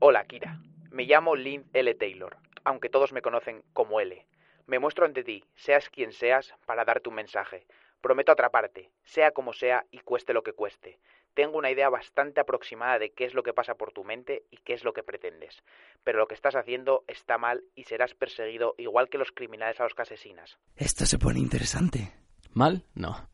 Hola, 0.00 0.24
Kira. 0.24 0.58
Me 0.94 1.06
llamo 1.06 1.34
Lynn 1.34 1.68
L. 1.72 1.92
Taylor, 1.94 2.36
aunque 2.62 2.88
todos 2.88 3.12
me 3.12 3.20
conocen 3.20 3.64
como 3.72 3.98
L. 3.98 4.24
Me 4.68 4.78
muestro 4.78 5.04
ante 5.04 5.24
ti, 5.24 5.42
seas 5.56 5.90
quien 5.90 6.12
seas, 6.12 6.54
para 6.66 6.84
darte 6.84 7.08
un 7.08 7.16
mensaje. 7.16 7.66
Prometo 8.00 8.30
atraparte, 8.30 8.92
sea 9.02 9.32
como 9.32 9.52
sea 9.52 9.84
y 9.90 9.98
cueste 9.98 10.32
lo 10.32 10.44
que 10.44 10.52
cueste. 10.52 11.00
Tengo 11.34 11.58
una 11.58 11.72
idea 11.72 11.88
bastante 11.88 12.40
aproximada 12.40 13.00
de 13.00 13.10
qué 13.10 13.24
es 13.24 13.34
lo 13.34 13.42
que 13.42 13.52
pasa 13.52 13.74
por 13.74 13.90
tu 13.90 14.04
mente 14.04 14.44
y 14.52 14.58
qué 14.58 14.74
es 14.74 14.84
lo 14.84 14.92
que 14.92 15.02
pretendes. 15.02 15.64
Pero 16.04 16.20
lo 16.20 16.28
que 16.28 16.36
estás 16.36 16.54
haciendo 16.54 17.02
está 17.08 17.38
mal 17.38 17.64
y 17.74 17.82
serás 17.82 18.14
perseguido 18.14 18.76
igual 18.78 19.08
que 19.08 19.18
los 19.18 19.32
criminales 19.32 19.80
a 19.80 19.82
los 19.82 19.94
que 19.94 20.02
asesinas. 20.02 20.56
Esto 20.76 21.06
se 21.06 21.18
pone 21.18 21.40
interesante. 21.40 22.12
¿Mal? 22.52 22.84
No. 22.94 23.28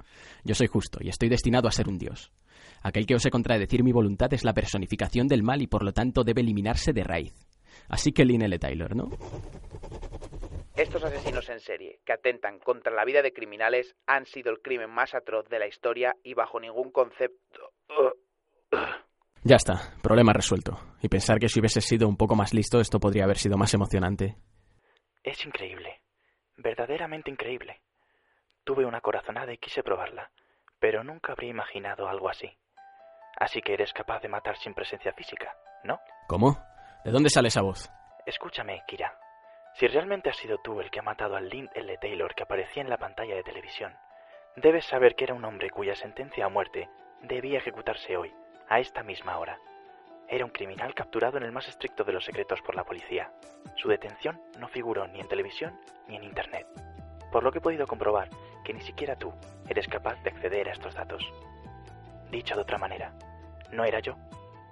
Yo 0.44 0.54
soy 0.54 0.68
justo 0.68 1.00
y 1.02 1.10
estoy 1.10 1.28
destinado 1.28 1.68
a 1.68 1.72
ser 1.72 1.88
un 1.88 1.98
dios. 1.98 2.32
Aquel 2.82 3.04
que 3.04 3.16
ose 3.16 3.30
contradecir 3.30 3.84
mi 3.84 3.92
voluntad 3.92 4.32
es 4.32 4.44
la 4.44 4.54
personificación 4.54 5.28
del 5.28 5.42
mal 5.42 5.60
y 5.60 5.66
por 5.66 5.84
lo 5.84 5.92
tanto 5.92 6.24
debe 6.24 6.40
eliminarse 6.40 6.94
de 6.94 7.04
raíz. 7.04 7.49
Así 7.90 8.12
que 8.12 8.24
Lynn 8.24 8.42
L. 8.42 8.58
Taylor, 8.58 8.94
¿no? 8.96 9.10
Estos 10.76 11.04
asesinos 11.04 11.48
en 11.50 11.60
serie, 11.60 12.00
que 12.06 12.12
atentan 12.12 12.58
contra 12.58 12.92
la 12.92 13.04
vida 13.04 13.20
de 13.20 13.32
criminales, 13.32 13.94
han 14.06 14.24
sido 14.24 14.50
el 14.50 14.62
crimen 14.62 14.88
más 14.90 15.14
atroz 15.14 15.46
de 15.48 15.58
la 15.58 15.66
historia 15.66 16.14
y 16.22 16.32
bajo 16.34 16.58
ningún 16.58 16.90
concepto... 16.90 17.72
Ya 19.42 19.56
está, 19.56 19.94
problema 20.02 20.32
resuelto. 20.32 20.78
Y 21.02 21.08
pensar 21.08 21.38
que 21.38 21.48
si 21.48 21.60
hubiese 21.60 21.80
sido 21.80 22.08
un 22.08 22.16
poco 22.16 22.34
más 22.36 22.54
listo 22.54 22.80
esto 22.80 22.98
podría 23.00 23.24
haber 23.24 23.36
sido 23.38 23.56
más 23.58 23.74
emocionante. 23.74 24.36
Es 25.22 25.44
increíble, 25.44 26.00
verdaderamente 26.56 27.30
increíble. 27.30 27.80
Tuve 28.64 28.86
una 28.86 29.00
corazonada 29.00 29.52
y 29.52 29.58
quise 29.58 29.82
probarla. 29.82 30.30
pero 30.80 31.04
nunca 31.04 31.32
habría 31.32 31.50
imaginado 31.50 32.08
algo 32.08 32.28
así. 32.28 32.50
Así 33.38 33.60
que 33.60 33.74
eres 33.74 33.92
capaz 33.92 34.20
de 34.22 34.28
matar 34.28 34.56
sin 34.56 34.74
presencia 34.74 35.12
física, 35.12 35.54
¿no? 35.84 36.00
¿Cómo? 36.26 36.58
¿De 37.04 37.10
dónde 37.10 37.30
sale 37.30 37.48
esa 37.48 37.62
voz? 37.62 37.90
Escúchame, 38.26 38.82
Kira. 38.86 39.14
Si 39.74 39.86
realmente 39.86 40.28
has 40.28 40.36
sido 40.36 40.58
tú 40.58 40.80
el 40.80 40.90
que 40.90 41.00
ha 41.00 41.02
matado 41.02 41.36
al 41.36 41.48
Lynn 41.48 41.70
L. 41.74 41.96
Taylor 41.98 42.34
que 42.34 42.42
aparecía 42.42 42.82
en 42.82 42.90
la 42.90 42.98
pantalla 42.98 43.34
de 43.34 43.42
televisión, 43.42 43.96
debes 44.56 44.84
saber 44.84 45.14
que 45.14 45.24
era 45.24 45.34
un 45.34 45.44
hombre 45.44 45.70
cuya 45.70 45.94
sentencia 45.94 46.44
a 46.44 46.50
muerte 46.50 46.90
debía 47.22 47.58
ejecutarse 47.58 48.18
hoy, 48.18 48.34
a 48.68 48.80
esta 48.80 49.02
misma 49.02 49.38
hora. 49.38 49.58
Era 50.28 50.44
un 50.44 50.50
criminal 50.50 50.94
capturado 50.94 51.38
en 51.38 51.44
el 51.44 51.52
más 51.52 51.68
estricto 51.68 52.04
de 52.04 52.12
los 52.12 52.24
secretos 52.24 52.60
por 52.60 52.74
la 52.74 52.84
policía. 52.84 53.32
Su 53.76 53.88
detención 53.88 54.38
no 54.58 54.68
figuró 54.68 55.06
ni 55.08 55.20
en 55.20 55.28
televisión 55.28 55.80
ni 56.06 56.16
en 56.16 56.24
Internet, 56.24 56.66
por 57.32 57.42
lo 57.42 57.50
que 57.50 57.58
he 57.58 57.62
podido 57.62 57.86
comprobar 57.86 58.28
que 58.62 58.74
ni 58.74 58.82
siquiera 58.82 59.16
tú 59.16 59.32
eres 59.68 59.88
capaz 59.88 60.22
de 60.22 60.30
acceder 60.30 60.68
a 60.68 60.72
estos 60.72 60.94
datos. 60.94 61.24
Dicho 62.30 62.54
de 62.54 62.60
otra 62.60 62.78
manera, 62.78 63.12
no 63.72 63.84
era 63.84 64.00
yo. 64.00 64.16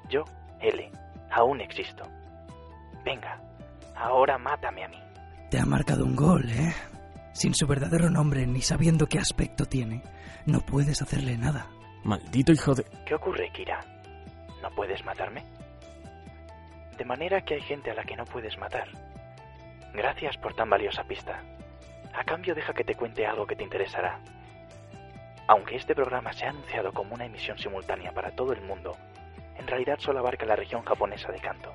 Yo, 0.08 0.24
L, 0.60 0.90
aún 1.30 1.60
existo. 1.60 2.04
Venga, 3.04 3.40
ahora 3.94 4.38
mátame 4.38 4.84
a 4.84 4.88
mí. 4.88 4.98
Te 5.50 5.58
ha 5.58 5.64
marcado 5.64 6.04
un 6.04 6.14
gol, 6.14 6.50
¿eh? 6.50 6.74
Sin 7.32 7.54
su 7.54 7.66
verdadero 7.66 8.10
nombre 8.10 8.46
ni 8.46 8.60
sabiendo 8.60 9.06
qué 9.06 9.18
aspecto 9.18 9.64
tiene, 9.64 10.02
no 10.46 10.60
puedes 10.60 11.00
hacerle 11.00 11.38
nada. 11.38 11.66
Maldito 12.04 12.52
hijo 12.52 12.74
de... 12.74 12.84
¿Qué 13.06 13.14
ocurre, 13.14 13.50
Kira? 13.52 13.80
¿No 14.62 14.70
puedes 14.70 15.04
matarme? 15.04 15.44
De 16.96 17.04
manera 17.04 17.42
que 17.42 17.54
hay 17.54 17.60
gente 17.60 17.90
a 17.90 17.94
la 17.94 18.04
que 18.04 18.16
no 18.16 18.24
puedes 18.24 18.58
matar. 18.58 18.88
Gracias 19.94 20.36
por 20.36 20.54
tan 20.54 20.68
valiosa 20.68 21.04
pista. 21.04 21.40
A 22.14 22.24
cambio 22.24 22.54
deja 22.54 22.72
que 22.72 22.84
te 22.84 22.94
cuente 22.94 23.26
algo 23.26 23.46
que 23.46 23.56
te 23.56 23.62
interesará. 23.62 24.18
Aunque 25.46 25.76
este 25.76 25.94
programa 25.94 26.32
se 26.32 26.44
ha 26.44 26.50
anunciado 26.50 26.92
como 26.92 27.14
una 27.14 27.24
emisión 27.24 27.56
simultánea 27.58 28.12
para 28.12 28.32
todo 28.32 28.52
el 28.52 28.60
mundo, 28.62 28.96
realidad 29.68 29.98
solo 30.00 30.18
abarca 30.18 30.44
la 30.46 30.57
región 30.57 30.83
japonesa 30.83 31.31
de 31.31 31.40
Kanto. 31.40 31.72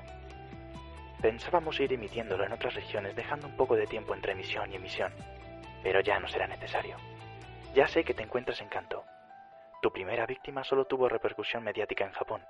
Pensábamos 1.22 1.80
ir 1.80 1.92
emitiéndolo 1.92 2.44
en 2.44 2.52
otras 2.52 2.74
regiones 2.74 3.16
dejando 3.16 3.46
un 3.46 3.56
poco 3.56 3.76
de 3.76 3.86
tiempo 3.86 4.14
entre 4.14 4.32
emisión 4.32 4.70
y 4.70 4.76
emisión, 4.76 5.12
pero 5.82 6.00
ya 6.00 6.20
no 6.20 6.28
será 6.28 6.46
necesario. 6.46 6.96
Ya 7.74 7.88
sé 7.88 8.04
que 8.04 8.14
te 8.14 8.22
encuentras 8.22 8.60
en 8.60 8.68
Kanto. 8.68 9.04
Tu 9.80 9.90
primera 9.90 10.26
víctima 10.26 10.64
solo 10.64 10.86
tuvo 10.86 11.08
repercusión 11.08 11.64
mediática 11.64 12.04
en 12.04 12.12
Japón, 12.12 12.42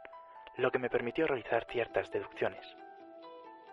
lo 0.56 0.70
que 0.70 0.78
me 0.78 0.90
permitió 0.90 1.26
realizar 1.26 1.66
ciertas 1.70 2.10
deducciones. 2.10 2.64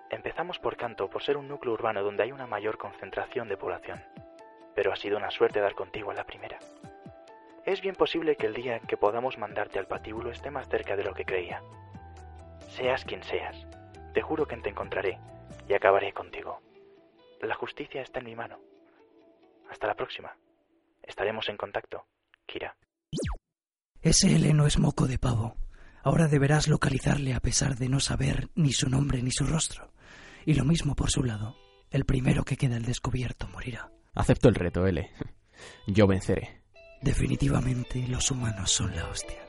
Empezamos 0.09 0.59
por 0.59 0.77
Kanto 0.77 1.09
por 1.09 1.23
ser 1.23 1.37
un 1.37 1.47
núcleo 1.47 1.73
urbano 1.73 2.03
donde 2.03 2.23
hay 2.23 2.31
una 2.31 2.47
mayor 2.47 2.77
concentración 2.77 3.47
de 3.47 3.57
población, 3.57 4.03
pero 4.75 4.91
ha 4.91 4.95
sido 4.95 5.17
una 5.17 5.31
suerte 5.31 5.59
dar 5.59 5.73
contigo 5.73 6.11
a 6.11 6.15
la 6.15 6.25
primera. 6.25 6.59
Es 7.65 7.81
bien 7.81 7.95
posible 7.95 8.35
que 8.35 8.47
el 8.47 8.55
día 8.55 8.77
en 8.77 8.87
que 8.87 8.97
podamos 8.97 9.37
mandarte 9.37 9.77
al 9.77 9.87
patíbulo 9.87 10.31
esté 10.31 10.49
más 10.49 10.67
cerca 10.67 10.95
de 10.95 11.03
lo 11.03 11.13
que 11.13 11.25
creía. 11.25 11.61
Seas 12.69 13.05
quien 13.05 13.23
seas, 13.23 13.55
te 14.13 14.21
juro 14.21 14.47
que 14.47 14.57
te 14.57 14.69
encontraré 14.69 15.19
y 15.67 15.73
acabaré 15.73 16.11
contigo. 16.13 16.59
La 17.41 17.55
justicia 17.55 18.01
está 18.01 18.19
en 18.19 18.25
mi 18.25 18.35
mano. 18.35 18.59
Hasta 19.69 19.87
la 19.87 19.95
próxima. 19.95 20.35
Estaremos 21.03 21.49
en 21.49 21.57
contacto, 21.57 22.05
Kira. 22.45 22.75
Ese 24.01 24.35
L 24.35 24.53
no 24.53 24.65
es 24.65 24.79
moco 24.79 25.07
de 25.07 25.19
pavo. 25.19 25.55
Ahora 26.03 26.27
deberás 26.27 26.67
localizarle 26.67 27.33
a 27.33 27.39
pesar 27.39 27.75
de 27.75 27.89
no 27.89 27.99
saber 27.99 28.49
ni 28.55 28.73
su 28.73 28.89
nombre 28.89 29.21
ni 29.21 29.31
su 29.31 29.45
rostro. 29.45 29.93
Y 30.45 30.55
lo 30.55 30.65
mismo 30.65 30.95
por 30.95 31.11
su 31.11 31.23
lado. 31.23 31.55
El 31.91 32.05
primero 32.05 32.43
que 32.43 32.57
queda 32.57 32.77
al 32.77 32.85
descubierto 32.85 33.47
morirá. 33.47 33.91
Acepto 34.15 34.49
el 34.49 34.55
reto, 34.55 34.87
L. 34.87 35.07
Yo 35.87 36.07
venceré. 36.07 36.60
Definitivamente 37.01 38.05
los 38.07 38.29
humanos 38.29 38.71
son 38.71 38.95
la 38.95 39.09
hostia. 39.09 39.39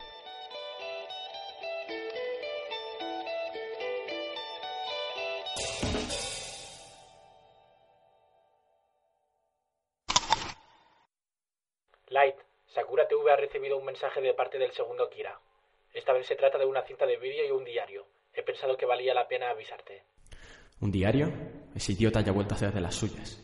Light, 12.08 12.36
Sakura 12.74 13.06
TV 13.06 13.30
ha 13.30 13.36
recibido 13.36 13.76
un 13.76 13.84
mensaje 13.84 14.22
de 14.22 14.32
parte 14.32 14.58
del 14.58 14.72
segundo 14.72 15.10
Kira. 15.10 15.38
Esta 15.92 16.14
vez 16.14 16.26
se 16.26 16.36
trata 16.36 16.56
de 16.56 16.64
una 16.64 16.82
cinta 16.84 17.04
de 17.04 17.18
vídeo 17.18 17.46
y 17.46 17.50
un 17.50 17.64
diario. 17.64 18.06
He 18.32 18.42
pensado 18.42 18.78
que 18.78 18.86
valía 18.86 19.12
la 19.12 19.28
pena 19.28 19.50
avisarte. 19.50 20.04
¿Un 20.80 20.90
diario? 20.90 21.30
Ese 21.74 21.92
idiota 21.92 22.22
ya 22.22 22.30
ha 22.30 22.34
vuelto 22.34 22.54
a 22.54 22.56
hacer 22.56 22.72
de 22.72 22.80
las 22.80 22.94
suyas. 22.94 23.38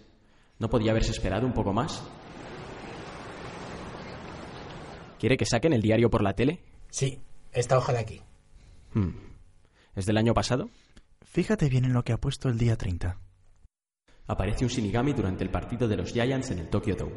¿No 0.58 0.70
podía 0.70 0.92
haberse 0.92 1.12
esperado 1.12 1.46
un 1.46 1.52
poco 1.52 1.74
más? 1.74 2.02
¿Quiere 5.18 5.36
que 5.36 5.46
saquen 5.46 5.72
el 5.72 5.82
diario 5.82 6.10
por 6.10 6.22
la 6.22 6.34
tele? 6.34 6.60
Sí, 6.90 7.20
esta 7.52 7.76
hoja 7.76 7.92
de 7.92 7.98
aquí. 7.98 8.22
Hmm. 8.94 9.16
¿Es 9.96 10.06
del 10.06 10.16
año 10.16 10.32
pasado? 10.32 10.70
Fíjate 11.22 11.68
bien 11.68 11.84
en 11.84 11.92
lo 11.92 12.04
que 12.04 12.12
ha 12.12 12.18
puesto 12.18 12.48
el 12.48 12.56
día 12.56 12.76
30. 12.76 13.18
Aparece 14.28 14.64
un 14.64 14.70
Shinigami 14.70 15.14
durante 15.14 15.42
el 15.42 15.50
partido 15.50 15.88
de 15.88 15.96
los 15.96 16.12
Giants 16.12 16.52
en 16.52 16.60
el 16.60 16.68
Tokyo 16.68 16.94
Dome. 16.94 17.16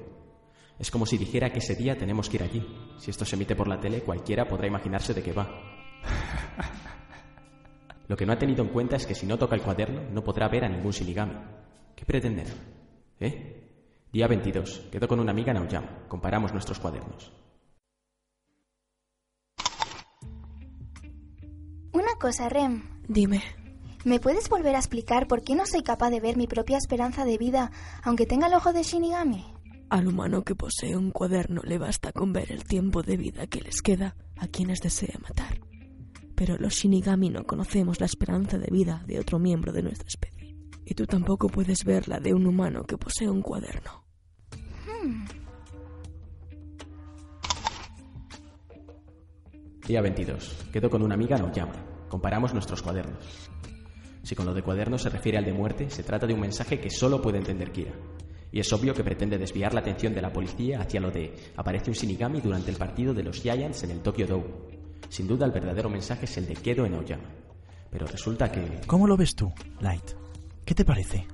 Es 0.79 0.89
como 0.89 1.05
si 1.05 1.17
dijera 1.17 1.51
que 1.51 1.59
ese 1.59 1.75
día 1.75 1.95
tenemos 1.95 2.27
que 2.27 2.37
ir 2.37 2.43
allí. 2.43 2.65
Si 2.97 3.11
esto 3.11 3.23
se 3.23 3.35
emite 3.35 3.55
por 3.55 3.67
la 3.67 3.79
tele, 3.79 4.01
cualquiera 4.01 4.47
podrá 4.47 4.65
imaginarse 4.65 5.13
de 5.13 5.21
qué 5.21 5.31
va. 5.31 5.47
Lo 8.07 8.17
que 8.17 8.25
no 8.25 8.33
ha 8.33 8.39
tenido 8.39 8.63
en 8.63 8.69
cuenta 8.69 8.95
es 8.95 9.05
que 9.05 9.13
si 9.13 9.27
no 9.27 9.37
toca 9.37 9.55
el 9.55 9.61
cuaderno, 9.61 10.09
no 10.09 10.23
podrá 10.23 10.49
ver 10.49 10.65
a 10.65 10.69
ningún 10.69 10.91
Shinigami. 10.91 11.35
¿Qué 11.95 12.03
pretenden? 12.03 12.47
¿Eh? 13.19 14.07
Día 14.11 14.27
22. 14.27 14.87
Quedo 14.91 15.07
con 15.07 15.19
una 15.19 15.31
amiga 15.31 15.51
en 15.51 15.57
Aoyama. 15.57 16.07
Comparamos 16.07 16.51
nuestros 16.51 16.79
cuadernos. 16.79 17.31
Cosa, 22.21 22.47
Rem. 22.49 22.83
Dime. 23.07 23.41
¿Me 24.05 24.19
puedes 24.19 24.47
volver 24.47 24.75
a 24.75 24.77
explicar 24.77 25.27
por 25.27 25.43
qué 25.43 25.55
no 25.55 25.65
soy 25.65 25.81
capaz 25.81 26.11
de 26.11 26.19
ver 26.19 26.37
mi 26.37 26.45
propia 26.45 26.77
esperanza 26.77 27.25
de 27.25 27.39
vida, 27.39 27.71
aunque 28.03 28.27
tenga 28.27 28.45
el 28.45 28.53
ojo 28.53 28.73
de 28.73 28.83
Shinigami? 28.83 29.43
Al 29.89 30.07
humano 30.07 30.43
que 30.43 30.55
posee 30.55 30.95
un 30.95 31.09
cuaderno 31.09 31.61
le 31.63 31.79
basta 31.79 32.11
con 32.11 32.31
ver 32.31 32.51
el 32.51 32.63
tiempo 32.63 33.01
de 33.01 33.17
vida 33.17 33.47
que 33.47 33.61
les 33.61 33.81
queda 33.81 34.15
a 34.37 34.47
quienes 34.47 34.81
desea 34.81 35.17
matar. 35.19 35.59
Pero 36.35 36.57
los 36.57 36.75
Shinigami 36.75 37.29
no 37.29 37.43
conocemos 37.43 37.99
la 37.99 38.05
esperanza 38.05 38.59
de 38.59 38.69
vida 38.71 39.03
de 39.07 39.19
otro 39.19 39.39
miembro 39.39 39.73
de 39.73 39.81
nuestra 39.81 40.07
especie. 40.07 40.55
Y 40.85 40.93
tú 40.93 41.07
tampoco 41.07 41.47
puedes 41.47 41.83
ver 41.83 42.07
la 42.07 42.19
de 42.19 42.35
un 42.35 42.45
humano 42.45 42.83
que 42.83 42.97
posee 42.97 43.29
un 43.29 43.41
cuaderno. 43.41 44.05
Hmm. 44.85 45.25
Día 49.87 50.01
22. 50.01 50.67
Quedo 50.71 50.89
con 50.89 51.01
una 51.01 51.15
amiga 51.15 51.37
en 51.37 51.43
Aoyama. 51.43 51.90
Comparamos 52.11 52.53
nuestros 52.53 52.81
cuadernos. 52.81 53.23
Si 54.21 54.35
con 54.35 54.45
lo 54.45 54.53
de 54.53 54.61
cuadernos 54.61 55.01
se 55.01 55.09
refiere 55.09 55.37
al 55.37 55.45
de 55.45 55.53
muerte, 55.53 55.89
se 55.89 56.03
trata 56.03 56.27
de 56.27 56.33
un 56.33 56.41
mensaje 56.41 56.77
que 56.77 56.89
solo 56.89 57.21
puede 57.21 57.37
entender 57.37 57.71
Kira. 57.71 57.93
Y 58.51 58.59
es 58.59 58.73
obvio 58.73 58.93
que 58.93 59.01
pretende 59.01 59.37
desviar 59.37 59.73
la 59.73 59.79
atención 59.79 60.13
de 60.13 60.21
la 60.21 60.33
policía 60.33 60.81
hacia 60.81 60.99
lo 60.99 61.09
de 61.09 61.33
aparece 61.55 61.89
un 61.89 61.95
Shinigami 61.95 62.41
durante 62.41 62.69
el 62.69 62.75
partido 62.75 63.13
de 63.13 63.23
los 63.23 63.41
Giants 63.41 63.83
en 63.83 63.91
el 63.91 64.01
Tokyo 64.01 64.27
Dome. 64.27 64.43
Sin 65.07 65.25
duda 65.25 65.45
el 65.45 65.53
verdadero 65.53 65.89
mensaje 65.89 66.25
es 66.25 66.35
el 66.35 66.47
de 66.47 66.55
Quedo 66.55 66.85
en 66.85 66.95
Aoyama. 66.95 67.29
Pero 67.89 68.05
resulta 68.07 68.51
que... 68.51 68.81
¿Cómo 68.87 69.07
lo 69.07 69.15
ves 69.15 69.33
tú, 69.33 69.49
Light? 69.79 70.11
¿Qué 70.65 70.75
te 70.75 70.83
parece? 70.83 71.25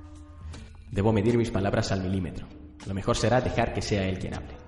Debo 0.92 1.12
medir 1.12 1.36
mis 1.36 1.50
palabras 1.50 1.90
al 1.90 2.04
milímetro. 2.04 2.46
Lo 2.86 2.94
mejor 2.94 3.16
será 3.16 3.40
dejar 3.40 3.74
que 3.74 3.82
sea 3.82 4.06
él 4.06 4.20
quien 4.20 4.34
hable. 4.34 4.67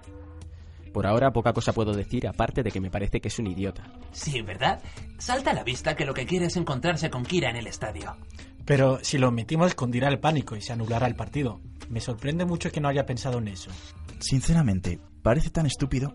Por 0.92 1.06
ahora 1.06 1.32
poca 1.32 1.52
cosa 1.52 1.72
puedo 1.72 1.92
decir 1.92 2.26
aparte 2.26 2.62
de 2.62 2.70
que 2.70 2.80
me 2.80 2.90
parece 2.90 3.20
que 3.20 3.28
es 3.28 3.38
un 3.38 3.46
idiota. 3.46 3.84
Sí, 4.12 4.42
¿verdad? 4.42 4.80
Salta 5.18 5.50
a 5.50 5.54
la 5.54 5.64
vista 5.64 5.94
que 5.94 6.04
lo 6.04 6.14
que 6.14 6.26
quiere 6.26 6.46
es 6.46 6.56
encontrarse 6.56 7.10
con 7.10 7.24
Kira 7.24 7.50
en 7.50 7.56
el 7.56 7.66
estadio. 7.66 8.16
Pero 8.64 8.98
si 9.02 9.18
lo 9.18 9.28
omitimos, 9.28 9.74
cundirá 9.74 10.08
el 10.08 10.20
pánico 10.20 10.56
y 10.56 10.60
se 10.60 10.72
anulará 10.72 11.06
el 11.06 11.16
partido. 11.16 11.60
Me 11.88 12.00
sorprende 12.00 12.44
mucho 12.44 12.70
que 12.70 12.80
no 12.80 12.88
haya 12.88 13.06
pensado 13.06 13.38
en 13.38 13.48
eso. 13.48 13.70
Sinceramente, 14.18 15.00
parece 15.22 15.50
tan 15.50 15.66
estúpido 15.66 16.12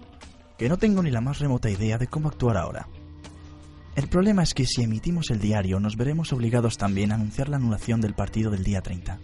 que 0.58 0.70
no 0.70 0.78
tengo 0.78 1.04
ni 1.04 1.12
la 1.12 1.22
más 1.22 1.39
remota 1.39 1.70
idea 1.70 1.97
de 1.97 2.08
cómo 2.08 2.30
actuar 2.30 2.58
ahora. 2.58 2.88
El 3.95 4.08
problema 4.10 4.43
es 4.43 4.54
que 4.54 4.66
si 4.66 4.84
emitimos 4.84 5.32
el 5.32 5.39
diario 5.39 5.80
nos 5.80 5.95
veremos 5.95 6.34
obligados 6.34 6.78
también 6.78 7.12
a 7.12 7.16
anunciar 7.16 7.50
la 7.50 7.58
anulación 7.58 8.02
del 8.02 8.14
partido 8.14 8.52
del 8.52 8.64
día 8.64 8.82
30. 8.82 9.20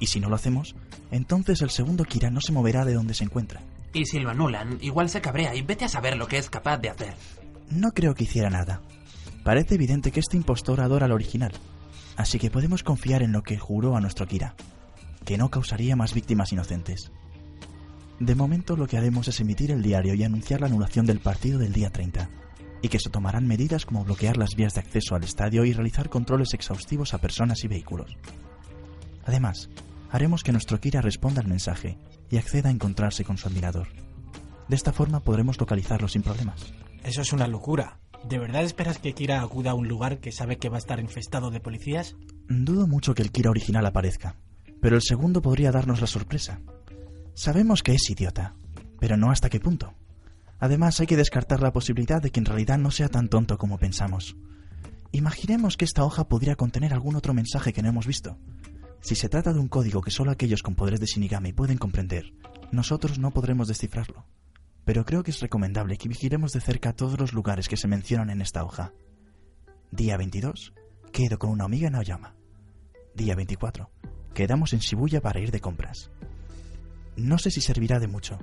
Y 0.00 0.06
si 0.06 0.18
no 0.18 0.28
lo 0.28 0.34
hacemos, 0.34 0.74
entonces 1.12 1.62
el 1.62 1.70
segundo 1.70 2.04
Kira 2.04 2.30
no 2.30 2.40
se 2.40 2.52
moverá 2.52 2.84
de 2.84 2.94
donde 2.94 3.14
se 3.14 3.24
encuentra. 3.24 3.62
Y 3.94 4.06
si 4.06 4.18
lo 4.20 4.30
anulan, 4.30 4.78
igual 4.80 5.08
se 5.08 5.20
cabrea 5.20 5.54
y 5.54 5.62
vete 5.62 5.84
a 5.84 5.88
saber 5.88 6.16
lo 6.16 6.26
que 6.26 6.38
es 6.38 6.48
capaz 6.48 6.78
de 6.78 6.90
hacer. 6.90 7.14
No 7.70 7.92
creo 7.92 8.14
que 8.14 8.24
hiciera 8.24 8.48
nada. 8.48 8.80
Parece 9.44 9.74
evidente 9.74 10.12
que 10.12 10.20
este 10.20 10.36
impostor 10.36 10.80
adora 10.80 11.06
al 11.06 11.12
original, 11.12 11.52
así 12.16 12.38
que 12.38 12.50
podemos 12.50 12.82
confiar 12.82 13.22
en 13.22 13.32
lo 13.32 13.42
que 13.42 13.58
juró 13.58 13.96
a 13.96 14.00
nuestro 14.00 14.26
Kira, 14.26 14.54
que 15.24 15.36
no 15.36 15.50
causaría 15.50 15.96
más 15.96 16.14
víctimas 16.14 16.52
inocentes. 16.52 17.10
De 18.20 18.34
momento 18.34 18.76
lo 18.76 18.86
que 18.86 18.96
haremos 18.96 19.26
es 19.28 19.40
emitir 19.40 19.72
el 19.72 19.82
diario 19.82 20.14
y 20.14 20.22
anunciar 20.22 20.60
la 20.60 20.68
anulación 20.68 21.06
del 21.06 21.18
partido 21.18 21.58
del 21.58 21.72
día 21.72 21.90
30, 21.90 22.30
y 22.82 22.88
que 22.88 23.00
se 23.00 23.10
tomarán 23.10 23.46
medidas 23.46 23.84
como 23.84 24.04
bloquear 24.04 24.36
las 24.36 24.54
vías 24.54 24.74
de 24.74 24.80
acceso 24.80 25.14
al 25.14 25.24
estadio 25.24 25.64
y 25.64 25.72
realizar 25.72 26.08
controles 26.08 26.54
exhaustivos 26.54 27.14
a 27.14 27.18
personas 27.18 27.64
y 27.64 27.68
vehículos. 27.68 28.16
Además, 29.24 29.70
haremos 30.10 30.44
que 30.44 30.52
nuestro 30.52 30.80
Kira 30.80 31.00
responda 31.00 31.40
al 31.40 31.48
mensaje 31.48 31.98
y 32.32 32.38
acceda 32.38 32.70
a 32.70 32.72
encontrarse 32.72 33.24
con 33.24 33.36
su 33.36 33.46
admirador. 33.46 33.88
De 34.66 34.74
esta 34.74 34.92
forma 34.92 35.20
podremos 35.20 35.60
localizarlo 35.60 36.08
sin 36.08 36.22
problemas. 36.22 36.72
Eso 37.04 37.20
es 37.20 37.32
una 37.34 37.46
locura. 37.46 37.98
¿De 38.26 38.38
verdad 38.38 38.64
esperas 38.64 38.98
que 38.98 39.12
Kira 39.12 39.42
acuda 39.42 39.72
a 39.72 39.74
un 39.74 39.86
lugar 39.86 40.18
que 40.18 40.32
sabe 40.32 40.56
que 40.56 40.70
va 40.70 40.76
a 40.76 40.78
estar 40.78 40.98
infestado 40.98 41.50
de 41.50 41.60
policías? 41.60 42.16
Dudo 42.48 42.86
mucho 42.86 43.14
que 43.14 43.20
el 43.20 43.32
Kira 43.32 43.50
original 43.50 43.84
aparezca, 43.84 44.36
pero 44.80 44.96
el 44.96 45.02
segundo 45.02 45.42
podría 45.42 45.72
darnos 45.72 46.00
la 46.00 46.06
sorpresa. 46.06 46.60
Sabemos 47.34 47.82
que 47.82 47.92
es 47.92 48.08
idiota, 48.08 48.54
pero 48.98 49.18
no 49.18 49.30
hasta 49.30 49.50
qué 49.50 49.60
punto. 49.60 49.92
Además, 50.58 51.00
hay 51.00 51.06
que 51.06 51.16
descartar 51.18 51.60
la 51.60 51.72
posibilidad 51.72 52.22
de 52.22 52.30
que 52.30 52.40
en 52.40 52.46
realidad 52.46 52.78
no 52.78 52.90
sea 52.90 53.08
tan 53.08 53.28
tonto 53.28 53.58
como 53.58 53.76
pensamos. 53.76 54.36
Imaginemos 55.10 55.76
que 55.76 55.84
esta 55.84 56.04
hoja 56.04 56.28
podría 56.28 56.56
contener 56.56 56.94
algún 56.94 57.16
otro 57.16 57.34
mensaje 57.34 57.74
que 57.74 57.82
no 57.82 57.90
hemos 57.90 58.06
visto. 58.06 58.38
Si 59.02 59.16
se 59.16 59.28
trata 59.28 59.52
de 59.52 59.58
un 59.58 59.66
código 59.66 60.00
que 60.00 60.12
solo 60.12 60.30
aquellos 60.30 60.62
con 60.62 60.76
poderes 60.76 61.00
de 61.00 61.06
Shinigami 61.06 61.52
pueden 61.52 61.76
comprender, 61.76 62.32
nosotros 62.70 63.18
no 63.18 63.32
podremos 63.32 63.66
descifrarlo. 63.66 64.24
Pero 64.84 65.04
creo 65.04 65.24
que 65.24 65.32
es 65.32 65.40
recomendable 65.40 65.98
que 65.98 66.08
vigilemos 66.08 66.52
de 66.52 66.60
cerca 66.60 66.92
todos 66.92 67.18
los 67.18 67.32
lugares 67.32 67.68
que 67.68 67.76
se 67.76 67.88
mencionan 67.88 68.30
en 68.30 68.40
esta 68.40 68.64
hoja. 68.64 68.92
Día 69.90 70.16
22. 70.16 70.72
Quedo 71.10 71.38
con 71.40 71.50
una 71.50 71.64
amiga 71.64 71.88
en 71.88 71.96
Aoyama. 71.96 72.36
Día 73.12 73.34
24. 73.34 73.90
Quedamos 74.34 74.72
en 74.72 74.78
Shibuya 74.78 75.20
para 75.20 75.40
ir 75.40 75.50
de 75.50 75.60
compras. 75.60 76.12
No 77.16 77.38
sé 77.38 77.50
si 77.50 77.60
servirá 77.60 77.98
de 77.98 78.06
mucho, 78.06 78.38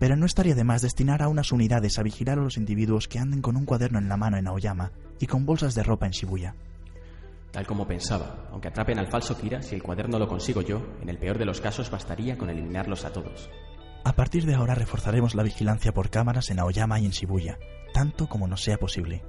pero 0.00 0.16
no 0.16 0.26
estaría 0.26 0.56
de 0.56 0.64
más 0.64 0.82
destinar 0.82 1.22
a 1.22 1.28
unas 1.28 1.52
unidades 1.52 2.00
a 2.00 2.02
vigilar 2.02 2.40
a 2.40 2.42
los 2.42 2.56
individuos 2.56 3.06
que 3.06 3.20
anden 3.20 3.42
con 3.42 3.56
un 3.56 3.64
cuaderno 3.64 4.00
en 4.00 4.08
la 4.08 4.16
mano 4.16 4.38
en 4.38 4.48
Aoyama 4.48 4.90
y 5.20 5.26
con 5.26 5.46
bolsas 5.46 5.76
de 5.76 5.84
ropa 5.84 6.06
en 6.06 6.12
Shibuya. 6.12 6.56
Tal 7.54 7.68
como 7.68 7.86
pensaba, 7.86 8.48
aunque 8.50 8.66
atrapen 8.66 8.98
al 8.98 9.06
falso 9.06 9.38
Kira, 9.38 9.62
si 9.62 9.76
el 9.76 9.82
cuaderno 9.82 10.18
lo 10.18 10.26
consigo 10.26 10.60
yo, 10.60 10.82
en 11.00 11.08
el 11.08 11.18
peor 11.18 11.38
de 11.38 11.44
los 11.44 11.60
casos 11.60 11.88
bastaría 11.88 12.36
con 12.36 12.50
eliminarlos 12.50 13.04
a 13.04 13.12
todos. 13.12 13.48
A 14.02 14.16
partir 14.16 14.44
de 14.44 14.54
ahora 14.54 14.74
reforzaremos 14.74 15.36
la 15.36 15.44
vigilancia 15.44 15.94
por 15.94 16.10
cámaras 16.10 16.50
en 16.50 16.58
Aoyama 16.58 16.98
y 16.98 17.06
en 17.06 17.12
Shibuya, 17.12 17.60
tanto 17.92 18.26
como 18.26 18.48
nos 18.48 18.64
sea 18.64 18.76
posible. 18.76 19.22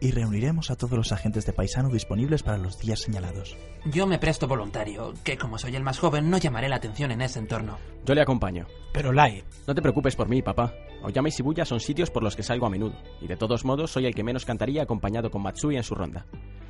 Y 0.00 0.10
reuniremos 0.10 0.72
a 0.72 0.76
todos 0.76 0.98
los 0.98 1.12
agentes 1.12 1.46
de 1.46 1.52
paisano 1.52 1.88
disponibles 1.88 2.42
para 2.42 2.58
los 2.58 2.80
días 2.80 3.00
señalados. 3.00 3.56
Yo 3.84 4.08
me 4.08 4.18
presto 4.18 4.48
voluntario, 4.48 5.14
que 5.22 5.38
como 5.38 5.56
soy 5.56 5.76
el 5.76 5.84
más 5.84 6.00
joven 6.00 6.28
no 6.28 6.38
llamaré 6.38 6.68
la 6.68 6.76
atención 6.76 7.12
en 7.12 7.22
ese 7.22 7.38
entorno. 7.38 7.78
Yo 8.04 8.16
le 8.16 8.22
acompaño. 8.22 8.66
Pero 8.92 9.12
Lai, 9.12 9.44
No 9.68 9.74
te 9.74 9.82
preocupes 9.82 10.16
por 10.16 10.28
mí, 10.28 10.42
papá. 10.42 10.74
Aoyama 11.04 11.28
y 11.28 11.30
Shibuya 11.30 11.64
son 11.64 11.78
sitios 11.78 12.10
por 12.10 12.24
los 12.24 12.34
que 12.34 12.42
salgo 12.42 12.66
a 12.66 12.70
menudo, 12.70 12.96
y 13.20 13.28
de 13.28 13.36
todos 13.36 13.64
modos 13.64 13.92
soy 13.92 14.06
el 14.06 14.16
que 14.16 14.24
menos 14.24 14.44
cantaría 14.44 14.82
acompañado 14.82 15.30
con 15.30 15.42
Matsui 15.42 15.76
en 15.76 15.84
su 15.84 15.94
ronda. 15.94 16.26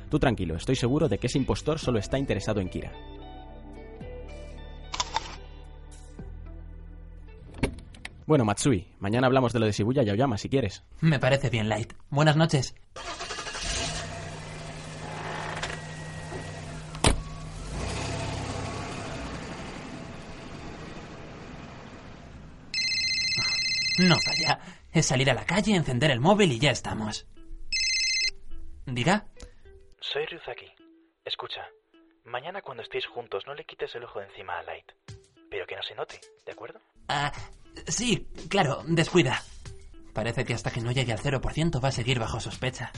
Tú 0.09 0.19
tranquilo, 0.19 0.55
estoy 0.55 0.75
seguro 0.75 1.09
de 1.09 1.17
que 1.17 1.27
ese 1.27 1.37
impostor 1.37 1.79
solo 1.79 1.99
está 1.99 2.17
interesado 2.17 2.61
en 2.61 2.69
Kira. 2.69 2.91
Bueno, 8.25 8.43
Matsui, 8.43 8.87
mañana 8.99 9.27
hablamos 9.27 9.53
de 9.53 9.59
lo 9.59 9.65
de 9.65 9.71
Shibuya 9.71 10.03
y 10.03 10.09
Aoyama 10.09 10.37
si 10.37 10.49
quieres. 10.49 10.83
Me 10.99 11.17
parece 11.17 11.49
bien, 11.49 11.69
Light. 11.69 11.93
Buenas 12.09 12.35
noches. 12.35 12.75
No 23.97 24.15
falla. 24.19 24.59
Es 24.91 25.05
salir 25.07 25.29
a 25.31 25.33
la 25.33 25.45
calle, 25.45 25.75
encender 25.75 26.11
el 26.11 26.19
móvil 26.19 26.51
y 26.51 26.59
ya 26.59 26.71
estamos. 26.71 27.27
Diga. 28.85 29.25
Soy 30.11 30.25
Ryuzaki. 30.25 30.71
Escucha, 31.25 31.67
mañana 32.25 32.61
cuando 32.61 32.83
estéis 32.83 33.05
juntos 33.07 33.43
no 33.45 33.53
le 33.53 33.65
quites 33.65 33.93
el 33.95 34.03
ojo 34.03 34.19
de 34.19 34.25
encima 34.27 34.57
a 34.59 34.63
Light. 34.63 34.91
Pero 35.49 35.65
que 35.65 35.75
no 35.75 35.83
se 35.83 35.95
note, 35.95 36.19
¿de 36.45 36.51
acuerdo? 36.51 36.79
Ah, 37.07 37.31
sí, 37.87 38.27
claro, 38.49 38.83
descuida. 38.85 39.41
Parece 40.13 40.45
que 40.45 40.53
hasta 40.53 40.71
que 40.71 40.81
no 40.81 40.91
llegue 40.91 41.13
al 41.13 41.19
0% 41.19 41.83
va 41.83 41.89
a 41.89 41.91
seguir 41.91 42.19
bajo 42.19 42.39
sospecha. 42.39 42.91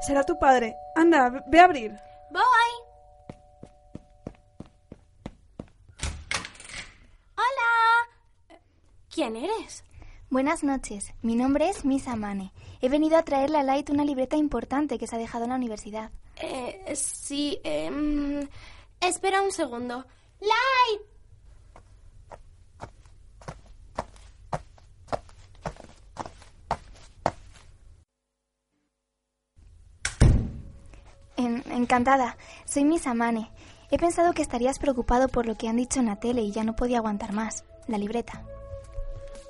Será 0.00 0.22
tu 0.24 0.38
padre. 0.38 0.76
Anda, 0.94 1.28
ve- 1.30 1.42
ve 1.46 1.60
a 1.60 1.64
abrir. 1.64 1.92
Voy. 2.30 2.70
Hola. 7.36 7.70
¿Quién 9.30 9.44
eres? 9.44 9.84
Buenas 10.30 10.64
noches, 10.64 11.12
mi 11.20 11.34
nombre 11.34 11.68
es 11.68 11.84
Miss 11.84 12.08
Amane. 12.08 12.50
He 12.80 12.88
venido 12.88 13.18
a 13.18 13.24
traerle 13.24 13.58
a 13.58 13.62
Light 13.62 13.90
una 13.90 14.02
libreta 14.02 14.38
importante 14.38 14.96
que 14.98 15.06
se 15.06 15.16
ha 15.16 15.18
dejado 15.18 15.44
en 15.44 15.50
la 15.50 15.56
universidad. 15.56 16.10
Eh, 16.36 16.94
sí, 16.96 17.60
em, 17.62 18.48
espera 19.02 19.42
un 19.42 19.52
segundo. 19.52 20.06
¡Light! 20.40 21.02
En- 31.36 31.62
encantada, 31.70 32.36
soy 32.64 32.84
Miss 32.84 33.06
Amane. 33.06 33.50
He 33.90 33.98
pensado 33.98 34.32
que 34.32 34.42
estarías 34.42 34.78
preocupado 34.78 35.28
por 35.28 35.46
lo 35.46 35.56
que 35.56 35.68
han 35.68 35.76
dicho 35.76 36.00
en 36.00 36.06
la 36.06 36.16
tele 36.16 36.42
y 36.42 36.50
ya 36.52 36.64
no 36.64 36.76
podía 36.76 36.98
aguantar 36.98 37.32
más. 37.32 37.64
La 37.86 37.96
libreta. 37.98 38.42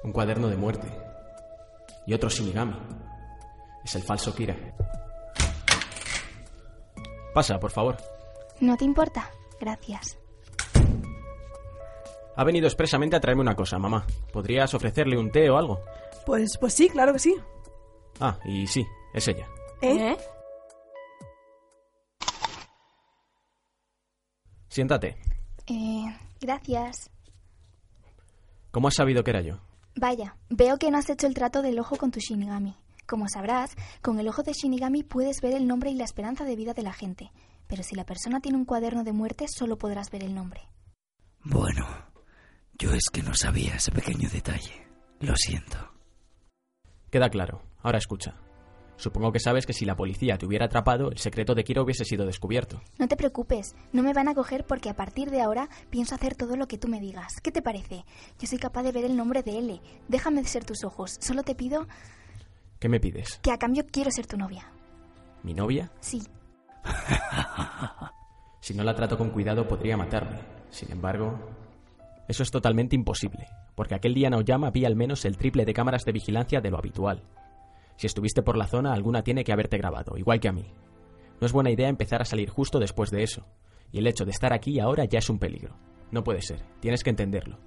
Un 0.05 0.13
cuaderno 0.13 0.49
de 0.49 0.57
muerte. 0.57 0.89
Y 2.07 2.15
otro 2.15 2.29
Shinigami. 2.29 2.77
Es 3.85 3.95
el 3.95 4.03
falso 4.03 4.35
Kira. 4.35 4.57
Pasa, 7.35 7.59
por 7.59 7.71
favor. 7.71 7.97
¿No 8.61 8.77
te 8.77 8.85
importa? 8.85 9.31
Gracias. 9.61 10.19
Ha 12.37 12.45
venido 12.45 12.67
expresamente 12.67 13.17
a 13.17 13.21
traerme 13.21 13.43
una 13.43 13.57
cosa, 13.57 13.79
mamá. 13.79 14.07
¿Podrías 14.33 14.73
ofrecerle 14.73 15.19
un 15.19 15.31
té 15.31 15.51
o 15.51 15.57
algo? 15.57 15.81
Pues, 16.25 16.57
pues 16.59 16.73
sí, 16.75 16.89
claro 16.89 17.13
que 17.13 17.19
sí. 17.19 17.37
Ah, 18.21 18.39
y 18.45 18.67
sí, 18.67 18.87
es 19.13 19.27
ella. 19.29 19.49
¿Eh? 19.83 20.17
Siéntate. 24.69 25.17
Eh, 25.67 26.05
gracias. 26.41 27.11
¿Cómo 28.71 28.89
has 28.89 28.95
sabido 28.95 29.25
que 29.25 29.31
era 29.31 29.41
yo? 29.41 29.59
Vaya, 30.01 30.37
veo 30.49 30.79
que 30.79 30.93
no 30.93 30.99
has 30.99 31.11
hecho 31.11 31.27
el 31.27 31.35
trato 31.35 31.61
del 31.61 31.77
ojo 31.81 31.97
con 31.97 32.13
tu 32.13 32.21
Shinigami. 32.21 32.77
Como 33.05 33.29
sabrás, 33.29 33.75
con 34.01 34.21
el 34.21 34.29
ojo 34.29 34.45
de 34.45 34.53
Shinigami 34.53 35.03
puedes 35.03 35.41
ver 35.41 35.55
el 35.55 35.67
nombre 35.67 35.91
y 35.91 35.95
la 35.95 36.05
esperanza 36.05 36.45
de 36.45 36.55
vida 36.55 36.73
de 36.73 36.83
la 36.83 36.93
gente. 36.93 37.33
Pero 37.67 37.83
si 37.83 37.97
la 37.97 38.05
persona 38.05 38.39
tiene 38.39 38.59
un 38.59 38.65
cuaderno 38.65 39.03
de 39.03 39.13
muerte, 39.13 39.47
solo 39.49 39.77
podrás 39.77 40.13
ver 40.13 40.23
el 40.23 40.37
nombre. 40.37 40.61
Bueno, 41.43 41.85
yo 42.79 42.93
es 42.93 43.07
que 43.13 43.25
no 43.25 43.35
sabía 43.35 43.75
ese 43.75 43.91
pequeño 43.91 44.29
detalle. 44.31 44.87
Lo 45.19 45.35
siento. 45.35 45.79
Queda 47.11 47.29
claro. 47.29 47.63
Ahora 47.83 47.99
escucha. 47.99 48.37
Supongo 48.99 49.31
que 49.33 49.39
sabes 49.39 49.65
que 49.65 49.73
si 49.73 49.85
la 49.85 49.95
policía 49.95 50.37
te 50.39 50.45
hubiera 50.45 50.67
atrapado, 50.67 51.11
el 51.11 51.19
secreto 51.19 51.55
de 51.55 51.63
Kira 51.63 51.83
hubiese 51.83 52.05
sido 52.05 52.27
descubierto. 52.27 52.83
No 52.99 53.07
te 53.07 53.17
preocupes, 53.17 53.75
no 53.93 54.03
me 54.03 54.13
van 54.13 54.27
a 54.29 54.35
coger 54.35 54.65
porque 54.67 54.91
a 54.91 54.95
partir 54.97 55.31
de 55.31 55.41
ahora 55.41 55.69
pienso 55.89 56.17
hacer 56.17 56.35
todo 56.35 56.57
lo 56.57 56.67
que 56.67 56.79
tú 56.79 56.89
me 56.89 57.01
digas. 57.01 57.41
¿Qué 57.41 57.53
te 57.53 57.63
parece? 57.63 58.05
Yo 58.41 58.47
soy 58.49 58.59
capaz 58.59 58.83
de 58.83 58.91
ver 58.93 59.05
el 59.05 59.17
nombre 59.17 59.43
de 59.45 59.57
L. 59.59 59.81
Déjame 60.09 60.43
ser 60.45 60.65
tus 60.65 60.83
ojos. 60.85 61.17
Solo 61.21 61.45
te 61.45 61.55
pido 61.55 61.87
¿Qué 62.81 62.89
me 62.89 62.99
pides? 63.01 63.39
que 63.41 63.53
a 63.53 63.59
cambio 63.59 63.85
quiero 63.91 64.11
ser 64.11 64.27
tu 64.27 64.37
novia. 64.37 64.71
¿Mi 65.45 65.55
novia? 65.55 65.91
Sí. 66.01 66.21
Si 68.61 68.75
no 68.75 68.83
la 68.85 68.95
trato 68.95 69.17
con 69.17 69.31
cuidado 69.31 69.67
podría 69.67 69.97
matarme. 69.97 70.41
Sin 70.69 70.91
embargo, 70.93 71.39
eso 72.27 72.43
es 72.43 72.51
totalmente 72.51 72.97
imposible, 72.97 73.47
porque 73.75 73.95
aquel 73.95 74.13
día 74.13 74.27
en 74.29 74.35
Aoyama 74.35 74.71
vi 74.71 74.85
al 74.85 74.97
menos 74.97 75.25
el 75.25 75.39
triple 75.39 75.65
de 75.65 75.73
cámaras 75.73 76.05
de 76.05 76.13
vigilancia 76.13 76.61
de 76.61 76.71
lo 76.71 76.77
habitual. 76.77 77.23
Si 77.99 78.07
estuviste 78.07 78.43
por 78.43 78.57
la 78.57 78.69
zona, 78.69 78.93
alguna 78.93 79.23
tiene 79.23 79.43
que 79.43 79.53
haberte 79.53 79.77
grabado, 79.77 80.17
igual 80.17 80.39
que 80.39 80.49
a 80.49 80.53
mí. 80.53 80.73
No 81.41 81.47
es 81.47 81.53
buena 81.53 81.73
idea 81.73 81.89
empezar 81.89 82.23
a 82.23 82.25
salir 82.25 82.49
justo 82.49 82.79
después 82.79 83.11
de 83.11 83.25
eso, 83.25 83.45
y 83.91 83.99
el 83.99 84.07
hecho 84.07 84.25
de 84.25 84.31
estar 84.31 84.53
aquí 84.53 84.79
ahora 84.79 85.05
ya 85.05 85.19
es 85.19 85.29
un 85.29 85.41
peligro. 85.41 85.77
No 86.13 86.23
puede 86.23 86.41
ser, 86.41 86.63
tienes 86.79 87.03
que 87.03 87.11
entenderlo. 87.11 87.59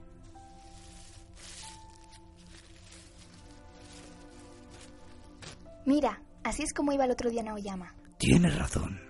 Mira, 5.85 6.21
así 6.45 6.63
es 6.63 6.73
como 6.73 6.93
iba 6.93 7.03
el 7.03 7.11
otro 7.11 7.29
día 7.29 7.41
en 7.41 7.49
Aoyama. 7.49 7.93
Tienes 8.17 8.57
razón. 8.57 9.01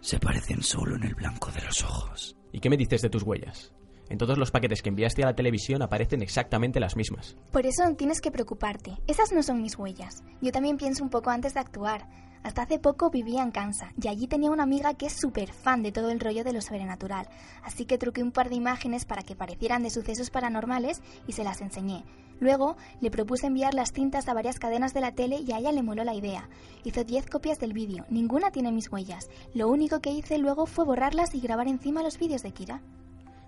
Se 0.00 0.18
parecen 0.18 0.62
solo 0.62 0.96
en 0.96 1.02
el 1.02 1.14
blanco 1.14 1.50
de 1.52 1.62
los 1.66 1.84
ojos. 1.84 2.34
¿Y 2.50 2.60
qué 2.60 2.70
me 2.70 2.78
dices 2.78 3.02
de 3.02 3.10
tus 3.10 3.24
huellas? 3.24 3.74
En 4.08 4.18
todos 4.18 4.38
los 4.38 4.50
paquetes 4.50 4.82
que 4.82 4.88
enviaste 4.88 5.22
a 5.22 5.26
la 5.26 5.34
televisión 5.34 5.82
aparecen 5.82 6.22
exactamente 6.22 6.80
las 6.80 6.96
mismas. 6.96 7.36
Por 7.50 7.66
eso 7.66 7.84
no 7.84 7.96
tienes 7.96 8.20
que 8.20 8.30
preocuparte. 8.30 8.96
Esas 9.06 9.32
no 9.32 9.42
son 9.42 9.62
mis 9.62 9.76
huellas. 9.76 10.22
Yo 10.40 10.52
también 10.52 10.76
pienso 10.76 11.02
un 11.02 11.10
poco 11.10 11.30
antes 11.30 11.54
de 11.54 11.60
actuar. 11.60 12.06
Hasta 12.44 12.62
hace 12.62 12.78
poco 12.78 13.10
vivía 13.10 13.42
en 13.42 13.50
Kansas 13.50 13.92
y 14.00 14.06
allí 14.06 14.28
tenía 14.28 14.52
una 14.52 14.62
amiga 14.62 14.94
que 14.94 15.06
es 15.06 15.14
súper 15.14 15.52
fan 15.52 15.82
de 15.82 15.90
todo 15.90 16.10
el 16.10 16.20
rollo 16.20 16.44
de 16.44 16.52
lo 16.52 16.60
sobrenatural. 16.60 17.26
Así 17.64 17.86
que 17.86 17.98
truqué 17.98 18.22
un 18.22 18.30
par 18.30 18.48
de 18.48 18.54
imágenes 18.54 19.04
para 19.04 19.22
que 19.22 19.34
parecieran 19.34 19.82
de 19.82 19.90
sucesos 19.90 20.30
paranormales 20.30 21.02
y 21.26 21.32
se 21.32 21.42
las 21.42 21.60
enseñé. 21.60 22.04
Luego 22.38 22.76
le 23.00 23.10
propuse 23.10 23.48
enviar 23.48 23.74
las 23.74 23.92
cintas 23.92 24.28
a 24.28 24.34
varias 24.34 24.60
cadenas 24.60 24.94
de 24.94 25.00
la 25.00 25.12
tele 25.12 25.40
y 25.40 25.50
a 25.50 25.58
ella 25.58 25.72
le 25.72 25.82
moló 25.82 26.04
la 26.04 26.14
idea. 26.14 26.48
Hizo 26.84 27.02
10 27.02 27.26
copias 27.26 27.58
del 27.58 27.72
vídeo, 27.72 28.04
ninguna 28.10 28.52
tiene 28.52 28.70
mis 28.70 28.92
huellas. 28.92 29.28
Lo 29.52 29.68
único 29.68 30.00
que 30.00 30.12
hice 30.12 30.38
luego 30.38 30.66
fue 30.66 30.84
borrarlas 30.84 31.34
y 31.34 31.40
grabar 31.40 31.66
encima 31.66 32.04
los 32.04 32.16
vídeos 32.16 32.44
de 32.44 32.52
Kira. 32.52 32.80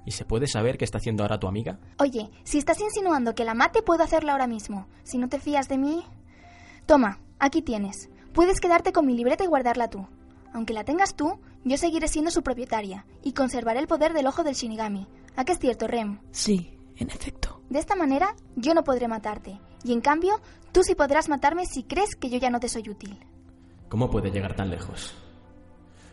¿Y 0.08 0.12
se 0.12 0.24
puede 0.24 0.46
saber 0.46 0.78
qué 0.78 0.86
está 0.86 0.96
haciendo 0.96 1.22
ahora 1.22 1.38
tu 1.38 1.48
amiga? 1.48 1.78
Oye, 1.98 2.30
si 2.42 2.56
estás 2.56 2.80
insinuando 2.80 3.34
que 3.34 3.44
la 3.44 3.52
mate, 3.52 3.82
puedo 3.82 4.02
hacerlo 4.02 4.32
ahora 4.32 4.46
mismo. 4.46 4.86
Si 5.02 5.18
no 5.18 5.28
te 5.28 5.38
fías 5.38 5.68
de 5.68 5.76
mí... 5.76 6.02
Toma, 6.86 7.20
aquí 7.38 7.60
tienes. 7.60 8.08
Puedes 8.32 8.58
quedarte 8.58 8.94
con 8.94 9.04
mi 9.04 9.14
libreta 9.14 9.44
y 9.44 9.48
guardarla 9.48 9.90
tú. 9.90 10.06
Aunque 10.54 10.72
la 10.72 10.84
tengas 10.84 11.14
tú, 11.14 11.38
yo 11.62 11.76
seguiré 11.76 12.08
siendo 12.08 12.30
su 12.30 12.42
propietaria 12.42 13.04
y 13.22 13.34
conservaré 13.34 13.80
el 13.80 13.86
poder 13.86 14.14
del 14.14 14.26
ojo 14.26 14.44
del 14.44 14.54
Shinigami. 14.54 15.06
¿A 15.36 15.44
qué 15.44 15.52
es 15.52 15.58
cierto, 15.58 15.86
Rem? 15.86 16.20
Sí, 16.30 16.78
en 16.96 17.10
efecto. 17.10 17.60
De 17.68 17.78
esta 17.78 17.94
manera, 17.94 18.34
yo 18.56 18.72
no 18.72 18.84
podré 18.84 19.08
matarte. 19.08 19.60
Y 19.84 19.92
en 19.92 20.00
cambio, 20.00 20.40
tú 20.72 20.84
sí 20.84 20.94
podrás 20.94 21.28
matarme 21.28 21.66
si 21.66 21.82
crees 21.82 22.16
que 22.16 22.30
yo 22.30 22.38
ya 22.38 22.48
no 22.48 22.60
te 22.60 22.70
soy 22.70 22.88
útil. 22.88 23.18
¿Cómo 23.90 24.08
puede 24.08 24.30
llegar 24.30 24.56
tan 24.56 24.70
lejos? 24.70 25.14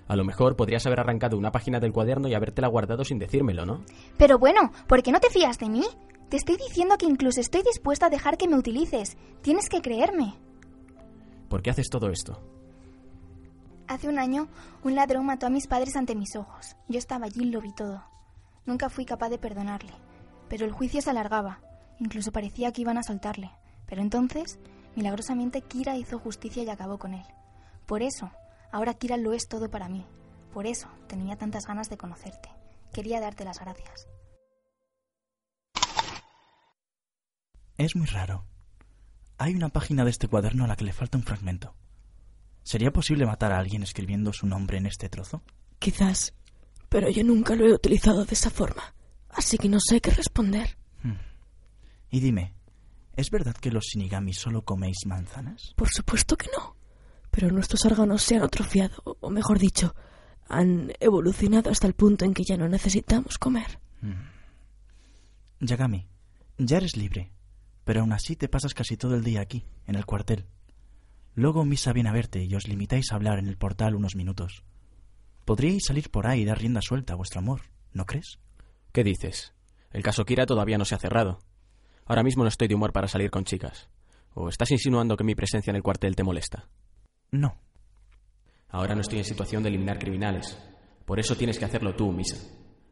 A 0.07 0.15
lo 0.15 0.23
mejor 0.23 0.55
podrías 0.55 0.85
haber 0.85 0.99
arrancado 0.99 1.37
una 1.37 1.51
página 1.51 1.79
del 1.79 1.91
cuaderno 1.91 2.27
y 2.27 2.35
habértela 2.35 2.67
guardado 2.67 3.03
sin 3.03 3.17
decírmelo, 3.17 3.65
¿no? 3.65 3.83
Pero 4.17 4.37
bueno, 4.37 4.71
¿por 4.87 5.01
qué 5.01 5.11
no 5.11 5.19
te 5.19 5.29
fías 5.29 5.57
de 5.57 5.69
mí? 5.69 5.83
Te 6.29 6.37
estoy 6.37 6.57
diciendo 6.57 6.97
que 6.97 7.05
incluso 7.05 7.41
estoy 7.41 7.63
dispuesta 7.63 8.07
a 8.07 8.09
dejar 8.09 8.37
que 8.37 8.47
me 8.47 8.57
utilices. 8.57 9.17
Tienes 9.41 9.67
que 9.69 9.81
creerme. 9.81 10.35
¿Por 11.49 11.61
qué 11.61 11.71
haces 11.71 11.89
todo 11.89 12.09
esto? 12.09 12.41
Hace 13.87 14.09
un 14.09 14.17
año, 14.17 14.47
un 14.83 14.95
ladrón 14.95 15.25
mató 15.25 15.45
a 15.45 15.51
mis 15.51 15.67
padres 15.67 15.95
ante 15.95 16.15
mis 16.15 16.35
ojos. 16.35 16.75
Yo 16.87 16.97
estaba 16.97 17.25
allí 17.25 17.43
y 17.43 17.51
lo 17.51 17.61
vi 17.61 17.73
todo. 17.73 18.03
Nunca 18.65 18.89
fui 18.89 19.05
capaz 19.05 19.29
de 19.29 19.37
perdonarle. 19.37 19.93
Pero 20.49 20.65
el 20.65 20.71
juicio 20.71 21.01
se 21.01 21.09
alargaba. 21.11 21.59
Incluso 21.99 22.31
parecía 22.31 22.71
que 22.71 22.81
iban 22.81 22.97
a 22.97 23.03
soltarle. 23.03 23.51
Pero 23.85 24.01
entonces, 24.01 24.59
milagrosamente, 24.95 25.61
Kira 25.61 25.97
hizo 25.97 26.19
justicia 26.19 26.63
y 26.63 26.69
acabó 26.69 26.97
con 26.97 27.13
él. 27.13 27.25
Por 27.85 28.01
eso, 28.01 28.31
ahora 28.75 28.93
Kira 28.93 29.15
lo 29.15 29.31
es 29.31 29.47
todo 29.47 29.71
para 29.71 29.87
mí. 29.87 30.05
Por 30.53 30.67
eso 30.67 30.89
tenía 31.07 31.37
tantas 31.37 31.65
ganas 31.65 31.89
de 31.89 31.97
conocerte. 31.97 32.49
Quería 32.93 33.21
darte 33.21 33.45
las 33.45 33.59
gracias. 33.59 34.07
Es 37.77 37.95
muy 37.95 38.05
raro. 38.07 38.45
Hay 39.37 39.53
una 39.53 39.69
página 39.69 40.03
de 40.03 40.09
este 40.09 40.27
cuaderno 40.27 40.65
a 40.65 40.67
la 40.67 40.75
que 40.75 40.83
le 40.83 40.91
falta 40.91 41.17
un 41.17 41.23
fragmento. 41.23 41.73
¿Sería 42.63 42.91
posible 42.91 43.25
matar 43.25 43.53
a 43.53 43.59
alguien 43.59 43.81
escribiendo 43.81 44.33
su 44.33 44.45
nombre 44.45 44.77
en 44.77 44.87
este 44.87 45.07
trozo? 45.07 45.41
Quizás, 45.79 46.33
pero 46.89 47.09
yo 47.09 47.23
nunca 47.23 47.55
lo 47.55 47.65
he 47.65 47.73
utilizado 47.73 48.25
de 48.25 48.33
esa 48.33 48.49
forma, 48.49 48.93
así 49.29 49.57
que 49.57 49.69
no 49.69 49.79
sé 49.79 50.01
qué 50.01 50.11
responder. 50.11 50.77
Hmm. 51.01 51.19
Y 52.09 52.19
dime, 52.19 52.53
¿es 53.15 53.29
verdad 53.29 53.55
que 53.55 53.71
los 53.71 53.85
Shinigami 53.85 54.33
solo 54.33 54.63
coméis 54.63 55.05
manzanas? 55.05 55.73
Por 55.75 55.89
supuesto 55.89 56.37
que 56.37 56.47
no, 56.57 56.74
pero 57.35 57.51
nuestros 57.51 57.83
órganos 57.83 58.23
se 58.23 58.37
han 58.37 58.43
atrofiado, 58.43 59.17
o 59.19 59.29
mejor 59.29 59.59
dicho, 59.59 59.93
han 60.47 60.93
evolucionado 61.01 61.69
hasta 61.69 61.85
el 61.85 61.93
punto 61.93 62.23
en 62.23 62.33
que 62.33 62.45
ya 62.45 62.55
no 62.55 62.69
necesitamos 62.69 63.37
comer. 63.37 63.77
Hmm. 64.01 64.29
Yagami, 65.59 66.07
ya 66.57 66.77
eres 66.77 66.95
libre, 66.95 67.33
pero 67.83 67.99
aún 67.99 68.13
así 68.13 68.37
te 68.37 68.47
pasas 68.47 68.73
casi 68.73 68.95
todo 68.95 69.15
el 69.15 69.23
día 69.25 69.41
aquí, 69.41 69.65
en 69.85 69.95
el 69.95 70.05
cuartel. 70.05 70.45
Luego 71.33 71.65
Misa 71.65 71.91
viene 71.91 72.07
a 72.07 72.13
verte 72.13 72.41
y 72.41 72.55
os 72.55 72.69
limitáis 72.69 73.11
a 73.11 73.15
hablar 73.15 73.37
en 73.39 73.49
el 73.49 73.57
portal 73.57 73.95
unos 73.95 74.15
minutos. 74.15 74.63
Podríais 75.43 75.83
salir 75.85 76.09
por 76.11 76.27
ahí 76.27 76.43
y 76.43 76.45
dar 76.45 76.59
rienda 76.59 76.81
suelta 76.81 77.13
a 77.13 77.17
vuestro 77.17 77.39
amor, 77.39 77.63
¿no 77.91 78.05
crees? 78.05 78.39
¿Qué 78.93 79.03
dices? 79.03 79.53
El 79.91 80.03
caso 80.03 80.23
Kira 80.23 80.45
todavía 80.45 80.77
no 80.77 80.85
se 80.85 80.95
ha 80.95 80.99
cerrado. 80.99 81.39
Ahora 82.05 82.23
mismo 82.23 82.43
no 82.43 82.49
estoy 82.49 82.69
de 82.69 82.75
humor 82.75 82.93
para 82.93 83.09
salir 83.09 83.29
con 83.29 83.43
chicas. 83.43 83.89
¿O 84.33 84.47
estás 84.47 84.71
insinuando 84.71 85.17
que 85.17 85.25
mi 85.25 85.35
presencia 85.35 85.71
en 85.71 85.75
el 85.75 85.83
cuartel 85.83 86.15
te 86.15 86.23
molesta? 86.23 86.69
No. 87.39 87.57
Ahora 88.69 88.95
no 88.95 89.01
estoy 89.01 89.19
en 89.19 89.25
situación 89.25 89.63
de 89.63 89.69
eliminar 89.69 89.99
criminales. 89.99 90.57
Por 91.05 91.19
eso 91.19 91.35
tienes 91.35 91.59
que 91.59 91.65
hacerlo 91.65 91.95
tú, 91.95 92.11
Misa. 92.11 92.37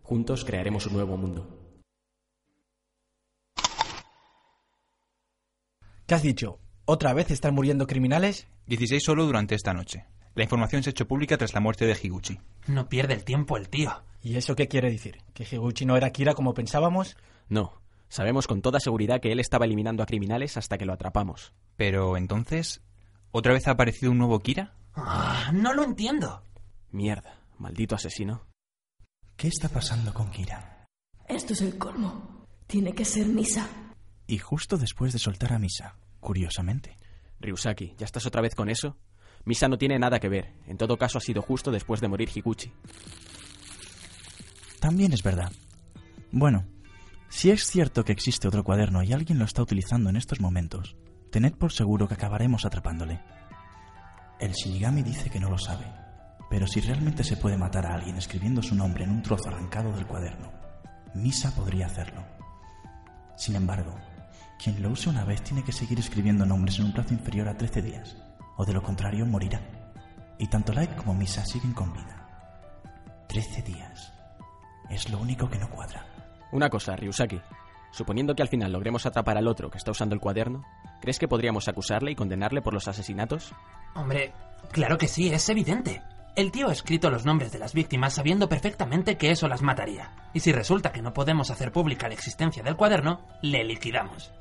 Juntos 0.02 0.44
crearemos 0.46 0.86
un 0.86 0.94
nuevo 0.94 1.18
mundo. 1.18 1.60
¿Qué 6.06 6.16
has 6.16 6.22
dicho? 6.24 6.60
¿Otra 6.86 7.14
vez 7.14 7.32
están 7.32 7.56
muriendo 7.56 7.88
criminales? 7.88 8.48
16 8.68 9.02
solo 9.04 9.26
durante 9.26 9.56
esta 9.56 9.74
noche. 9.74 10.06
La 10.36 10.44
información 10.44 10.84
se 10.84 10.90
ha 10.90 10.92
hecho 10.92 11.08
pública 11.08 11.38
tras 11.38 11.54
la 11.54 11.62
muerte 11.62 11.86
de 11.86 11.98
Higuchi. 12.02 12.40
No 12.68 12.90
pierde 12.90 13.14
el 13.14 13.24
tiempo 13.24 13.56
el 13.56 13.70
tío. 13.70 14.04
¿Y 14.22 14.36
eso 14.36 14.56
qué 14.56 14.68
quiere 14.68 14.92
decir? 14.92 15.20
¿Que 15.34 15.48
Higuchi 15.50 15.86
no 15.86 15.96
era 15.96 16.10
Kira 16.12 16.34
como 16.34 16.54
pensábamos? 16.54 17.16
No. 17.48 17.82
Sabemos 18.10 18.48
con 18.48 18.62
toda 18.62 18.80
seguridad 18.80 19.22
que 19.22 19.32
él 19.32 19.40
estaba 19.40 19.66
eliminando 19.66 20.04
a 20.04 20.06
criminales 20.06 20.58
hasta 20.58 20.78
que 20.78 20.86
lo 20.86 20.94
atrapamos. 20.94 21.54
Pero 21.78 22.18
entonces, 22.18 22.82
¿otra 23.34 23.52
vez 23.52 23.68
ha 23.68 23.72
aparecido 23.72 24.12
un 24.14 24.20
nuevo 24.20 24.40
Kira? 24.40 24.74
Ah, 24.96 25.52
no 25.54 25.74
lo 25.74 25.84
entiendo. 25.84 26.46
Mierda, 26.92 27.42
maldito 27.58 27.96
asesino. 27.96 28.46
¿Qué 29.36 29.50
está 29.50 29.68
pasando 29.68 30.14
con 30.14 30.32
Kira? 30.32 30.86
Esto 31.28 31.54
es 31.54 31.62
el 31.62 31.78
colmo. 31.78 32.46
Tiene 32.68 32.94
que 32.94 33.04
ser 33.04 33.26
Misa. 33.26 33.68
Y 34.28 34.38
justo 34.38 34.78
después 34.78 35.12
de 35.12 35.20
soltar 35.20 35.52
a 35.52 35.60
Misa, 35.60 35.98
curiosamente. 36.20 36.98
Ryusaki, 37.40 37.96
¿ya 37.98 38.06
estás 38.06 38.26
otra 38.26 38.42
vez 38.42 38.56
con 38.56 38.70
eso? 38.70 38.98
Misa 39.44 39.68
no 39.68 39.78
tiene 39.78 40.00
nada 40.00 40.20
que 40.20 40.30
ver. 40.30 40.54
En 40.68 40.78
todo 40.78 40.98
caso, 40.98 41.18
ha 41.18 41.22
sido 41.22 41.42
justo 41.42 41.72
después 41.72 42.00
de 42.00 42.08
morir 42.08 42.30
Higuchi. 42.34 42.72
También 44.80 45.12
es 45.12 45.24
verdad. 45.24 45.52
Bueno, 46.32 46.66
si 47.30 47.50
es 47.50 47.66
cierto 47.66 48.06
que 48.06 48.12
existe 48.12 48.48
otro 48.48 48.64
cuaderno 48.64 49.04
y 49.04 49.12
alguien 49.12 49.40
lo 49.40 49.46
está 49.46 49.62
utilizando 49.62 50.10
en 50.10 50.18
estos 50.18 50.40
momentos, 50.40 50.96
tened 51.34 51.56
por 51.56 51.72
seguro 51.72 52.08
que 52.08 52.14
acabaremos 52.14 52.64
atrapándole. 52.64 53.20
El 54.40 54.52
Shinigami 54.52 55.02
dice 55.02 55.32
que 55.32 55.40
no 55.40 55.50
lo 55.50 55.58
sabe, 55.58 55.92
pero 56.48 56.68
si 56.68 56.80
realmente 56.80 57.24
se 57.24 57.38
puede 57.38 57.58
matar 57.58 57.88
a 57.88 57.96
alguien 57.96 58.18
escribiendo 58.18 58.62
su 58.62 58.76
nombre 58.76 59.04
en 59.04 59.10
un 59.10 59.24
trozo 59.24 59.50
arrancado 59.50 59.92
del 59.94 60.06
cuaderno, 60.06 60.52
Misa 61.16 61.50
podría 61.56 61.88
hacerlo. 61.88 62.24
Sin 63.36 63.56
embargo, 63.56 63.96
quien 64.64 64.80
lo 64.80 64.92
use 64.92 65.10
una 65.10 65.26
vez 65.26 65.42
tiene 65.42 65.64
que 65.64 65.72
seguir 65.72 65.98
escribiendo 65.98 66.46
nombres 66.46 66.78
en 66.78 66.86
un 66.86 66.94
plazo 66.94 67.16
inferior 67.16 67.48
a 67.48 67.58
13 67.58 67.82
días, 67.82 68.16
o 68.56 68.64
de 68.64 68.74
lo 68.74 68.84
contrario 68.84 69.26
morirá. 69.26 69.60
Y 70.38 70.46
tanto 70.46 70.72
Light 70.72 70.96
como 70.98 71.16
Misa 71.16 71.44
siguen 71.46 71.74
con 71.74 71.94
vida. 71.94 72.28
13 73.28 73.64
días. 73.64 74.14
Es 74.88 75.10
lo 75.10 75.18
único 75.18 75.50
que 75.50 75.58
no 75.58 75.68
cuadra. 75.68 76.06
Una 76.52 76.70
cosa, 76.70 76.96
Ryusaki. 76.96 77.42
Suponiendo 77.92 78.36
que 78.36 78.44
al 78.44 78.50
final 78.50 78.72
logremos 78.72 79.08
atrapar 79.08 79.38
al 79.38 79.48
otro 79.48 79.72
que 79.72 79.80
está 79.80 79.90
usando 79.90 80.14
el 80.14 80.22
cuaderno, 80.22 80.64
¿crees 81.04 81.20
que 81.20 81.28
podríamos 81.28 81.68
acusarle 81.68 82.12
y 82.12 82.16
condenarle 82.16 82.62
por 82.62 82.74
los 82.74 82.88
asesinatos? 82.88 83.54
Hombre, 83.94 84.32
claro 84.72 84.98
que 84.98 85.10
sí, 85.10 85.28
es 85.28 85.50
evidente. 85.50 86.02
El 86.38 86.50
tío 86.50 86.70
ha 86.70 86.72
escrito 86.72 87.10
los 87.10 87.26
nombres 87.26 87.52
de 87.52 87.60
las 87.60 87.74
víctimas 87.74 88.14
sabiendo 88.14 88.48
perfectamente 88.48 89.18
que 89.18 89.30
eso 89.30 89.50
las 89.50 89.62
mataría. 89.62 90.12
Y 90.34 90.40
si 90.40 90.54
resulta 90.54 90.94
que 90.94 91.02
no 91.02 91.14
podemos 91.14 91.52
hacer 91.52 91.74
pública 91.74 92.08
la 92.08 92.14
existencia 92.14 92.64
del 92.64 92.78
cuaderno, 92.78 93.20
le 93.42 93.66
liquidamos. 93.66 94.32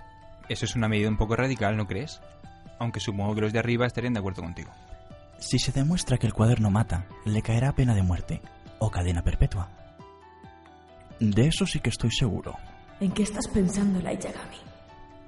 Eso 0.48 0.64
es 0.64 0.76
una 0.76 0.86
medida 0.86 1.08
un 1.08 1.16
poco 1.16 1.34
radical, 1.34 1.76
¿no 1.76 1.88
crees? 1.88 2.20
Aunque 2.78 3.00
supongo 3.00 3.34
que 3.34 3.40
los 3.40 3.52
de 3.52 3.58
arriba 3.58 3.84
estarían 3.84 4.12
de 4.12 4.20
acuerdo 4.20 4.42
contigo. 4.42 4.70
Si 5.38 5.58
se 5.58 5.72
demuestra 5.72 6.16
que 6.16 6.28
el 6.28 6.32
cuaderno 6.32 6.70
mata, 6.70 7.06
le 7.24 7.42
caerá 7.42 7.72
pena 7.72 7.92
de 7.96 8.04
muerte 8.04 8.40
o 8.78 8.88
cadena 8.88 9.24
perpetua. 9.24 9.68
De 11.18 11.48
eso 11.48 11.66
sí 11.66 11.80
que 11.80 11.90
estoy 11.90 12.12
seguro. 12.12 12.56
¿En 13.00 13.10
qué 13.10 13.24
estás 13.24 13.48
pensando, 13.48 14.00
Light 14.00 14.20
Yagami? 14.20 14.71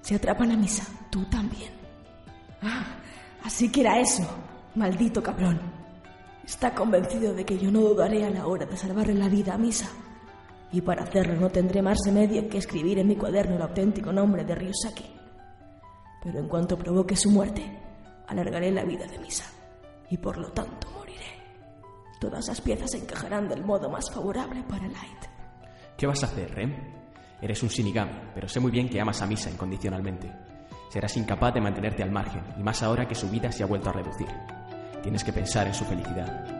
Se 0.05 0.15
atrapan 0.15 0.53
a 0.53 0.57
Misa, 0.59 0.85
tú 1.09 1.25
también. 1.31 1.73
Ah, 2.61 2.85
así 3.43 3.73
que 3.73 3.81
era 3.81 3.99
eso, 3.99 4.23
maldito 4.75 5.23
cabrón. 5.23 5.59
Está 6.45 6.75
convencido 6.75 7.33
de 7.33 7.47
que 7.47 7.57
yo 7.57 7.71
no 7.71 7.81
dudaré 7.81 8.23
a 8.23 8.29
la 8.29 8.47
hora 8.47 8.67
de 8.67 8.77
salvarle 8.77 9.15
la 9.15 9.31
vida 9.31 9.55
a 9.55 9.59
Misa. 9.59 9.89
Y 10.73 10.83
para 10.83 11.05
hacerlo 11.05 11.37
no 11.37 11.49
tendré 11.49 11.81
más 11.81 11.97
remedio 12.05 12.47
que 12.51 12.59
escribir 12.59 12.99
en 12.99 13.09
mi 13.09 13.17
cuaderno 13.17 13.57
el 13.57 13.63
auténtico 13.63 14.13
nombre 14.13 14.45
de 14.45 14.55
Ryusaki. 14.55 15.07
Pero 16.23 16.39
en 16.39 16.49
cuanto 16.49 16.77
provoque 16.77 17.17
su 17.17 17.31
muerte, 17.31 17.65
alargaré 18.27 18.71
la 18.73 18.85
vida 18.85 19.07
de 19.07 19.19
Misa. 19.19 19.51
Y 20.11 20.19
por 20.19 20.37
lo 20.37 20.53
tanto 20.53 20.87
moriré. 20.91 21.41
Todas 22.21 22.47
las 22.47 22.61
piezas 22.61 22.93
encajarán 22.93 23.49
del 23.49 23.65
modo 23.65 23.89
más 23.89 24.11
favorable 24.13 24.65
para 24.69 24.87
Light. 24.87 25.25
¿Qué 25.97 26.07
vas 26.07 26.23
a 26.25 26.27
hacer, 26.27 26.55
Rem? 26.55 27.04
Eres 27.45 27.63
un 27.63 27.69
Shinigami, 27.69 28.11
pero 28.35 28.49
sé 28.49 28.59
muy 28.59 28.71
bien 28.71 28.89
que 28.89 28.99
amas 28.99 29.21
a 29.21 29.27
Misa 29.27 29.51
incondicionalmente. 29.51 30.33
Serás 30.89 31.15
incapaz 31.19 31.53
de 31.53 31.61
mantenerte 31.61 32.03
al 32.03 32.11
margen, 32.11 32.43
y 32.59 32.63
más 32.63 32.83
ahora 32.83 33.07
que 33.07 33.15
su 33.15 33.29
vida 33.29 33.53
se 33.53 33.63
ha 33.63 33.67
vuelto 33.67 33.91
a 33.91 33.93
reducir. 33.93 34.29
Tienes 35.03 35.23
que 35.23 35.35
pensar 35.35 35.67
en 35.67 35.75
su 35.75 35.85
felicidad. 35.85 36.54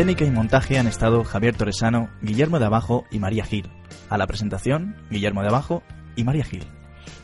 Técnica 0.00 0.24
y 0.24 0.30
montaje 0.30 0.78
han 0.78 0.86
estado 0.86 1.24
Javier 1.24 1.54
Torresano, 1.54 2.08
Guillermo 2.22 2.58
de 2.58 2.64
Abajo 2.64 3.04
y 3.10 3.18
María 3.18 3.44
Gil. 3.44 3.70
A 4.08 4.16
la 4.16 4.26
presentación, 4.26 4.96
Guillermo 5.10 5.42
de 5.42 5.48
Abajo 5.48 5.82
y 6.16 6.24
María 6.24 6.42
Gil. 6.42 6.64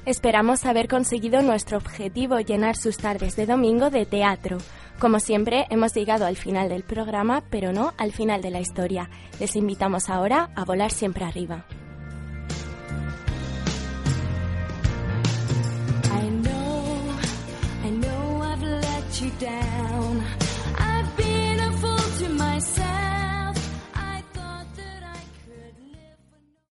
Esperamos 0.05 0.67
haber 0.67 0.87
conseguido 0.87 1.41
nuestro 1.41 1.79
objetivo, 1.79 2.39
llenar 2.39 2.77
sus 2.77 2.99
tardes 2.99 3.35
de 3.35 3.47
domingo 3.47 3.89
de 3.89 4.05
teatro. 4.05 4.59
Como 4.99 5.21
siempre, 5.21 5.65
hemos 5.71 5.95
llegado 5.95 6.27
al 6.27 6.37
final 6.37 6.69
del 6.69 6.83
programa, 6.83 7.43
pero 7.49 7.73
no 7.73 7.95
al 7.97 8.13
final 8.13 8.43
de 8.43 8.51
la 8.51 8.61
historia. 8.61 9.09
Les 9.41 9.57
invitamos 9.57 10.11
ahora 10.11 10.51
a 10.55 10.67
volar 10.67 10.91
siempre 10.91 11.25
arriba. 11.25 11.65